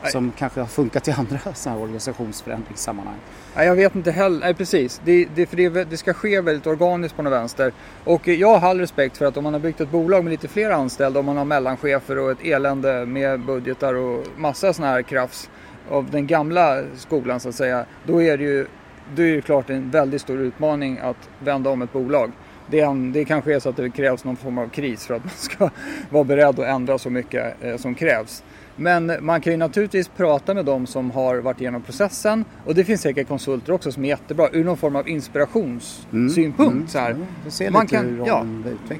Nej. 0.06 0.12
Som 0.12 0.32
kanske 0.38 0.60
har 0.60 0.66
funkat 0.66 1.08
i 1.08 1.10
andra 1.10 1.38
sådana 1.54 1.78
här 1.78 1.84
organisationsförändringssammanhang. 1.84 3.16
Nej, 3.56 3.66
jag 3.66 3.74
vet 3.74 3.94
inte 3.94 4.10
heller. 4.10 4.40
Nej, 4.40 4.54
precis. 4.54 5.00
Det, 5.04 5.28
det, 5.34 5.46
för 5.46 5.56
det, 5.56 5.84
det, 5.84 5.96
ska 5.96 6.14
ske 6.14 6.40
väldigt 6.40 6.66
organiskt 6.66 7.16
på 7.16 7.22
något 7.22 7.32
vänster. 7.32 7.72
Och 8.04 8.28
jag 8.28 8.58
har 8.58 8.70
all 8.70 8.80
respekt 8.80 9.16
för 9.16 9.24
att 9.24 9.36
om 9.36 9.44
man 9.44 9.52
har 9.52 9.60
byggt 9.60 9.80
ett 9.80 9.90
bolag 9.90 10.24
med 10.24 10.30
lite 10.30 10.48
fler 10.48 10.70
anställda, 10.70 11.20
om 11.20 11.26
man 11.26 11.36
har 11.36 11.44
mellanchefer 11.44 12.18
och 12.18 12.30
ett 12.30 12.44
elände 12.44 13.06
med 13.06 13.40
budgetar 13.40 13.94
och 13.94 14.26
massa 14.36 14.72
sådana 14.72 14.92
här 14.92 15.02
krafts 15.02 15.50
av 15.90 16.10
den 16.10 16.26
gamla 16.26 16.82
skolan 16.96 17.40
så 17.40 17.48
att 17.48 17.54
säga. 17.54 17.84
Då 18.06 18.22
är 18.22 18.38
det 18.38 18.44
ju 18.44 18.66
då 19.14 19.22
är 19.22 19.36
det 19.36 19.42
klart 19.42 19.70
en 19.70 19.90
väldigt 19.90 20.20
stor 20.20 20.38
utmaning 20.38 20.98
att 20.98 21.28
vända 21.38 21.70
om 21.70 21.82
ett 21.82 21.92
bolag. 21.92 22.32
Det, 22.70 22.80
är, 22.80 23.12
det 23.12 23.24
kanske 23.24 23.54
är 23.54 23.60
så 23.60 23.68
att 23.68 23.76
det 23.76 23.90
krävs 23.90 24.24
någon 24.24 24.36
form 24.36 24.58
av 24.58 24.68
kris 24.68 25.06
för 25.06 25.14
att 25.14 25.24
man 25.24 25.32
ska 25.36 25.70
vara 26.10 26.24
beredd 26.24 26.60
att 26.60 26.66
ändra 26.66 26.98
så 26.98 27.10
mycket 27.10 27.64
eh, 27.64 27.76
som 27.76 27.94
krävs. 27.94 28.42
Men 28.76 29.12
man 29.20 29.40
kan 29.40 29.52
ju 29.52 29.56
naturligtvis 29.56 30.08
prata 30.08 30.54
med 30.54 30.64
dem 30.64 30.86
som 30.86 31.10
har 31.10 31.36
varit 31.36 31.60
igenom 31.60 31.82
processen 31.82 32.44
och 32.64 32.74
det 32.74 32.84
finns 32.84 33.00
säkert 33.00 33.28
konsulter 33.28 33.72
också 33.72 33.92
som 33.92 34.04
är 34.04 34.08
jättebra 34.08 34.48
ur 34.52 34.64
någon 34.64 34.76
form 34.76 34.96
av 34.96 35.08
inspirationssynpunkt. 35.08 36.94
Mm, 36.94 37.16
mm. 37.16 37.26
Ja, 37.58 37.70
man 37.70 37.86
kan, 37.86 38.06
hur, 38.06 38.26
ja, 38.26 38.46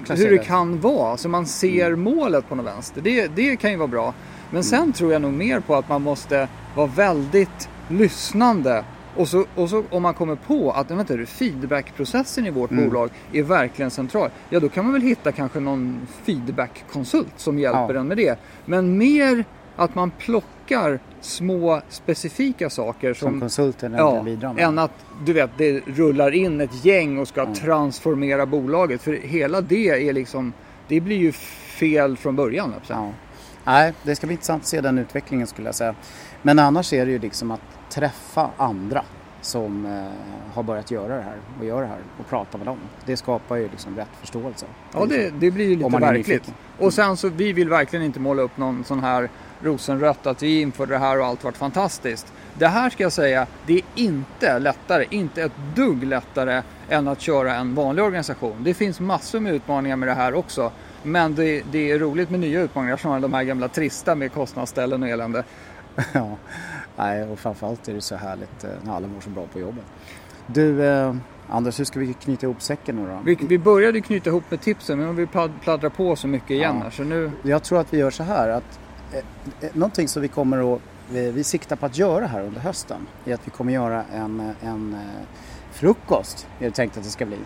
hur 0.09 0.31
det 0.31 0.39
kan 0.39 0.81
vara, 0.81 1.17
så 1.17 1.29
man 1.29 1.47
ser 1.47 1.87
mm. 1.87 2.01
målet 2.01 2.49
på 2.49 2.55
något 2.55 2.67
vänster. 2.67 3.01
Det, 3.01 3.27
det 3.37 3.57
kan 3.57 3.71
ju 3.71 3.77
vara 3.77 3.89
bra. 3.89 4.15
Men 4.51 4.65
sen 4.65 4.79
mm. 4.79 4.93
tror 4.93 5.13
jag 5.13 5.23
nog 5.23 5.33
mer 5.33 5.61
på 5.61 5.75
att 5.75 5.89
man 5.89 6.03
måste 6.03 6.49
vara 6.75 6.87
väldigt 6.87 7.69
lyssnande 7.89 8.85
och 9.17 9.29
så, 9.29 9.45
och 9.55 9.71
så 9.71 9.85
om 9.91 10.03
man 10.03 10.15
kommer 10.15 10.35
på 10.35 10.71
att 10.73 10.91
vänta, 10.91 11.27
feedbackprocessen 11.27 12.47
i 12.47 12.51
vårt 12.51 12.71
mm. 12.71 12.85
bolag 12.85 13.11
är 13.33 13.43
verkligen 13.43 13.91
central. 13.91 14.31
Ja, 14.51 14.61
då 14.61 14.69
kan 14.69 14.85
man 14.85 14.93
väl 14.93 15.03
hitta 15.03 15.33
kanske 15.33 15.61
någon 15.61 16.07
feedbackkonsult 16.25 17.33
som 17.37 17.59
hjälper 17.59 17.95
ja. 17.95 18.01
en 18.01 18.09
med 18.09 18.17
det. 18.17 18.39
Men 18.65 18.99
mer 18.99 19.45
att 19.77 19.95
man 19.95 20.11
plockar 20.11 20.99
små 21.21 21.81
specifika 21.89 22.71
saker 22.71 23.15
som, 23.15 23.31
som 23.31 23.41
konsulten 23.41 23.93
ja, 23.93 24.23
bidrar 24.23 24.53
med. 24.53 24.65
Än 24.65 24.79
att 24.79 24.93
du 25.25 25.33
vet, 25.33 25.51
det 25.57 25.81
rullar 25.87 26.35
in 26.35 26.61
ett 26.61 26.85
gäng 26.85 27.19
och 27.19 27.29
ska 27.29 27.43
mm. 27.43 27.55
transformera 27.55 28.47
bolaget. 28.47 29.03
För 29.03 29.13
hela 29.13 29.61
det 29.61 30.09
är 30.09 30.13
liksom, 30.13 30.53
det 30.89 31.01
blir 31.01 31.17
ju 31.17 31.33
fel 31.33 32.17
från 32.17 32.37
början. 32.37 32.75
Ja. 32.89 33.11
Nej, 33.65 33.93
det 34.03 34.17
ska 34.17 34.27
bli 34.27 34.35
intressant 34.35 34.63
att 34.63 34.69
se 34.69 34.81
den 34.81 34.99
utvecklingen 34.99 35.47
skulle 35.47 35.69
jag 35.69 35.75
säga. 35.75 35.95
Men 36.43 36.59
annars 36.59 36.93
är 36.93 37.07
det 37.07 37.13
ju 37.13 37.19
liksom 37.19 37.51
att 37.51 37.61
träffa 37.91 38.51
andra 38.57 39.03
som 39.41 39.87
eh, 39.87 40.55
har 40.55 40.63
börjat 40.63 40.91
göra 40.91 41.17
det 41.17 41.23
här 41.23 41.37
och 41.59 41.65
gör 41.65 41.81
det 41.81 41.87
här 41.87 41.99
och 42.19 42.29
prata 42.29 42.59
med 42.59 42.67
dem. 42.67 42.79
Det 43.07 43.17
skapar 43.17 43.57
ju 43.57 43.69
liksom 43.69 43.97
rätt 43.97 44.09
förståelse. 44.21 44.67
Ja, 44.93 45.07
det, 45.07 45.31
det 45.31 45.51
blir 45.51 45.69
ju 45.69 45.77
lite 45.77 45.99
verkligt. 45.99 46.53
Och 46.79 46.95
sen 46.95 47.17
så, 47.17 47.29
vi 47.29 47.53
vill 47.53 47.69
verkligen 47.69 48.05
inte 48.05 48.21
måla 48.21 48.43
upp 48.43 48.57
någon 48.57 48.85
sån 48.85 49.01
här 49.01 49.29
rosenrött 49.63 50.27
att 50.27 50.43
vi 50.43 50.61
införde 50.61 50.95
det 50.95 50.99
här 50.99 51.21
och 51.21 51.27
allt 51.27 51.45
vart 51.45 51.57
fantastiskt. 51.57 52.33
Det 52.55 52.67
här 52.67 52.91
ska 52.91 53.03
jag 53.03 53.13
säga, 53.13 53.47
det 53.67 53.75
är 53.75 53.83
inte 53.95 54.59
lättare, 54.59 55.07
inte 55.11 55.43
ett 55.43 55.53
dugg 55.75 56.05
lättare 56.05 56.63
än 56.89 57.09
att 57.09 57.21
köra 57.21 57.55
en 57.55 57.75
vanlig 57.75 58.05
organisation. 58.05 58.57
Det 58.65 58.75
finns 58.75 59.01
massor 59.01 59.41
med 59.41 59.55
utmaningar 59.55 59.97
med 59.97 60.09
det 60.09 60.15
här 60.15 60.35
också. 60.35 60.73
Men 61.03 61.35
det, 61.35 61.63
det 61.73 61.91
är 61.91 61.99
roligt 61.99 62.31
med 62.31 62.41
nya 62.41 62.61
utmaningar 62.61 62.97
snarare 62.97 63.17
än 63.17 63.23
de 63.23 63.35
här 63.35 63.45
gamla 63.45 63.69
trista 63.69 64.15
med 64.15 64.33
kostnadsställen 64.33 65.03
och 65.03 65.09
elände. 65.09 65.45
ja, 66.13 66.37
nej, 66.97 67.25
och 67.25 67.39
framförallt 67.39 67.89
är 67.89 67.95
det 67.95 68.01
så 68.01 68.17
härligt 68.17 68.65
eh, 68.65 68.71
när 68.83 68.97
alla 68.97 69.07
mår 69.07 69.21
så 69.21 69.31
bra 69.31 69.47
på 69.53 69.61
jobbet. 69.61 69.85
Du, 70.47 70.87
eh, 70.87 71.15
Anders, 71.49 71.81
hur 71.81 71.85
ska 71.85 72.01
vi 72.01 72.15
knyta 72.15 72.47
ihop 72.47 72.63
säcken 72.63 72.97
nu 72.97 73.07
då? 73.07 73.21
Vi, 73.25 73.39
vi 73.49 73.59
började 73.59 74.01
knyta 74.01 74.31
ihop 74.31 74.45
med 74.49 74.61
tipsen, 74.61 74.99
men 74.99 75.17
vi 75.17 75.27
pladdrar 75.27 75.89
på 75.89 76.17
så 76.17 76.29
mycket 76.29 76.51
igen 76.51 76.75
ja. 76.77 76.83
här, 76.83 76.91
så 76.91 77.03
nu... 77.03 77.31
Jag 77.43 77.63
tror 77.63 77.81
att 77.81 77.95
vi 77.95 77.99
gör 77.99 78.11
så 78.11 78.23
här 78.23 78.49
att 78.49 78.81
Eh, 79.13 79.19
eh, 79.61 79.71
någonting 79.73 80.09
som 80.09 80.23
vi 80.23 80.29
kommer 80.29 80.75
att, 80.75 80.81
vi, 81.11 81.31
vi 81.31 81.45
siktar 81.45 81.77
på 81.77 81.87
att 81.87 81.99
göra 81.99 82.27
här 82.27 82.43
under 82.43 82.61
hösten 82.61 83.07
är 83.25 83.35
att 83.35 83.47
vi 83.47 83.51
kommer 83.51 83.73
göra 83.73 84.05
en, 84.05 84.53
en 84.63 84.97
frukost, 85.73 86.49
är 86.59 86.65
det 86.65 86.71
tänkt 86.71 86.97
att 86.97 87.05
det 87.05 87.11
ska 87.11 87.27
bli. 87.27 87.39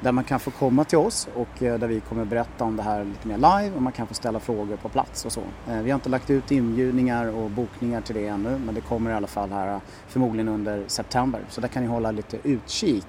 Där 0.00 0.12
man 0.12 0.24
kan 0.24 0.40
få 0.40 0.50
komma 0.50 0.84
till 0.84 0.98
oss 0.98 1.28
och 1.34 1.48
där 1.58 1.86
vi 1.86 2.00
kommer 2.00 2.24
berätta 2.24 2.64
om 2.64 2.76
det 2.76 2.82
här 2.82 3.04
lite 3.04 3.28
mer 3.28 3.36
live 3.36 3.76
och 3.76 3.82
man 3.82 3.92
kan 3.92 4.06
få 4.06 4.14
ställa 4.14 4.40
frågor 4.40 4.76
på 4.76 4.88
plats 4.88 5.24
och 5.24 5.32
så. 5.32 5.42
Vi 5.66 5.90
har 5.90 5.94
inte 5.94 6.08
lagt 6.08 6.30
ut 6.30 6.50
inbjudningar 6.50 7.26
och 7.26 7.50
bokningar 7.50 8.00
till 8.00 8.14
det 8.14 8.26
ännu 8.26 8.58
men 8.58 8.74
det 8.74 8.80
kommer 8.80 9.10
i 9.10 9.14
alla 9.14 9.26
fall 9.26 9.50
här 9.50 9.80
förmodligen 10.08 10.48
under 10.48 10.84
september. 10.86 11.40
Så 11.48 11.60
där 11.60 11.68
kan 11.68 11.82
ni 11.82 11.88
hålla 11.88 12.10
lite 12.10 12.38
utkik 12.42 13.06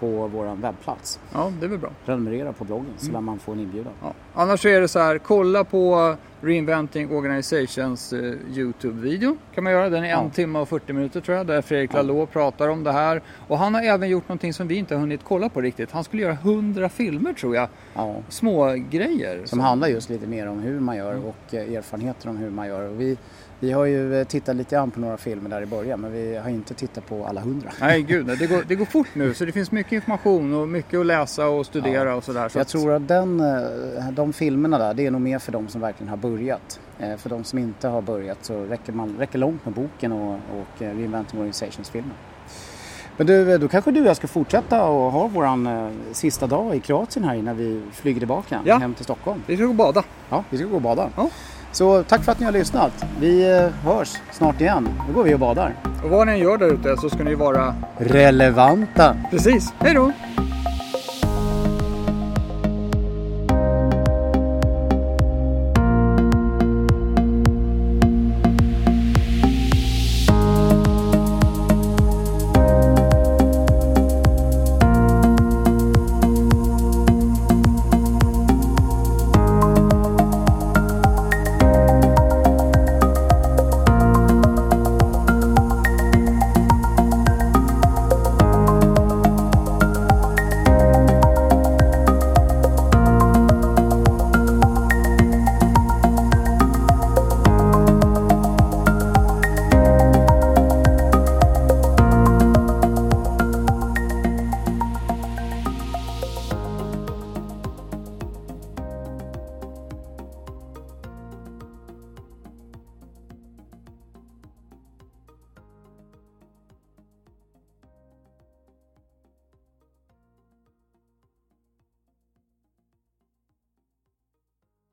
på 0.00 0.26
vår 0.26 0.56
webbplats. 0.56 1.20
Ja, 1.32 1.52
det 1.60 1.66
är 1.66 1.70
väl 1.70 1.78
bra. 1.78 1.90
Prenumerera 2.04 2.52
på 2.52 2.64
bloggen 2.64 2.92
så 2.96 3.04
mm. 3.04 3.12
lär 3.12 3.20
man 3.20 3.38
få 3.38 3.52
en 3.52 3.60
inbjudan. 3.60 3.92
Ja. 4.02 4.12
Annars 4.34 4.66
är 4.66 4.80
det 4.80 4.88
så 4.88 4.98
här, 4.98 5.18
kolla 5.18 5.64
på 5.64 6.16
Reinventing 6.40 7.16
Organizations 7.16 8.12
uh, 8.12 8.34
Youtube-video 8.52 9.36
kan 9.54 9.64
man 9.64 9.72
göra. 9.72 9.90
Den 9.90 10.04
är 10.04 10.08
ja. 10.08 10.22
en 10.22 10.30
timme 10.30 10.58
och 10.58 10.68
40 10.68 10.92
minuter 10.92 11.20
tror 11.20 11.36
jag, 11.36 11.46
där 11.46 11.62
Fredrik 11.62 11.90
ja. 11.94 12.02
Lalo 12.02 12.26
pratar 12.26 12.68
om 12.68 12.84
det 12.84 12.92
här. 12.92 13.22
Och 13.48 13.58
han 13.58 13.74
har 13.74 13.82
även 13.82 14.08
gjort 14.08 14.28
någonting 14.28 14.52
som 14.52 14.68
vi 14.68 14.74
inte 14.74 14.94
har 14.94 15.00
hunnit 15.00 15.20
kolla 15.24 15.48
på 15.48 15.60
riktigt. 15.60 15.90
Han 15.90 16.04
skulle 16.04 16.22
göra 16.22 16.32
100 16.32 16.88
filmer 16.88 17.32
tror 17.32 17.54
jag. 17.54 17.68
Ja. 17.94 18.16
Små 18.28 18.72
grejer. 18.90 19.38
Som, 19.38 19.46
som 19.46 19.60
handlar 19.60 19.88
just 19.88 20.10
lite 20.10 20.26
mer 20.26 20.48
om 20.48 20.58
hur 20.58 20.80
man 20.80 20.96
gör 20.96 21.12
mm. 21.12 21.24
och 21.24 21.54
uh, 21.54 21.74
erfarenheter 21.74 22.28
om 22.28 22.36
hur 22.36 22.50
man 22.50 22.66
gör. 22.66 22.88
Och 22.88 23.00
vi, 23.00 23.16
vi 23.64 23.72
har 23.72 23.84
ju 23.84 24.20
eh, 24.20 24.26
tittat 24.26 24.56
lite 24.56 24.74
grann 24.74 24.90
på 24.90 25.00
några 25.00 25.16
filmer 25.16 25.50
där 25.50 25.62
i 25.62 25.66
början 25.66 26.00
men 26.00 26.12
vi 26.12 26.36
har 26.36 26.50
inte 26.50 26.74
tittat 26.74 27.06
på 27.06 27.26
alla 27.26 27.40
hundra. 27.40 27.70
Nej 27.80 28.02
gud, 28.02 28.26
det 28.38 28.46
går, 28.46 28.64
det 28.68 28.74
går 28.74 28.84
fort 28.84 29.08
nu 29.14 29.34
så 29.34 29.44
det 29.44 29.52
finns 29.52 29.70
mycket 29.72 29.92
information 29.92 30.54
och 30.54 30.68
mycket 30.68 31.00
att 31.00 31.06
läsa 31.06 31.48
och 31.48 31.66
studera 31.66 32.08
ja. 32.08 32.14
och 32.14 32.24
sådär. 32.24 32.48
Så 32.48 32.58
jag 32.58 32.62
att... 32.62 32.68
tror 32.68 32.92
att 32.92 33.08
den, 33.08 33.40
eh, 33.40 34.10
de 34.12 34.32
filmerna 34.32 34.78
där, 34.78 34.94
det 34.94 35.06
är 35.06 35.10
nog 35.10 35.20
mer 35.20 35.38
för 35.38 35.52
de 35.52 35.68
som 35.68 35.80
verkligen 35.80 36.08
har 36.08 36.16
börjat. 36.16 36.80
Eh, 36.98 37.16
för 37.16 37.30
de 37.30 37.44
som 37.44 37.58
inte 37.58 37.88
har 37.88 38.02
börjat 38.02 38.38
så 38.44 38.64
räcker, 38.64 38.92
man, 38.92 39.16
räcker 39.18 39.38
långt 39.38 39.64
med 39.64 39.74
boken 39.74 40.12
och, 40.12 40.34
och 40.34 40.80
Reinventing 40.80 41.40
Organizations-filmen. 41.40 42.16
Men 43.16 43.26
du, 43.26 43.58
då 43.58 43.68
kanske 43.68 43.90
du 43.90 44.00
och 44.00 44.06
jag 44.06 44.16
ska 44.16 44.26
fortsätta 44.26 44.84
och 44.84 45.12
ha 45.12 45.26
våran 45.26 45.66
eh, 45.66 45.88
sista 46.12 46.46
dag 46.46 46.76
i 46.76 46.80
Kroatien 46.80 47.24
här 47.24 47.34
innan 47.34 47.56
vi 47.56 47.82
flyger 47.92 48.20
tillbaka 48.20 48.60
ja. 48.64 48.78
hem 48.78 48.94
till 48.94 49.04
Stockholm. 49.04 49.42
Vi 49.46 49.56
ska 49.56 49.64
gå 49.64 49.70
och 49.70 49.76
bada. 49.76 50.04
Ja, 50.30 50.44
vi 50.50 50.58
ska 50.58 50.66
gå 50.66 50.74
och 50.74 50.82
bada. 50.82 51.10
Ja. 51.16 51.30
Så 51.74 52.02
tack 52.02 52.24
för 52.24 52.32
att 52.32 52.38
ni 52.38 52.44
har 52.44 52.52
lyssnat. 52.52 53.04
Vi 53.20 53.58
eh, 53.58 53.90
hörs 53.92 54.16
snart 54.32 54.60
igen. 54.60 54.88
Då 55.08 55.14
går 55.14 55.24
vi 55.24 55.34
och 55.34 55.38
badar. 55.38 55.74
Och 56.04 56.10
vad 56.10 56.26
ni 56.26 56.32
än 56.32 56.38
gör 56.38 56.58
där 56.58 56.66
ute 56.66 56.96
så 56.96 57.10
ska 57.10 57.24
ni 57.24 57.34
vara 57.34 57.74
relevanta. 57.98 59.16
Precis. 59.30 59.72
Hej 59.78 59.94
då! 59.94 60.12